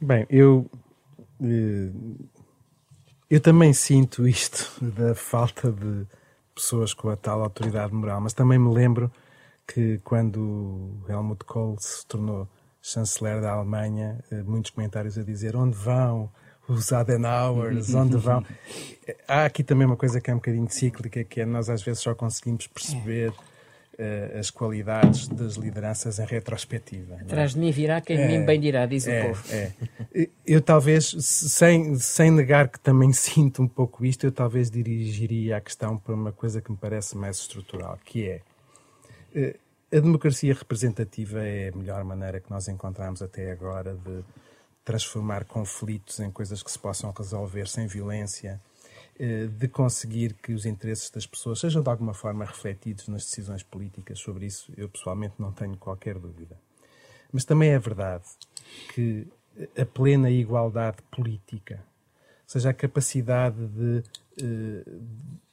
Bem, 0.00 0.26
eu. 0.28 0.66
Eh, 1.42 1.90
eu 3.30 3.40
também 3.40 3.72
sinto 3.72 4.26
isto 4.28 4.72
da 4.82 5.14
falta 5.14 5.70
de 5.72 6.06
pessoas 6.54 6.94
com 6.94 7.08
a 7.08 7.16
tal 7.16 7.42
autoridade 7.42 7.92
moral, 7.92 8.20
mas 8.20 8.32
também 8.32 8.58
me 8.58 8.72
lembro 8.72 9.10
que 9.66 9.98
quando 10.04 11.00
Helmut 11.08 11.44
Kohl 11.44 11.76
se 11.78 12.06
tornou 12.06 12.48
chanceler 12.80 13.40
da 13.40 13.52
Alemanha, 13.52 14.22
eh, 14.30 14.42
muitos 14.42 14.70
comentários 14.70 15.16
a 15.16 15.22
dizer 15.22 15.56
onde 15.56 15.74
vão 15.74 16.30
os 16.68 16.92
Adenauers, 16.92 17.94
onde 17.94 18.16
vão. 18.16 18.44
Há 19.26 19.46
aqui 19.46 19.64
também 19.64 19.86
uma 19.86 19.96
coisa 19.96 20.20
que 20.20 20.30
é 20.30 20.34
um 20.34 20.36
bocadinho 20.38 20.68
cíclica, 20.70 21.24
que 21.24 21.40
é 21.40 21.46
nós 21.46 21.68
às 21.68 21.82
vezes 21.82 22.02
só 22.02 22.14
conseguimos 22.14 22.66
perceber 22.66 23.32
uh, 23.98 24.38
as 24.38 24.50
qualidades 24.50 25.28
das 25.28 25.54
lideranças 25.54 26.18
em 26.18 26.26
retrospectiva. 26.26 27.14
Atrás 27.20 27.52
de 27.52 27.58
mim 27.58 27.70
virá 27.70 28.00
quem 28.00 28.18
é, 28.18 28.26
mim 28.26 28.44
bem 28.44 28.60
dirá, 28.60 28.86
diz 28.86 29.06
é, 29.06 29.22
o 29.22 29.26
povo. 29.28 29.44
É. 29.52 29.72
Eu 30.46 30.60
talvez, 30.60 31.14
sem, 31.18 31.96
sem 31.96 32.30
negar 32.30 32.68
que 32.68 32.78
também 32.78 33.12
sinto 33.14 33.62
um 33.62 33.68
pouco 33.68 34.04
isto, 34.04 34.24
eu 34.24 34.32
talvez 34.32 34.70
dirigiria 34.70 35.56
a 35.56 35.60
questão 35.60 35.96
para 35.96 36.14
uma 36.14 36.32
coisa 36.32 36.60
que 36.60 36.70
me 36.70 36.76
parece 36.76 37.16
mais 37.16 37.38
estrutural, 37.38 37.98
que 38.04 38.28
é 38.28 38.40
uh, 39.34 39.64
a 39.96 40.00
democracia 40.00 40.52
representativa 40.52 41.44
é 41.44 41.68
a 41.68 41.76
melhor 41.76 42.02
maneira 42.02 42.40
que 42.40 42.50
nós 42.50 42.66
encontramos 42.66 43.22
até 43.22 43.52
agora 43.52 43.94
de 43.94 44.24
transformar 44.84 45.44
conflitos 45.44 46.18
em 46.20 46.30
coisas 46.30 46.62
que 46.62 46.70
se 46.70 46.78
possam 46.78 47.12
resolver 47.16 47.68
sem 47.68 47.86
violência, 47.86 48.60
de 49.18 49.68
conseguir 49.68 50.34
que 50.34 50.52
os 50.52 50.66
interesses 50.66 51.08
das 51.10 51.26
pessoas 51.26 51.60
sejam 51.60 51.82
de 51.82 51.88
alguma 51.88 52.12
forma 52.12 52.44
refletidos 52.44 53.06
nas 53.06 53.24
decisões 53.24 53.62
políticas. 53.62 54.18
Sobre 54.18 54.46
isso, 54.46 54.72
eu 54.76 54.88
pessoalmente 54.88 55.34
não 55.38 55.52
tenho 55.52 55.76
qualquer 55.76 56.18
dúvida. 56.18 56.58
Mas 57.32 57.44
também 57.44 57.70
é 57.70 57.78
verdade 57.78 58.24
que 58.92 59.26
a 59.80 59.86
plena 59.86 60.30
igualdade 60.30 60.98
política, 61.10 61.76
ou 61.76 62.48
seja, 62.48 62.70
a 62.70 62.74
capacidade 62.74 63.66
de 63.68 64.02
eh, 64.36 64.84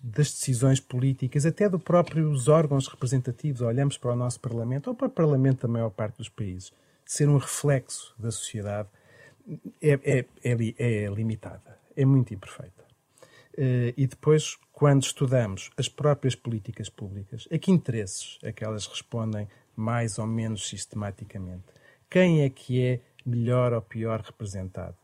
das 0.04 0.32
decisões 0.32 0.80
políticas, 0.80 1.46
até 1.46 1.70
dos 1.70 1.84
próprios 1.84 2.48
órgãos 2.48 2.88
representativos, 2.88 3.62
olhamos 3.62 4.00
para 4.00 4.14
o 4.14 4.16
nosso 4.16 4.40
Parlamento, 4.40 4.88
ou 4.88 4.96
para 4.96 5.08
o 5.08 5.12
Parlamento 5.12 5.62
da 5.62 5.68
maior 5.68 5.92
parte 5.92 6.18
dos 6.18 6.28
países, 6.28 6.74
ser 7.06 7.30
um 7.30 7.38
reflexo 7.38 8.16
da 8.18 8.32
sociedade, 8.32 8.90
é, 9.80 10.00
é, 10.04 10.26
é, 10.44 11.06
é 11.06 11.08
limitada, 11.08 11.78
é 11.96 12.04
muito 12.04 12.34
imperfeita. 12.34 12.81
Eh, 13.64 13.94
e 13.96 14.08
depois, 14.08 14.58
quando 14.72 15.04
estudamos 15.04 15.70
as 15.78 15.88
próprias 15.88 16.34
políticas 16.34 16.90
públicas, 16.90 17.48
a 17.52 17.60
que 17.60 17.70
interesses 17.70 18.40
é 18.42 18.52
que 18.52 18.64
elas 18.64 18.88
respondem 18.88 19.48
mais 19.76 20.18
ou 20.18 20.26
menos 20.26 20.68
sistematicamente? 20.68 21.66
Quem 22.10 22.42
é 22.42 22.50
que 22.50 22.84
é 22.84 23.00
melhor 23.24 23.72
ou 23.72 23.82
pior 23.82 24.22
representado? 24.22 24.96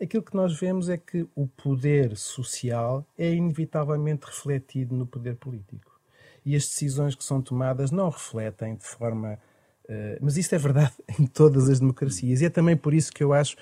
aquilo 0.00 0.22
que 0.22 0.34
nós 0.34 0.58
vemos 0.58 0.88
é 0.88 0.96
que 0.96 1.26
o 1.34 1.46
poder 1.46 2.16
social 2.16 3.06
é 3.16 3.32
inevitavelmente 3.32 4.26
refletido 4.26 4.94
no 4.94 5.06
poder 5.06 5.36
político. 5.36 5.98
E 6.44 6.54
as 6.54 6.66
decisões 6.66 7.14
que 7.14 7.24
são 7.24 7.40
tomadas 7.40 7.90
não 7.90 8.10
refletem 8.10 8.74
de 8.74 8.84
forma. 8.84 9.38
Uh, 9.84 10.18
mas 10.20 10.36
isso 10.36 10.54
é 10.54 10.58
verdade 10.58 10.92
em 11.18 11.26
todas 11.26 11.70
as 11.70 11.80
democracias. 11.80 12.40
E 12.42 12.46
é 12.46 12.50
também 12.50 12.76
por 12.76 12.92
isso 12.92 13.12
que 13.12 13.24
eu 13.24 13.32
acho 13.32 13.56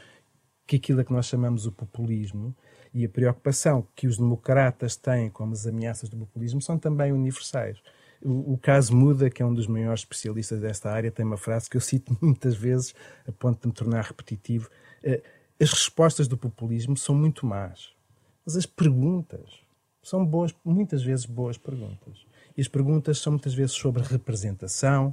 que 0.66 0.76
aquilo 0.76 1.00
a 1.00 1.04
que 1.04 1.12
nós 1.12 1.26
chamamos 1.26 1.66
o 1.66 1.72
populismo 1.72 2.56
e 2.94 3.04
a 3.04 3.08
preocupação 3.08 3.86
que 3.94 4.06
os 4.06 4.18
democratas 4.18 4.96
têm 4.96 5.30
com 5.30 5.44
as 5.50 5.66
ameaças 5.66 6.08
do 6.08 6.16
populismo 6.16 6.60
são 6.60 6.78
também 6.78 7.12
universais. 7.12 7.82
O, 8.24 8.56
caso 8.56 8.94
Muda, 8.94 9.28
que 9.28 9.42
é 9.42 9.46
um 9.46 9.52
dos 9.52 9.66
maiores 9.66 10.02
especialistas 10.02 10.60
desta 10.60 10.90
área, 10.90 11.10
tem 11.10 11.26
uma 11.26 11.36
frase 11.36 11.68
que 11.68 11.76
eu 11.76 11.80
cito 11.80 12.16
muitas 12.22 12.54
vezes, 12.54 12.94
a 13.26 13.32
ponto 13.32 13.60
de 13.60 13.66
me 13.66 13.72
tornar 13.72 14.04
repetitivo. 14.04 14.70
Uh, 15.02 15.20
as 15.60 15.72
respostas 15.72 16.28
do 16.28 16.38
populismo 16.38 16.96
são 16.96 17.16
muito 17.16 17.44
más. 17.44 17.92
Mas 18.46 18.56
as 18.56 18.66
perguntas 18.66 19.60
são 20.02 20.24
boas, 20.24 20.54
muitas 20.64 21.02
vezes 21.02 21.26
boas 21.26 21.58
perguntas. 21.58 22.24
E 22.56 22.60
as 22.60 22.68
perguntas 22.68 23.18
são 23.18 23.32
muitas 23.32 23.54
vezes 23.54 23.72
sobre 23.72 24.02
representação, 24.02 25.12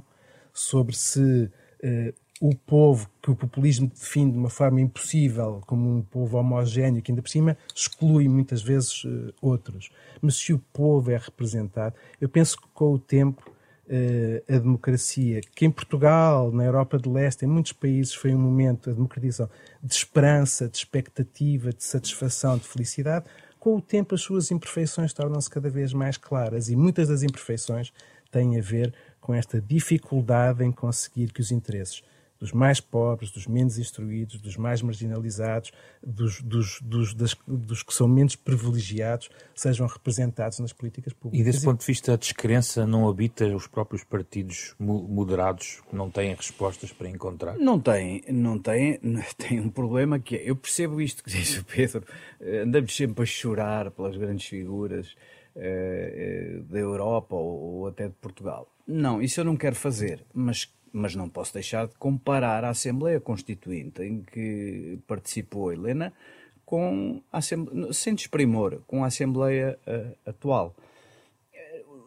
sobre 0.52 0.94
se 0.96 1.50
uh, 1.82 2.14
o 2.40 2.54
povo 2.54 3.06
que 3.20 3.30
o 3.30 3.36
populismo 3.36 3.86
define 3.86 4.32
de 4.32 4.38
uma 4.38 4.48
forma 4.48 4.80
impossível, 4.80 5.60
como 5.66 5.94
um 5.94 6.00
povo 6.00 6.38
homogéneo, 6.38 7.02
que 7.02 7.12
ainda 7.12 7.20
por 7.20 7.28
cima 7.28 7.56
exclui 7.76 8.28
muitas 8.28 8.62
vezes 8.62 9.04
uh, 9.04 9.32
outros. 9.42 9.90
Mas 10.22 10.36
se 10.36 10.54
o 10.54 10.58
povo 10.58 11.10
é 11.10 11.18
representado, 11.18 11.94
eu 12.18 12.30
penso 12.30 12.56
que 12.56 12.66
com 12.72 12.94
o 12.94 12.98
tempo 12.98 13.52
uh, 13.86 14.54
a 14.54 14.58
democracia, 14.58 15.42
que 15.54 15.66
em 15.66 15.70
Portugal, 15.70 16.50
na 16.50 16.64
Europa 16.64 16.96
de 16.96 17.10
Leste, 17.10 17.44
em 17.44 17.48
muitos 17.48 17.74
países 17.74 18.14
foi 18.14 18.34
um 18.34 18.38
momento, 18.38 18.88
a 18.88 18.94
democratização, 18.94 19.50
de 19.82 19.92
esperança, 19.92 20.66
de 20.66 20.78
expectativa, 20.78 21.74
de 21.74 21.84
satisfação, 21.84 22.56
de 22.56 22.66
felicidade, 22.66 23.26
com 23.58 23.76
o 23.76 23.82
tempo 23.82 24.14
as 24.14 24.22
suas 24.22 24.50
imperfeições 24.50 25.12
tornam-se 25.12 25.50
cada 25.50 25.68
vez 25.68 25.92
mais 25.92 26.16
claras 26.16 26.70
e 26.70 26.76
muitas 26.76 27.08
das 27.08 27.22
imperfeições 27.22 27.92
têm 28.30 28.58
a 28.58 28.62
ver 28.62 28.94
com 29.20 29.34
esta 29.34 29.60
dificuldade 29.60 30.64
em 30.64 30.72
conseguir 30.72 31.30
que 31.30 31.42
os 31.42 31.50
interesses 31.50 32.02
dos 32.40 32.52
mais 32.52 32.80
pobres, 32.80 33.30
dos 33.30 33.46
menos 33.46 33.78
instruídos, 33.78 34.40
dos 34.40 34.56
mais 34.56 34.80
marginalizados, 34.80 35.70
dos, 36.02 36.40
dos, 36.40 36.80
dos, 36.80 37.12
das, 37.12 37.36
dos 37.46 37.82
que 37.82 37.92
são 37.92 38.08
menos 38.08 38.34
privilegiados, 38.34 39.28
sejam 39.54 39.86
representados 39.86 40.58
nas 40.58 40.72
políticas 40.72 41.12
públicas. 41.12 41.46
E 41.46 41.50
desse 41.50 41.64
ponto 41.64 41.80
de 41.80 41.86
vista, 41.86 42.14
a 42.14 42.16
descrença 42.16 42.86
não 42.86 43.06
habita 43.08 43.44
os 43.54 43.66
próprios 43.66 44.02
partidos 44.02 44.74
moderados, 44.78 45.82
que 45.88 45.94
não 45.94 46.10
têm 46.10 46.34
respostas 46.34 46.92
para 46.92 47.08
encontrar? 47.10 47.58
Não 47.58 47.78
tem, 47.78 48.24
não 48.28 48.58
tem, 48.58 48.98
tem 49.36 49.60
um 49.60 49.68
problema 49.68 50.18
que 50.18 50.36
é, 50.36 50.50
eu 50.50 50.56
percebo 50.56 51.00
isto 51.00 51.22
que 51.22 51.30
diz 51.30 51.58
o 51.58 51.64
Pedro, 51.64 52.04
eh, 52.40 52.60
andamos 52.60 52.96
sempre 52.96 53.22
a 53.22 53.26
chorar 53.26 53.90
pelas 53.90 54.16
grandes 54.16 54.46
figuras 54.46 55.14
eh, 55.54 56.14
eh, 56.16 56.62
da 56.70 56.78
Europa 56.78 57.34
ou, 57.34 57.80
ou 57.80 57.86
até 57.88 58.08
de 58.08 58.14
Portugal. 58.14 58.66
Não, 58.86 59.20
isso 59.20 59.40
eu 59.40 59.44
não 59.44 59.56
quero 59.56 59.76
fazer, 59.76 60.24
mas 60.32 60.72
mas 60.92 61.14
não 61.14 61.28
posso 61.28 61.54
deixar 61.54 61.86
de 61.86 61.94
comparar 61.94 62.64
a 62.64 62.70
Assembleia 62.70 63.20
Constituinte 63.20 64.02
em 64.02 64.22
que 64.22 64.98
participou 65.06 65.72
Helena 65.72 66.12
com 66.64 67.20
a 67.32 67.38
Assembleia, 67.38 67.92
sem 67.92 68.14
desprimor, 68.14 68.80
com 68.86 69.02
a 69.02 69.08
Assembleia 69.08 69.78
uh, 69.86 70.16
atual. 70.30 70.74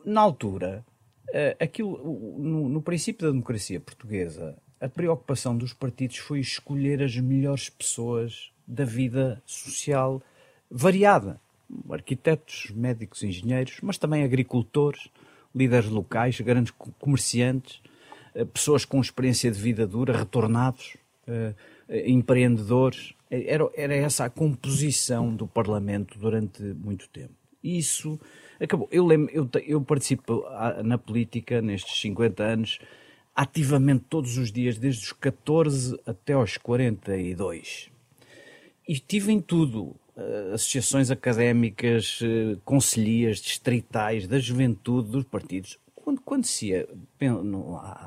Na 0.05 0.21
altura, 0.21 0.85
uh, 1.29 1.63
aquilo, 1.63 2.37
no, 2.37 2.69
no 2.69 2.81
princípio 2.81 3.27
da 3.27 3.31
democracia 3.31 3.79
portuguesa, 3.79 4.57
a 4.79 4.87
preocupação 4.87 5.57
dos 5.57 5.73
partidos 5.73 6.17
foi 6.17 6.39
escolher 6.39 7.01
as 7.01 7.15
melhores 7.17 7.69
pessoas 7.69 8.51
da 8.67 8.85
vida 8.85 9.41
social 9.45 10.21
variada. 10.69 11.39
Arquitetos, 11.89 12.69
médicos, 12.75 13.23
engenheiros, 13.23 13.79
mas 13.81 13.97
também 13.97 14.23
agricultores, 14.23 15.09
líderes 15.55 15.89
locais, 15.89 16.39
grandes 16.41 16.73
comerciantes, 16.99 17.81
pessoas 18.53 18.85
com 18.85 18.99
experiência 18.99 19.51
de 19.51 19.59
vida 19.59 19.85
dura, 19.85 20.17
retornados, 20.17 20.97
eh, 21.27 21.53
eh, 21.87 22.09
empreendedores. 22.09 23.13
Era, 23.29 23.69
era 23.75 23.95
essa 23.95 24.25
a 24.25 24.29
composição 24.29 25.35
do 25.35 25.47
Parlamento 25.47 26.17
durante 26.19 26.61
muito 26.61 27.07
tempo. 27.09 27.33
Isso 27.63 28.19
acabou. 28.59 28.87
Eu, 28.91 29.05
lembro, 29.05 29.33
eu, 29.33 29.49
eu 29.65 29.81
participo 29.81 30.45
na 30.83 30.97
política 30.97 31.61
nestes 31.61 31.99
50 32.01 32.43
anos 32.43 32.79
ativamente 33.35 34.05
todos 34.07 34.37
os 34.37 34.51
dias, 34.51 34.77
desde 34.77 35.05
os 35.05 35.13
14 35.13 35.99
até 36.05 36.33
aos 36.33 36.57
42. 36.57 37.89
E 38.87 38.99
tive 38.99 39.31
em 39.31 39.41
tudo. 39.41 39.95
Associações 40.53 41.09
académicas, 41.09 42.19
conselhias 42.63 43.39
distritais, 43.39 44.27
da 44.27 44.37
juventude, 44.37 45.09
dos 45.09 45.23
partidos 45.23 45.79
quando, 46.03 46.21
quando 46.21 46.45
se 46.45 46.71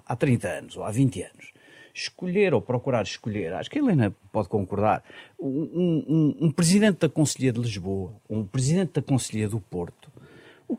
há 0.06 0.16
30 0.16 0.48
anos 0.48 0.76
ou 0.76 0.84
há 0.84 0.90
20 0.90 1.22
anos, 1.22 1.52
escolher 1.94 2.52
ou 2.52 2.60
procurar 2.60 3.02
escolher, 3.02 3.54
acho 3.54 3.70
que 3.70 3.78
a 3.78 3.82
Helena 3.82 4.14
pode 4.30 4.48
concordar, 4.48 5.02
um, 5.38 5.48
um, 5.48 6.36
um 6.46 6.50
presidente 6.50 6.98
da 6.98 7.08
Conselhia 7.08 7.52
de 7.52 7.60
Lisboa, 7.60 8.14
um 8.28 8.44
presidente 8.44 8.92
da 8.94 9.02
Conselhia 9.02 9.48
do 9.48 9.60
Porto, 9.60 10.10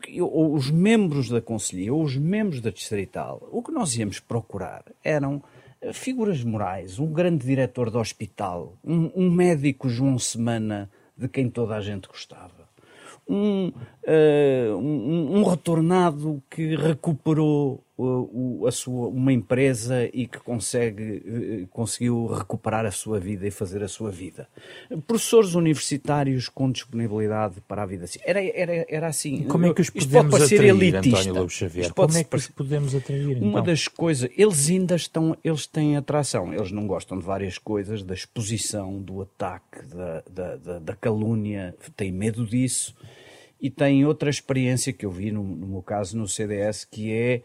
que, 0.02 0.20
ou 0.20 0.54
os 0.54 0.70
membros 0.70 1.28
da 1.28 1.40
Conselhia, 1.40 1.92
ou 1.92 2.02
os 2.02 2.16
membros 2.16 2.60
da 2.60 2.70
Distrital, 2.70 3.48
o 3.50 3.62
que 3.62 3.72
nós 3.72 3.96
íamos 3.96 4.20
procurar 4.20 4.84
eram 5.02 5.42
eh, 5.80 5.92
figuras 5.92 6.44
morais, 6.44 6.98
um 6.98 7.12
grande 7.12 7.46
diretor 7.46 7.90
de 7.90 7.96
hospital, 7.96 8.76
um, 8.84 9.10
um 9.16 9.30
médico 9.30 9.88
João 9.88 10.18
Semana, 10.18 10.90
de 11.16 11.26
quem 11.26 11.50
toda 11.50 11.74
a 11.74 11.80
gente 11.80 12.06
gostava 12.06 12.68
um, 13.28 13.68
uh, 13.68 14.76
um, 14.76 15.38
um, 15.38 15.42
retornado 15.44 16.42
que 16.48 16.74
recuperou 16.74 17.84
a 18.66 18.70
sua, 18.70 19.08
uma 19.08 19.32
empresa 19.32 20.08
e 20.12 20.28
que 20.28 20.38
consegue, 20.38 21.22
eh, 21.26 21.66
conseguiu 21.70 22.26
recuperar 22.26 22.86
a 22.86 22.92
sua 22.92 23.18
vida 23.18 23.44
e 23.44 23.50
fazer 23.50 23.82
a 23.82 23.88
sua 23.88 24.10
vida. 24.10 24.48
Professores 25.04 25.54
universitários 25.54 26.48
com 26.48 26.70
disponibilidade 26.70 27.60
para 27.66 27.82
a 27.82 27.86
vida. 27.86 28.06
Era, 28.24 28.40
era, 28.40 28.86
era 28.88 29.08
assim. 29.08 29.42
Como 29.44 29.66
é 29.66 29.74
que 29.74 29.80
os 29.80 29.90
podemos 29.90 30.34
atrair, 30.40 30.68
elitista. 30.68 31.18
António 31.18 31.34
Lobo 31.34 31.50
Xavier? 31.50 31.92
Como 31.92 32.16
é 32.16 32.22
que 32.22 32.36
os 32.36 32.46
podemos 32.46 32.94
atrair, 32.94 33.36
então? 33.36 33.48
Uma 33.48 33.62
das 33.62 33.88
coisas, 33.88 34.30
eles 34.36 34.70
ainda 34.70 34.94
estão, 34.94 35.36
eles 35.42 35.66
têm 35.66 35.96
atração, 35.96 36.54
eles 36.54 36.70
não 36.70 36.86
gostam 36.86 37.18
de 37.18 37.24
várias 37.24 37.58
coisas, 37.58 38.04
da 38.04 38.14
exposição, 38.14 39.02
do 39.02 39.22
ataque, 39.22 39.84
da, 39.86 40.22
da, 40.30 40.56
da, 40.56 40.78
da 40.78 40.94
calúnia, 40.94 41.74
têm 41.96 42.12
medo 42.12 42.46
disso. 42.46 42.94
E 43.60 43.68
têm 43.68 44.06
outra 44.06 44.30
experiência 44.30 44.92
que 44.92 45.04
eu 45.04 45.10
vi, 45.10 45.32
no, 45.32 45.42
no 45.42 45.66
meu 45.66 45.82
caso, 45.82 46.16
no 46.16 46.28
CDS, 46.28 46.84
que 46.84 47.12
é 47.12 47.42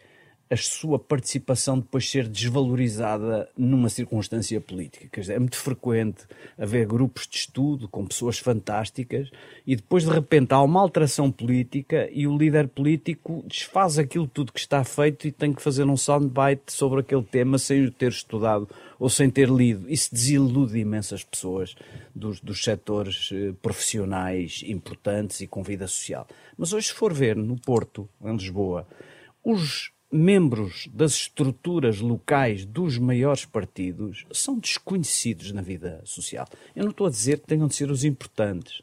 a 0.54 0.56
sua 0.56 0.98
participação 0.98 1.78
depois 1.78 2.08
ser 2.08 2.28
desvalorizada 2.28 3.48
numa 3.58 3.88
circunstância 3.88 4.60
política. 4.60 5.08
Quer 5.12 5.20
dizer, 5.20 5.34
é 5.34 5.38
muito 5.38 5.56
frequente 5.56 6.24
haver 6.56 6.86
grupos 6.86 7.26
de 7.26 7.36
estudo 7.38 7.88
com 7.88 8.06
pessoas 8.06 8.38
fantásticas 8.38 9.30
e 9.66 9.74
depois 9.74 10.04
de 10.04 10.10
repente 10.10 10.52
há 10.52 10.62
uma 10.62 10.80
alteração 10.80 11.30
política 11.30 12.08
e 12.12 12.26
o 12.26 12.36
líder 12.36 12.68
político 12.68 13.44
desfaz 13.48 13.98
aquilo 13.98 14.28
tudo 14.28 14.52
que 14.52 14.60
está 14.60 14.84
feito 14.84 15.26
e 15.26 15.32
tem 15.32 15.52
que 15.52 15.60
fazer 15.60 15.84
um 15.84 15.96
soundbite 15.96 16.72
sobre 16.72 17.00
aquele 17.00 17.24
tema 17.24 17.58
sem 17.58 17.84
o 17.84 17.90
ter 17.90 18.12
estudado 18.12 18.68
ou 18.98 19.10
sem 19.10 19.28
ter 19.28 19.48
lido. 19.48 19.90
Isso 19.90 20.14
desilude 20.14 20.78
imensas 20.78 21.24
pessoas 21.24 21.74
dos, 22.14 22.38
dos 22.40 22.62
setores 22.62 23.30
eh, 23.32 23.52
profissionais 23.60 24.62
importantes 24.64 25.40
e 25.40 25.48
com 25.48 25.64
vida 25.64 25.88
social. 25.88 26.28
Mas 26.56 26.72
hoje, 26.72 26.88
se 26.88 26.94
for 26.94 27.12
ver 27.12 27.34
no 27.34 27.56
Porto, 27.56 28.08
em 28.24 28.36
Lisboa, 28.36 28.86
os 29.42 29.93
membros 30.14 30.88
das 30.94 31.12
estruturas 31.12 31.98
locais 31.98 32.64
dos 32.64 32.98
maiores 32.98 33.44
partidos 33.44 34.24
são 34.30 34.58
desconhecidos 34.58 35.50
na 35.50 35.60
vida 35.60 36.00
social. 36.04 36.46
Eu 36.74 36.84
não 36.84 36.92
estou 36.92 37.08
a 37.08 37.10
dizer 37.10 37.40
que 37.40 37.48
tenham 37.48 37.66
de 37.66 37.74
ser 37.74 37.90
os 37.90 38.04
importantes. 38.04 38.80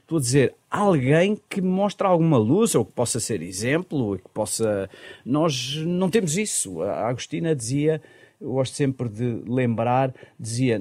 Estou 0.00 0.18
a 0.18 0.20
dizer 0.20 0.54
alguém 0.68 1.40
que 1.48 1.62
mostra 1.62 2.08
alguma 2.08 2.36
luz 2.36 2.74
ou 2.74 2.84
que 2.84 2.92
possa 2.92 3.20
ser 3.20 3.40
exemplo, 3.42 4.18
que 4.18 4.28
possa. 4.30 4.90
Nós 5.24 5.76
não 5.86 6.10
temos 6.10 6.36
isso. 6.36 6.82
A 6.82 7.08
Agostina 7.08 7.54
dizia, 7.54 8.02
eu 8.40 8.50
gosto 8.50 8.74
sempre 8.74 9.08
de 9.08 9.40
lembrar, 9.46 10.12
dizia. 10.38 10.80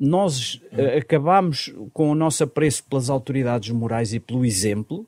Nós 0.00 0.60
eh, 0.72 0.96
acabamos 0.96 1.72
com 1.92 2.10
o 2.10 2.14
nosso 2.14 2.42
apreço 2.42 2.82
pelas 2.84 3.10
autoridades 3.10 3.70
morais 3.70 4.12
e 4.12 4.18
pelo 4.18 4.44
exemplo, 4.44 5.06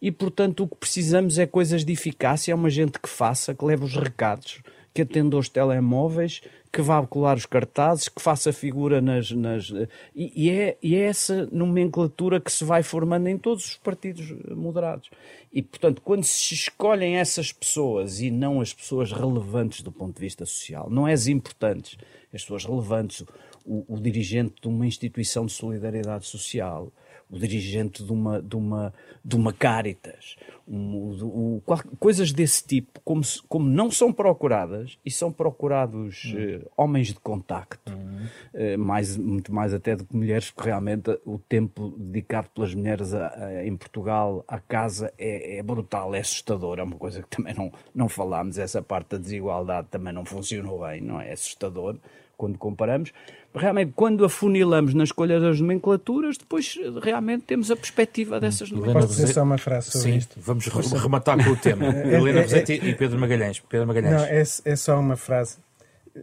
e, 0.00 0.10
portanto, 0.10 0.64
o 0.64 0.68
que 0.68 0.76
precisamos 0.76 1.38
é 1.38 1.46
coisas 1.46 1.84
de 1.84 1.92
eficácia, 1.92 2.52
é 2.52 2.54
uma 2.54 2.70
gente 2.70 2.98
que 2.98 3.08
faça, 3.08 3.54
que 3.54 3.64
leve 3.64 3.84
os 3.84 3.96
recados, 3.96 4.62
que 4.94 5.02
atenda 5.02 5.36
aos 5.36 5.48
telemóveis, 5.48 6.40
que 6.72 6.82
vá 6.82 7.04
colar 7.06 7.36
os 7.36 7.46
cartazes, 7.46 8.08
que 8.08 8.20
faça 8.20 8.52
figura 8.52 9.00
nas. 9.00 9.30
nas 9.30 9.70
e, 10.14 10.46
e, 10.46 10.50
é, 10.50 10.76
e 10.82 10.96
é 10.96 11.00
essa 11.00 11.48
nomenclatura 11.50 12.40
que 12.40 12.52
se 12.52 12.64
vai 12.64 12.82
formando 12.82 13.28
em 13.28 13.38
todos 13.38 13.64
os 13.64 13.76
partidos 13.76 14.34
moderados. 14.50 15.10
E, 15.52 15.62
portanto, 15.62 16.02
quando 16.02 16.24
se 16.24 16.54
escolhem 16.54 17.16
essas 17.16 17.52
pessoas 17.52 18.20
e 18.20 18.30
não 18.30 18.60
as 18.60 18.72
pessoas 18.72 19.12
relevantes 19.12 19.82
do 19.82 19.90
ponto 19.90 20.14
de 20.14 20.20
vista 20.20 20.44
social, 20.44 20.90
não 20.90 21.08
é 21.08 21.12
as 21.12 21.26
importantes, 21.26 21.96
as 22.32 22.42
pessoas 22.42 22.64
relevantes, 22.64 23.24
o, 23.64 23.84
o 23.94 24.00
dirigente 24.00 24.54
de 24.60 24.68
uma 24.68 24.86
instituição 24.86 25.46
de 25.46 25.52
solidariedade 25.52 26.26
social, 26.26 26.92
o 27.30 27.38
dirigente 27.38 28.02
de 28.02 28.12
uma, 28.12 28.40
de 28.40 28.56
uma, 28.56 28.94
de 29.24 29.36
uma 29.36 29.52
Caritas, 29.52 30.36
um, 30.66 31.18
o, 31.22 31.62
coisas 31.98 32.32
desse 32.32 32.66
tipo, 32.66 33.00
como, 33.04 33.22
como 33.48 33.68
não 33.68 33.90
são 33.90 34.12
procuradas 34.12 34.98
e 35.04 35.10
são 35.10 35.32
procurados 35.32 36.24
uhum. 36.24 36.56
uh, 36.56 36.70
homens 36.76 37.08
de 37.08 37.20
contacto, 37.20 37.92
uhum. 37.92 38.74
uh, 38.74 38.78
mais, 38.78 39.16
muito 39.16 39.52
mais 39.52 39.74
até 39.74 39.96
do 39.96 40.04
que 40.04 40.16
mulheres, 40.16 40.50
porque 40.50 40.68
realmente 40.68 41.18
o 41.24 41.38
tempo 41.38 41.94
dedicado 41.98 42.48
pelas 42.54 42.74
mulheres 42.74 43.12
a, 43.14 43.28
a, 43.28 43.66
em 43.66 43.76
Portugal 43.76 44.44
à 44.48 44.58
casa 44.58 45.12
é, 45.18 45.58
é, 45.58 45.62
brutal, 45.62 46.14
é 46.14 46.20
assustador, 46.20 46.78
é 46.78 46.82
uma 46.82 46.96
coisa 46.96 47.22
que 47.22 47.28
também 47.28 47.54
não, 47.54 47.72
não 47.94 48.08
falámos, 48.08 48.58
essa 48.58 48.82
parte 48.82 49.10
da 49.10 49.18
desigualdade 49.18 49.88
também 49.90 50.12
não 50.12 50.24
funcionou 50.24 50.80
bem, 50.80 51.00
não 51.00 51.20
é? 51.20 51.28
É 51.28 51.32
assustador 51.32 51.98
quando 52.38 52.56
comparamos. 52.56 53.12
Realmente, 53.54 53.92
quando 53.94 54.24
afunilamos 54.24 54.94
na 54.94 55.04
escolha 55.04 55.40
das 55.40 55.60
nomenclaturas, 55.60 56.38
depois 56.38 56.78
realmente 57.02 57.44
temos 57.44 57.70
a 57.70 57.76
perspectiva 57.76 58.40
dessas 58.40 58.70
nomenclaturas. 58.70 59.06
Posso 59.08 59.20
dizer 59.20 59.34
só 59.34 59.42
uma 59.42 59.58
frase 59.58 59.90
sobre 59.90 60.12
Sim, 60.12 60.16
isto? 60.16 60.40
Vamos 60.40 60.66
rematar 60.66 61.44
com 61.44 61.50
o 61.50 61.56
tema. 61.60 61.86
É, 61.86 62.14
é, 62.14 62.14
Helena 62.14 62.42
Rosete 62.42 62.72
é, 62.72 62.76
e 62.76 62.94
Pedro 62.94 63.18
Magalhães. 63.18 63.60
Pedro 63.60 63.86
Magalhães. 63.86 64.14
Não, 64.14 64.24
é, 64.24 64.40
é 64.40 64.76
só 64.76 64.98
uma 64.98 65.16
frase. 65.16 65.58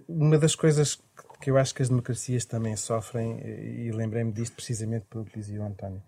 Uma 0.08 0.38
das 0.38 0.56
coisas 0.56 1.00
que 1.42 1.52
eu 1.52 1.58
acho 1.58 1.76
que 1.76 1.82
as 1.82 1.90
democracias 1.90 2.46
também 2.46 2.76
sofrem, 2.76 3.40
e 3.46 3.92
lembrei-me 3.92 4.32
disto 4.32 4.56
precisamente 4.56 5.06
pelo 5.10 5.26
que 5.26 5.38
dizia 5.38 5.62
o 5.62 5.66
António, 5.66 6.02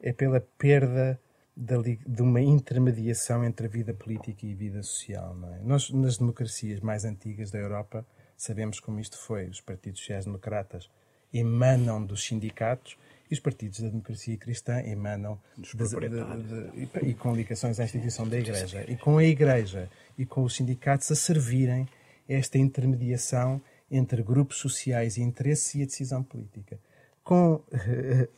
é 0.00 0.12
pela 0.12 0.40
perda 0.58 1.18
de 1.56 2.20
uma 2.20 2.40
intermediação 2.40 3.42
entre 3.42 3.66
a 3.66 3.70
vida 3.70 3.94
política 3.94 4.44
e 4.46 4.52
a 4.52 4.56
vida 4.56 4.82
social. 4.82 5.34
Não 5.34 5.54
é? 5.54 5.60
Nós, 5.62 5.90
nas 5.90 6.18
democracias 6.18 6.80
mais 6.80 7.04
antigas 7.06 7.50
da 7.50 7.58
Europa, 7.58 8.06
Sabemos 8.36 8.80
como 8.80 9.00
isto 9.00 9.18
foi. 9.18 9.46
Os 9.46 9.60
partidos 9.60 10.00
sociais-democratas 10.00 10.88
emanam 11.32 12.04
dos 12.04 12.24
sindicatos 12.24 12.96
e 13.30 13.34
os 13.34 13.40
partidos 13.40 13.80
da 13.80 13.88
democracia 13.88 14.36
cristã 14.36 14.80
emanam 14.82 15.38
dos 15.56 15.74
de, 15.74 16.08
de, 16.08 16.86
de, 16.86 17.08
e 17.08 17.14
com 17.14 17.34
ligações 17.34 17.80
à 17.80 17.84
instituição 17.84 18.28
da 18.28 18.38
Igreja. 18.38 18.84
E 18.88 18.96
com 18.96 19.18
a 19.18 19.24
Igreja 19.24 19.90
e 20.16 20.24
com 20.24 20.42
os 20.44 20.54
sindicatos 20.54 21.10
a 21.10 21.16
servirem 21.16 21.88
esta 22.28 22.58
intermediação 22.58 23.60
entre 23.90 24.22
grupos 24.22 24.58
sociais 24.58 25.16
e 25.16 25.22
interesses 25.22 25.74
e 25.74 25.82
a 25.82 25.86
decisão 25.86 26.22
política. 26.22 26.78
Com 27.22 27.60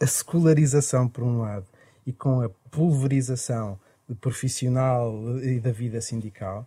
a 0.01 0.07
secularização, 0.07 1.09
por 1.09 1.23
um 1.23 1.41
lado, 1.41 1.67
e 2.07 2.13
com 2.13 2.41
a 2.41 2.49
pulverização 2.71 3.79
profissional 4.21 5.39
e 5.43 5.61
da 5.61 5.71
vida 5.71 6.01
sindical, 6.01 6.67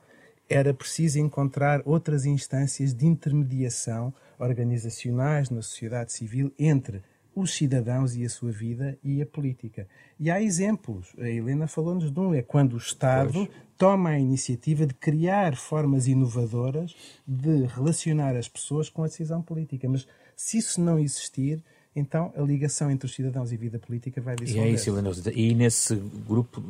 era 0.52 0.74
preciso 0.74 1.18
encontrar 1.20 1.82
outras 1.86 2.26
instâncias 2.26 2.94
de 2.94 3.06
intermediação 3.06 4.14
organizacionais 4.38 5.50
na 5.50 5.62
sociedade 5.62 6.12
civil 6.12 6.54
entre 6.60 7.02
os 7.34 7.54
cidadãos 7.54 8.16
e 8.16 8.26
a 8.26 8.30
sua 8.30 8.52
vida 8.52 8.98
e 9.04 9.22
a 9.22 9.26
política. 9.26 9.88
E 10.20 10.30
há 10.30 10.42
exemplos. 10.42 11.14
A 11.18 11.30
Helena 11.30 11.68
falou-nos 11.68 12.12
de 12.12 12.20
um. 12.20 12.34
É 12.34 12.42
quando 12.42 12.74
o 12.74 12.78
Estado 12.78 13.32
pois. 13.32 13.50
toma 13.78 14.10
a 14.10 14.20
iniciativa 14.20 14.86
de 14.86 14.94
criar 14.94 15.56
formas 15.56 16.08
inovadoras 16.08 16.94
de 17.26 17.66
relacionar 17.66 18.36
as 18.36 18.50
pessoas 18.50 18.90
com 18.90 19.04
a 19.04 19.08
decisão 19.08 19.42
política. 19.42 19.88
Mas 19.88 20.06
se 20.36 20.58
isso 20.58 20.82
não 20.82 21.00
existir, 21.00 21.64
então 21.96 22.32
a 22.36 22.42
ligação 22.42 22.90
entre 22.90 23.06
os 23.06 23.14
cidadãos 23.14 23.52
e 23.52 23.56
a 23.56 23.58
vida 23.58 23.80
política 23.80 24.22
vai 24.22 24.36
dissolver. 24.36 24.66
E 24.66 24.70
é 24.70 24.72
isso, 24.74 24.90
Helena. 24.90 25.12
E 25.34 25.54
nesse 25.54 25.96
grupo 25.96 26.64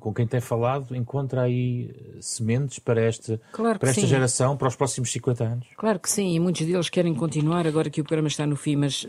com 0.00 0.12
quem 0.12 0.26
tem 0.26 0.40
falado, 0.40 0.94
encontra 0.94 1.42
aí 1.42 1.90
eh, 1.90 2.18
sementes 2.20 2.78
para, 2.78 3.08
este, 3.08 3.40
claro 3.52 3.78
para 3.78 3.88
esta 3.88 4.02
sim. 4.02 4.06
geração, 4.06 4.56
para 4.56 4.68
os 4.68 4.76
próximos 4.76 5.10
50 5.10 5.44
anos? 5.44 5.66
Claro 5.76 5.98
que 5.98 6.10
sim, 6.10 6.34
e 6.34 6.40
muitos 6.40 6.66
deles 6.66 6.90
querem 6.90 7.14
continuar 7.14 7.66
agora 7.66 7.88
que 7.88 8.02
o 8.02 8.04
programa 8.04 8.28
está 8.28 8.46
no 8.46 8.54
fim, 8.54 8.76
mas 8.76 9.06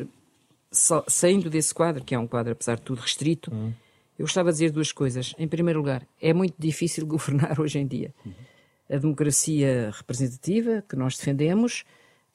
só, 0.72 1.04
saindo 1.08 1.50
desse 1.50 1.74
quadro, 1.74 2.04
que 2.04 2.16
é 2.16 2.20
um 2.20 2.28
quadro, 2.28 2.54
apesar 2.54 2.76
de 2.76 2.84
tudo, 2.84 3.02
restrito, 3.02 3.54
hum. 3.54 3.74
eu 4.18 4.24
gostava 4.24 4.52
de 4.52 4.56
dizer 4.56 4.72
duas 4.72 4.92
coisas. 4.92 5.34
Em 5.38 5.48
primeiro 5.48 5.80
lugar, 5.80 6.08
é 6.22 6.34
muito 6.34 6.56
difícil 6.58 7.06
governar 7.08 7.60
hoje 7.60 7.80
em 7.80 7.88
dia. 7.88 8.14
Hum. 8.26 8.32
A 8.90 8.98
democracia 8.98 9.92
representativa, 9.92 10.84
que 10.88 10.96
nós 10.96 11.18
defendemos, 11.18 11.84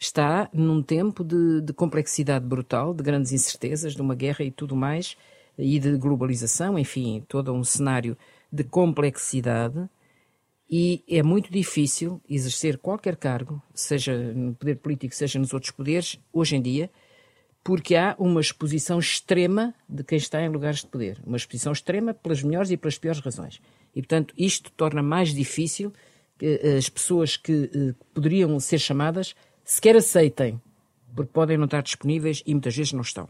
está 0.01 0.48
num 0.53 0.82
tempo 0.82 1.22
de, 1.22 1.61
de, 1.61 1.74
complexidade 1.74 2.46
brutal, 2.46 2.94
de 2.94 3.03
grandes 3.03 3.32
incertezas, 3.32 3.94
de 3.94 4.01
uma 4.01 4.14
guerra 4.14 4.42
e 4.42 4.51
tudo 4.51 4.74
mais, 4.74 5.14
e 5.59 5.78
de 5.78 5.94
globalização, 5.98 6.78
enfim, 6.78 7.22
todo 7.28 7.53
um 7.53 7.62
cenário 7.62 8.16
de 8.51 8.64
complexidade. 8.64 9.88
E 10.70 11.05
é 11.07 11.22
muito 11.22 11.53
difícil 11.53 12.20
exercer 12.28 12.78
qualquer 12.78 13.16
cargo, 13.16 13.62
seja 13.74 14.16
no 14.32 14.55
poder 14.55 14.76
político, 14.76 15.14
seja 15.14 15.38
nos 15.38 15.53
outros 15.53 15.70
poderes, 15.70 16.18
hoje 16.32 16.57
em 16.57 16.62
dia, 16.62 16.90
porque 17.62 17.94
há 17.94 18.16
uma 18.18 18.40
exposição 18.40 18.98
extrema 18.98 19.74
de 19.86 20.03
quem 20.03 20.16
está 20.16 20.40
em 20.40 20.48
lugares 20.48 20.80
de 20.80 20.86
poder. 20.86 21.20
Uma 21.26 21.36
exposição 21.36 21.72
extrema 21.72 22.14
pelas 22.14 22.42
melhores 22.42 22.70
e 22.70 22.76
pelas 22.76 22.96
piores 22.96 23.20
razões. 23.20 23.61
E, 23.94 24.01
portanto, 24.01 24.32
isto 24.38 24.72
torna 24.72 25.03
mais 25.03 25.34
difícil 25.34 25.92
que 26.38 26.59
eh, 26.62 26.78
as 26.78 26.88
pessoas 26.88 27.36
que 27.36 27.70
eh, 27.74 27.94
poderiam 28.14 28.59
ser 28.59 28.78
chamadas 28.78 29.34
sequer 29.71 29.95
aceitem, 29.95 30.61
porque 31.14 31.31
podem 31.33 31.57
não 31.57 31.66
estar 31.66 31.81
disponíveis 31.81 32.43
e 32.45 32.53
muitas 32.53 32.75
vezes 32.75 32.93
não 32.93 33.03
estão. 33.03 33.29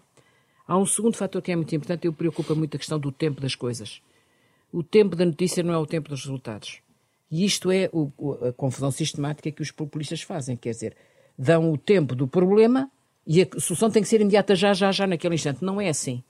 Há 0.67 0.79
um 0.79 0.87
segundo 0.87 1.15
fator 1.15 1.43
que 1.43 1.53
é 1.53 1.57
muito 1.57 1.75
importante 1.77 2.09
e 2.09 2.11
preocupa 2.11 2.55
muito 2.55 2.75
a 2.75 2.79
questão 2.79 2.99
do 2.99 3.13
tempo 3.13 3.43
das 3.43 3.55
coisas. 3.55 4.01
O 4.73 4.83
tempo 4.83 5.15
da 5.15 5.27
notícia 5.27 5.63
não 5.63 5.75
é 5.75 5.77
o 5.77 5.85
tempo 5.85 6.09
dos 6.09 6.25
resultados. 6.25 6.79
E 7.31 7.45
isto 7.45 7.71
é 7.71 7.91
o, 7.93 8.11
a 8.49 8.55
confusão 8.55 8.91
sistemática 8.91 9.53
que 9.53 9.61
os 9.61 9.71
populistas 9.71 10.23
fazem, 10.23 10.57
quer 10.57 10.71
dizer, 10.71 10.97
dão 11.37 11.71
o 11.71 11.77
tempo 11.77 12.15
do 12.15 12.27
problema 12.27 12.91
e 13.27 13.43
a 13.43 13.61
solução 13.61 13.91
tem 13.91 14.03
que 14.03 14.09
ser 14.09 14.23
imediata 14.23 14.55
já, 14.55 14.73
já, 14.73 14.91
já, 14.91 15.07
naquele 15.07 15.35
instante. 15.35 15.63
Não 15.63 15.79
é 15.79 15.91
assim. 15.91 16.25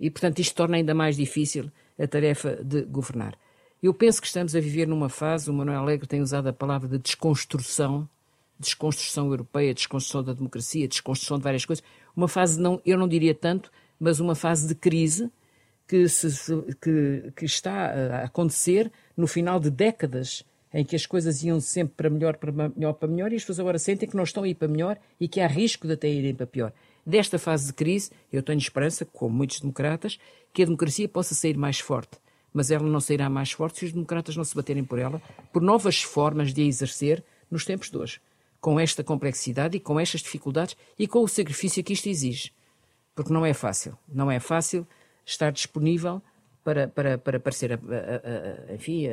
E, 0.00 0.10
portanto, 0.10 0.40
isto 0.40 0.56
torna 0.56 0.76
ainda 0.76 0.92
mais 0.92 1.16
difícil 1.16 1.70
a 1.96 2.06
tarefa 2.08 2.56
de 2.64 2.82
governar. 2.82 3.38
Eu 3.80 3.94
penso 3.94 4.20
que 4.20 4.26
estamos 4.26 4.56
a 4.56 4.60
viver 4.60 4.88
numa 4.88 5.08
fase, 5.08 5.48
o 5.48 5.54
Manuel 5.54 5.82
Alegre 5.82 6.08
tem 6.08 6.20
usado 6.20 6.48
a 6.48 6.52
palavra 6.52 6.88
de 6.88 6.98
desconstrução, 6.98 8.08
desconstrução 8.58 9.26
europeia, 9.26 9.74
desconstrução 9.74 10.22
da 10.22 10.32
democracia, 10.32 10.88
desconstrução 10.88 11.38
de 11.38 11.44
várias 11.44 11.64
coisas. 11.64 11.84
Uma 12.16 12.28
fase, 12.28 12.60
não, 12.60 12.80
eu 12.84 12.98
não 12.98 13.08
diria 13.08 13.34
tanto, 13.34 13.70
mas 13.98 14.20
uma 14.20 14.34
fase 14.34 14.66
de 14.66 14.74
crise 14.74 15.30
que, 15.86 16.08
se, 16.08 16.28
que, 16.80 17.32
que 17.36 17.44
está 17.44 17.92
a 18.20 18.24
acontecer 18.24 18.90
no 19.16 19.26
final 19.26 19.60
de 19.60 19.70
décadas 19.70 20.44
em 20.72 20.84
que 20.84 20.96
as 20.96 21.06
coisas 21.06 21.42
iam 21.42 21.60
sempre 21.60 21.94
para 21.96 22.10
melhor, 22.10 22.36
para 22.36 22.52
melhor, 22.52 22.92
para 22.92 23.08
melhor, 23.08 23.32
e 23.32 23.36
as 23.36 23.42
pessoas 23.42 23.60
agora 23.60 23.78
sentem 23.78 24.08
que 24.08 24.16
não 24.16 24.24
estão 24.24 24.42
a 24.42 24.48
ir 24.48 24.54
para 24.54 24.68
melhor 24.68 24.98
e 25.18 25.28
que 25.28 25.40
há 25.40 25.46
risco 25.46 25.86
de 25.86 25.94
até 25.94 26.08
irem 26.08 26.34
para 26.34 26.46
pior. 26.46 26.72
Desta 27.04 27.38
fase 27.38 27.68
de 27.68 27.72
crise, 27.72 28.10
eu 28.32 28.42
tenho 28.42 28.58
esperança, 28.58 29.04
como 29.04 29.34
muitos 29.34 29.60
democratas, 29.60 30.18
que 30.52 30.62
a 30.62 30.64
democracia 30.64 31.08
possa 31.08 31.34
sair 31.34 31.56
mais 31.56 31.78
forte. 31.78 32.18
Mas 32.52 32.70
ela 32.70 32.86
não 32.86 33.00
sairá 33.00 33.30
mais 33.30 33.52
forte 33.52 33.78
se 33.78 33.84
os 33.86 33.92
democratas 33.92 34.36
não 34.36 34.44
se 34.44 34.54
baterem 34.54 34.82
por 34.82 34.98
ela, 34.98 35.22
por 35.52 35.62
novas 35.62 36.02
formas 36.02 36.52
de 36.52 36.62
a 36.62 36.66
exercer 36.66 37.22
nos 37.50 37.64
tempos 37.64 37.90
de 37.90 37.96
hoje. 37.96 38.20
Com 38.66 38.80
esta 38.80 39.04
complexidade 39.04 39.76
e 39.76 39.80
com 39.80 40.00
estas 40.00 40.22
dificuldades 40.22 40.76
e 40.98 41.06
com 41.06 41.20
o 41.20 41.28
sacrifício 41.28 41.84
que 41.84 41.92
isto 41.92 42.08
exige. 42.08 42.52
Porque 43.14 43.32
não 43.32 43.46
é 43.46 43.54
fácil. 43.54 43.96
Não 44.08 44.28
é 44.28 44.40
fácil 44.40 44.84
estar 45.24 45.52
disponível 45.52 46.20
para, 46.64 46.88
para, 46.88 47.16
para 47.16 47.38
parecer, 47.38 47.78
enfim, 48.74 49.04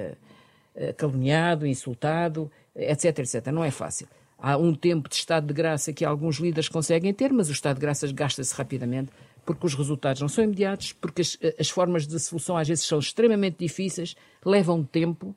caluniado, 0.98 1.68
insultado, 1.68 2.52
etc, 2.76 3.20
etc. 3.20 3.46
Não 3.48 3.64
é 3.64 3.70
fácil. 3.70 4.08
Há 4.40 4.58
um 4.58 4.74
tempo 4.74 5.08
de 5.08 5.16
estado 5.16 5.46
de 5.46 5.54
graça 5.54 5.94
que 5.94 6.04
alguns 6.04 6.38
líderes 6.38 6.68
conseguem 6.68 7.14
ter, 7.14 7.32
mas 7.32 7.48
o 7.48 7.52
estado 7.52 7.76
de 7.76 7.82
graça 7.82 8.12
gasta-se 8.12 8.56
rapidamente 8.56 9.12
porque 9.46 9.68
os 9.68 9.76
resultados 9.76 10.20
não 10.20 10.30
são 10.30 10.44
imediatos, 10.44 10.94
porque 10.94 11.22
as, 11.22 11.38
as, 11.60 11.70
formas 11.70 12.08
de 12.08 12.20
solução 12.20 12.58
às 12.58 12.68
vezes 12.68 12.86
são 12.86 12.98
extremamente 12.98 13.58
difíceis, 13.60 14.16
levam 14.44 14.84
tempo 14.84 15.36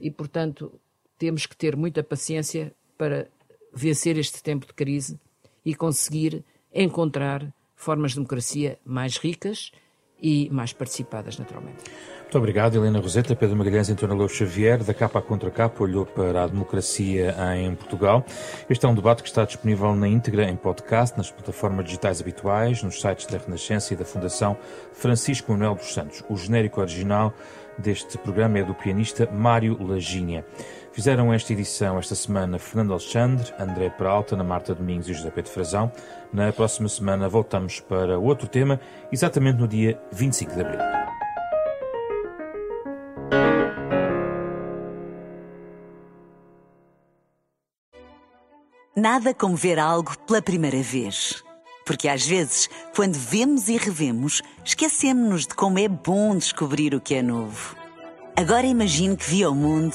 e, 0.00 0.10
portanto, 0.10 0.72
temos 1.18 1.46
que 1.46 1.56
ter 1.56 1.76
muita 1.76 2.02
paciência 2.02 2.72
para 2.96 3.28
vencer 3.72 4.18
este 4.18 4.42
tempo 4.42 4.66
de 4.66 4.72
crise 4.72 5.18
e 5.64 5.74
conseguir 5.74 6.44
encontrar 6.72 7.52
formas 7.74 8.12
de 8.12 8.16
democracia 8.16 8.78
mais 8.84 9.16
ricas 9.16 9.72
e 10.22 10.48
mais 10.50 10.72
participadas, 10.72 11.38
naturalmente. 11.38 11.82
Muito 12.22 12.38
obrigado, 12.38 12.76
Helena 12.76 13.00
Roseta. 13.00 13.34
Pedro 13.34 13.56
Magalhães 13.56 13.90
António 13.90 14.14
Lobo 14.14 14.28
Xavier, 14.28 14.84
da 14.84 14.94
capa 14.94 15.18
à 15.18 15.22
contra 15.22 15.50
capa, 15.50 15.82
olhou 15.82 16.06
para 16.06 16.44
a 16.44 16.46
democracia 16.46 17.34
em 17.56 17.74
Portugal. 17.74 18.24
Este 18.68 18.86
é 18.86 18.88
um 18.88 18.94
debate 18.94 19.22
que 19.22 19.28
está 19.28 19.44
disponível 19.44 19.96
na 19.96 20.06
íntegra 20.06 20.48
em 20.48 20.54
podcast, 20.54 21.16
nas 21.16 21.30
plataformas 21.30 21.86
digitais 21.86 22.20
habituais, 22.20 22.84
nos 22.84 23.00
sites 23.00 23.26
da 23.26 23.38
Renascença 23.38 23.94
e 23.94 23.96
da 23.96 24.04
Fundação 24.04 24.56
Francisco 24.92 25.50
Manuel 25.50 25.74
dos 25.74 25.92
Santos. 25.92 26.22
O 26.28 26.36
genérico 26.36 26.80
original 26.80 27.34
deste 27.76 28.16
programa 28.18 28.58
é 28.58 28.62
do 28.62 28.74
pianista 28.74 29.28
Mário 29.32 29.76
Lagínia. 29.82 30.44
Fizeram 30.92 31.32
esta 31.32 31.52
edição 31.52 31.98
esta 31.98 32.16
semana 32.16 32.58
Fernando 32.58 32.92
Alexandre, 32.92 33.52
André 33.58 33.90
Peralta, 33.90 34.34
Ana 34.34 34.42
Marta 34.42 34.74
Domingos 34.74 35.08
e 35.08 35.14
José 35.14 35.30
Pedro 35.30 35.50
Frazão. 35.50 35.92
Na 36.32 36.52
próxima 36.52 36.88
semana 36.88 37.28
voltamos 37.28 37.78
para 37.80 38.18
outro 38.18 38.48
tema, 38.48 38.80
exatamente 39.12 39.58
no 39.58 39.68
dia 39.68 40.00
25 40.12 40.54
de 40.54 40.60
abril. 40.60 40.80
Nada 48.96 49.32
como 49.32 49.54
ver 49.56 49.78
algo 49.78 50.18
pela 50.26 50.42
primeira 50.42 50.82
vez. 50.82 51.42
Porque 51.86 52.08
às 52.08 52.26
vezes, 52.26 52.68
quando 52.94 53.14
vemos 53.14 53.68
e 53.68 53.76
revemos, 53.76 54.42
esquecemos-nos 54.64 55.46
de 55.46 55.54
como 55.54 55.78
é 55.78 55.88
bom 55.88 56.36
descobrir 56.36 56.94
o 56.94 57.00
que 57.00 57.14
é 57.14 57.22
novo. 57.22 57.76
Agora 58.36 58.66
imagine 58.66 59.16
que 59.16 59.24
viu 59.24 59.50
o 59.50 59.54
mundo 59.54 59.94